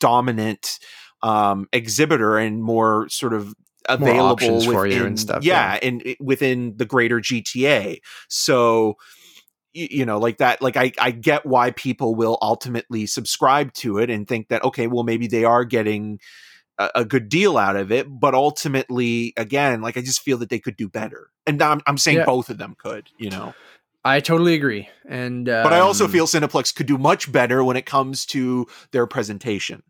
[0.00, 0.78] dominant
[1.22, 3.54] um exhibitor and more sort of
[3.88, 5.78] available within, for you and stuff, yeah, yeah.
[5.82, 8.96] and it- within the greater GTA so
[9.74, 14.10] you know like that like I, I get why people will ultimately subscribe to it
[14.10, 16.20] and think that okay well maybe they are getting
[16.78, 20.50] a, a good deal out of it but ultimately again like i just feel that
[20.50, 22.24] they could do better and i'm, I'm saying Yeah.
[22.26, 23.54] both of them could you know
[24.04, 27.76] I totally agree, and um, but i also feel cineplex could do much better when
[27.76, 29.82] it comes to their presentation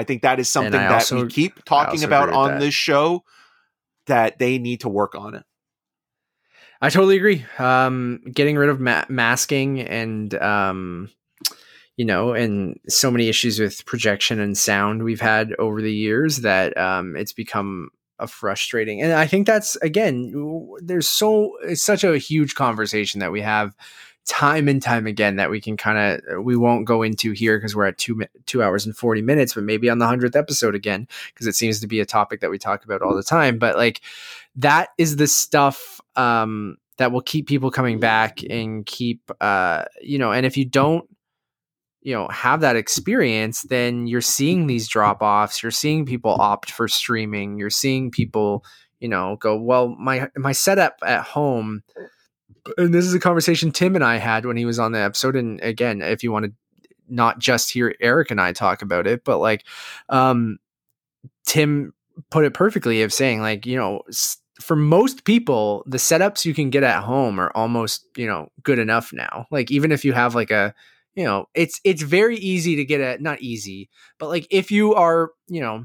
[0.00, 2.60] i think that is something that also- we keep talking about on that.
[2.60, 3.22] this show
[4.06, 5.44] that they need to work on it.
[6.82, 7.44] I totally agree.
[7.58, 11.10] Um, getting rid of ma- masking and um,
[11.96, 16.38] you know, and so many issues with projection and sound we've had over the years
[16.38, 19.02] that um, it's become a frustrating.
[19.02, 20.32] And I think that's again,
[20.82, 23.76] there's so it's such a huge conversation that we have
[24.26, 27.74] time and time again that we can kind of we won't go into here because
[27.74, 31.08] we're at two two hours and 40 minutes but maybe on the 100th episode again
[31.32, 33.58] because it seems to be a topic that we talk about all the time.
[33.58, 34.00] But like
[34.56, 40.18] that is the stuff um that will keep people coming back and keep uh you
[40.18, 41.08] know and if you don't
[42.02, 46.70] you know have that experience then you're seeing these drop offs you're seeing people opt
[46.70, 48.64] for streaming you're seeing people
[49.00, 51.82] you know go well my my setup at home
[52.76, 55.36] and this is a conversation Tim and I had when he was on the episode.
[55.36, 56.52] And again, if you want to
[57.08, 59.64] not just hear Eric and I talk about it, but like,
[60.08, 60.58] um,
[61.44, 61.92] Tim
[62.30, 64.02] put it perfectly of saying like, you know,
[64.60, 68.78] for most people, the setups you can get at home are almost, you know, good
[68.78, 69.46] enough now.
[69.50, 70.74] Like, even if you have like a,
[71.14, 74.94] you know, it's, it's very easy to get at, not easy, but like if you
[74.94, 75.84] are, you know,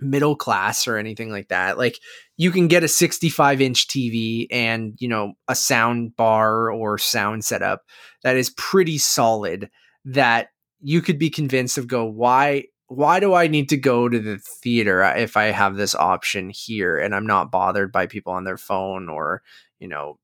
[0.00, 1.78] middle class or anything like that.
[1.78, 1.98] Like
[2.36, 7.44] you can get a 65 inch TV and, you know, a sound bar or sound
[7.44, 7.82] setup
[8.22, 9.70] that is pretty solid
[10.04, 10.48] that
[10.80, 14.38] you could be convinced of go, why why do I need to go to the
[14.38, 18.56] theater if I have this option here and I'm not bothered by people on their
[18.56, 19.42] phone or,
[19.80, 20.18] you know,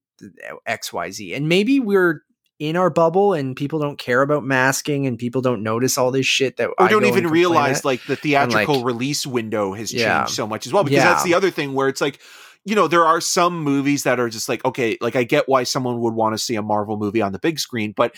[0.68, 1.36] XYZ.
[1.36, 2.22] And maybe we're
[2.62, 6.26] in our bubble and people don't care about masking and people don't notice all this
[6.26, 7.84] shit that I don't even realize at.
[7.84, 11.06] like the theatrical like, release window has changed so much as well because yeah.
[11.06, 12.20] that's the other thing where it's like
[12.64, 15.64] you know there are some movies that are just like okay like I get why
[15.64, 18.14] someone would want to see a Marvel movie on the big screen but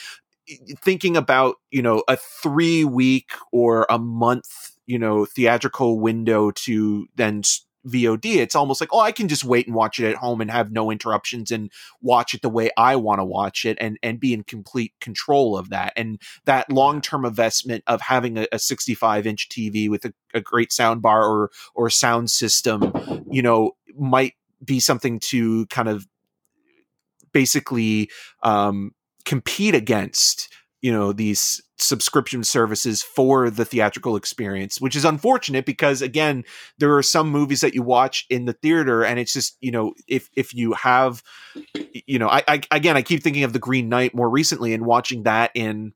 [0.83, 7.07] thinking about you know a 3 week or a month you know theatrical window to
[7.17, 7.41] then
[7.87, 10.51] VOD, it's almost like, oh, I can just wait and watch it at home and
[10.51, 14.19] have no interruptions and watch it the way I want to watch it and and
[14.19, 15.93] be in complete control of that.
[15.97, 20.41] And that long term investment of having a, a 65 inch TV with a, a
[20.41, 22.93] great sound bar or or sound system,
[23.31, 26.07] you know, might be something to kind of
[27.33, 28.11] basically
[28.43, 28.93] um,
[29.25, 30.49] compete against
[30.85, 36.45] you know these subscription services for the theatrical experience which is unfortunate because again
[36.77, 39.95] there are some movies that you watch in the theater and it's just you know
[40.07, 41.23] if if you have
[42.07, 44.85] you know I, I again i keep thinking of the green knight more recently and
[44.85, 45.95] watching that in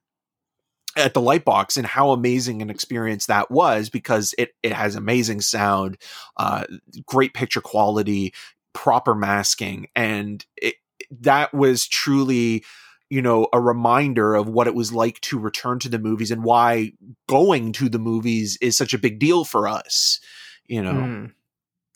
[0.97, 5.43] at the lightbox and how amazing an experience that was because it it has amazing
[5.43, 5.99] sound
[6.39, 6.65] uh
[7.05, 8.33] great picture quality
[8.73, 10.77] proper masking and it
[11.11, 12.65] that was truly
[13.11, 16.45] you know a reminder of what it was like to return to the movies and
[16.45, 16.93] why
[17.29, 20.21] going to the movies is such a big deal for us
[20.69, 20.93] you know?
[20.93, 21.33] Mm.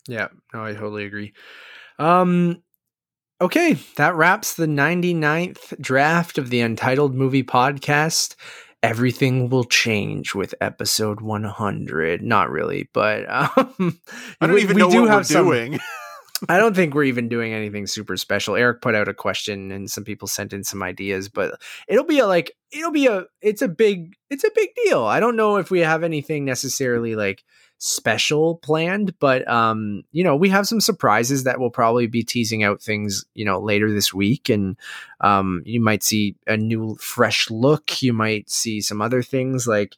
[0.07, 0.27] yeah.
[0.53, 1.33] No i totally agree.
[1.99, 2.61] Um
[3.39, 8.35] okay that wraps the 99th draft of the untitled movie podcast.
[8.81, 14.01] Everything will change with episode 100 not really but um
[14.41, 15.79] i don't even we know do what have we're some, doing
[16.49, 18.55] I don't think we're even doing anything super special.
[18.55, 22.19] Eric put out a question and some people sent in some ideas, but it'll be
[22.19, 25.03] a like it'll be a it's a big it's a big deal.
[25.03, 27.43] I don't know if we have anything necessarily like
[27.85, 32.63] special planned, but um, you know, we have some surprises that will probably be teasing
[32.63, 34.47] out things, you know, later this week.
[34.47, 34.77] And
[35.19, 38.01] um, you might see a new fresh look.
[38.01, 39.97] You might see some other things like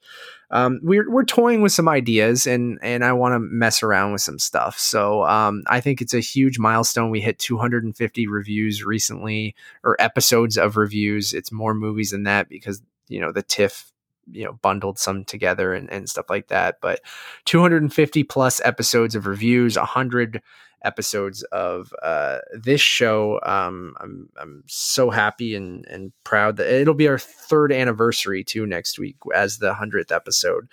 [0.50, 4.22] um, we're we're toying with some ideas and and I want to mess around with
[4.22, 4.80] some stuff.
[4.80, 7.12] So um, I think it's a huge milestone.
[7.12, 11.36] We hit 250 reviews recently or episodes of reviews.
[11.36, 13.92] It's more movies than that because you know the TIFF
[14.32, 17.02] you know bundled some together and, and stuff like that but
[17.45, 20.42] 250 plus episodes of reviews 100
[20.84, 26.94] episodes of uh, this show um, I'm, I'm so happy and, and proud that it'll
[26.94, 30.70] be our third anniversary too next week as the 100th episode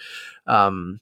[0.47, 1.01] um,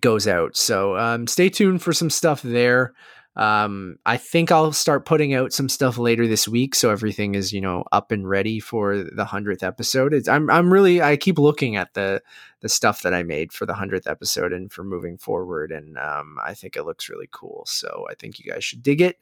[0.00, 0.56] goes out.
[0.56, 2.92] So um, stay tuned for some stuff there
[3.36, 7.52] um, I think I'll start putting out some stuff later this week, so everything is
[7.52, 10.12] you know up and ready for the hundredth episode.
[10.12, 12.22] It's, I'm I'm really I keep looking at the
[12.60, 16.38] the stuff that I made for the hundredth episode and for moving forward, and um,
[16.44, 17.64] I think it looks really cool.
[17.66, 19.18] So I think you guys should dig it.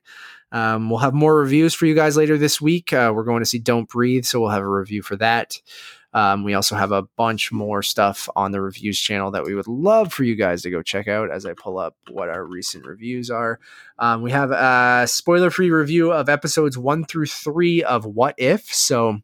[0.53, 2.93] Um, we'll have more reviews for you guys later this week.
[2.93, 5.61] Uh, we're going to see Don't Breathe, so we'll have a review for that.
[6.15, 9.67] Um, we also have a bunch more stuff on the reviews channel that we would
[9.67, 12.87] love for you guys to go check out as I pull up what our recent
[12.87, 13.61] reviews are.
[13.99, 18.73] Um, we have a spoiler free review of episodes one through three of What If.
[18.73, 19.21] So,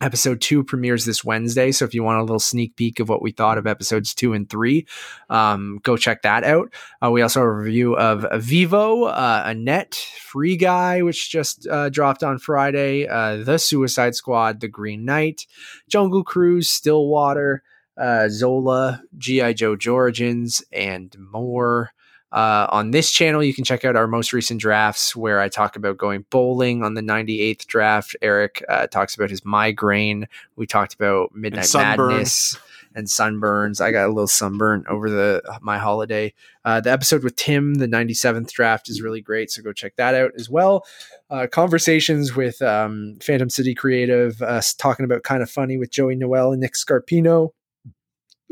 [0.00, 1.72] Episode two premieres this Wednesday.
[1.72, 4.32] So if you want a little sneak peek of what we thought of episodes two
[4.32, 4.86] and three,
[5.28, 6.72] um, go check that out.
[7.04, 11.90] Uh, we also have a review of Vivo, uh, Annette, Free Guy, which just uh,
[11.90, 15.46] dropped on Friday, uh, The Suicide Squad, The Green Knight,
[15.88, 17.62] Jungle Cruise, Stillwater,
[17.98, 19.52] uh, Zola, G.I.
[19.52, 21.92] Joe Origins, and more.
[22.32, 25.74] Uh, on this channel, you can check out our most recent drafts where I talk
[25.74, 28.16] about going bowling on the 98th draft.
[28.22, 30.28] Eric uh, talks about his migraine.
[30.54, 32.56] We talked about Midnight Madness
[32.94, 33.80] and sunburns.
[33.80, 36.32] I got a little sunburn over the my holiday.
[36.64, 39.50] Uh, the episode with Tim, the 97th draft, is really great.
[39.50, 40.84] So go check that out as well.
[41.30, 46.14] Uh, conversations with um, Phantom City Creative, us talking about kind of funny with Joey
[46.14, 47.50] Noelle and Nick Scarpino,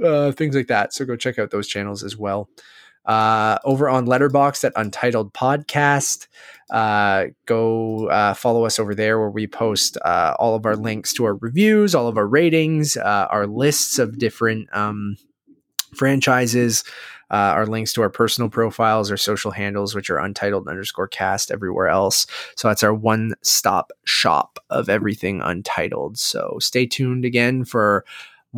[0.05, 0.93] uh, things like that.
[0.95, 2.49] So go check out those channels as well
[3.09, 6.29] uh, over on Letterboxd at Untitled Podcast.
[6.71, 11.15] Uh, go uh, follow us over there where we post uh, all of our links
[11.15, 15.17] to our reviews, all of our ratings, uh, our lists of different um,
[15.95, 16.85] franchises.
[17.31, 21.51] Uh, our links to our personal profiles, our social handles, which are untitled underscore cast
[21.51, 22.27] everywhere else.
[22.57, 26.19] So that's our one stop shop of everything untitled.
[26.19, 28.07] So stay tuned again for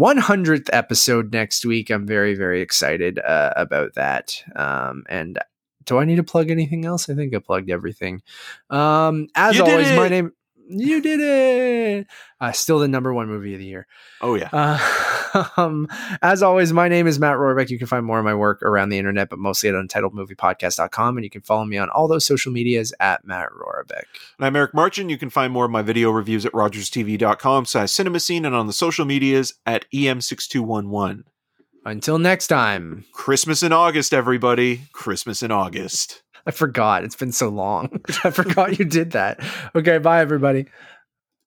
[0.00, 1.90] 100th episode next week.
[1.90, 4.42] I'm very, very excited uh, about that.
[4.56, 5.38] Um, and
[5.84, 7.10] do I need to plug anything else?
[7.10, 8.22] I think I plugged everything.
[8.70, 10.32] Um, as you always, my name.
[10.72, 12.06] You did it.
[12.40, 13.86] Uh, still the number one movie of the year.
[14.20, 14.48] Oh yeah.
[14.52, 15.88] Uh, um,
[16.22, 17.70] as always, my name is Matt Rohrbeck.
[17.70, 21.16] You can find more of my work around the internet, but mostly at untitledmoviepodcast.com.
[21.16, 24.04] And you can follow me on all those social medias at Matt Rohrbeck.
[24.38, 25.08] And I'm Eric Marchin.
[25.08, 28.66] You can find more of my video reviews at rogerstv.com slash cinema scene and on
[28.68, 31.24] the social medias at EM6211.
[31.84, 33.06] Until next time.
[33.12, 34.82] Christmas in August, everybody.
[34.92, 36.22] Christmas in August.
[36.46, 37.04] I forgot.
[37.04, 38.00] It's been so long.
[38.24, 39.40] I forgot you did that.
[39.74, 40.66] Okay, bye everybody.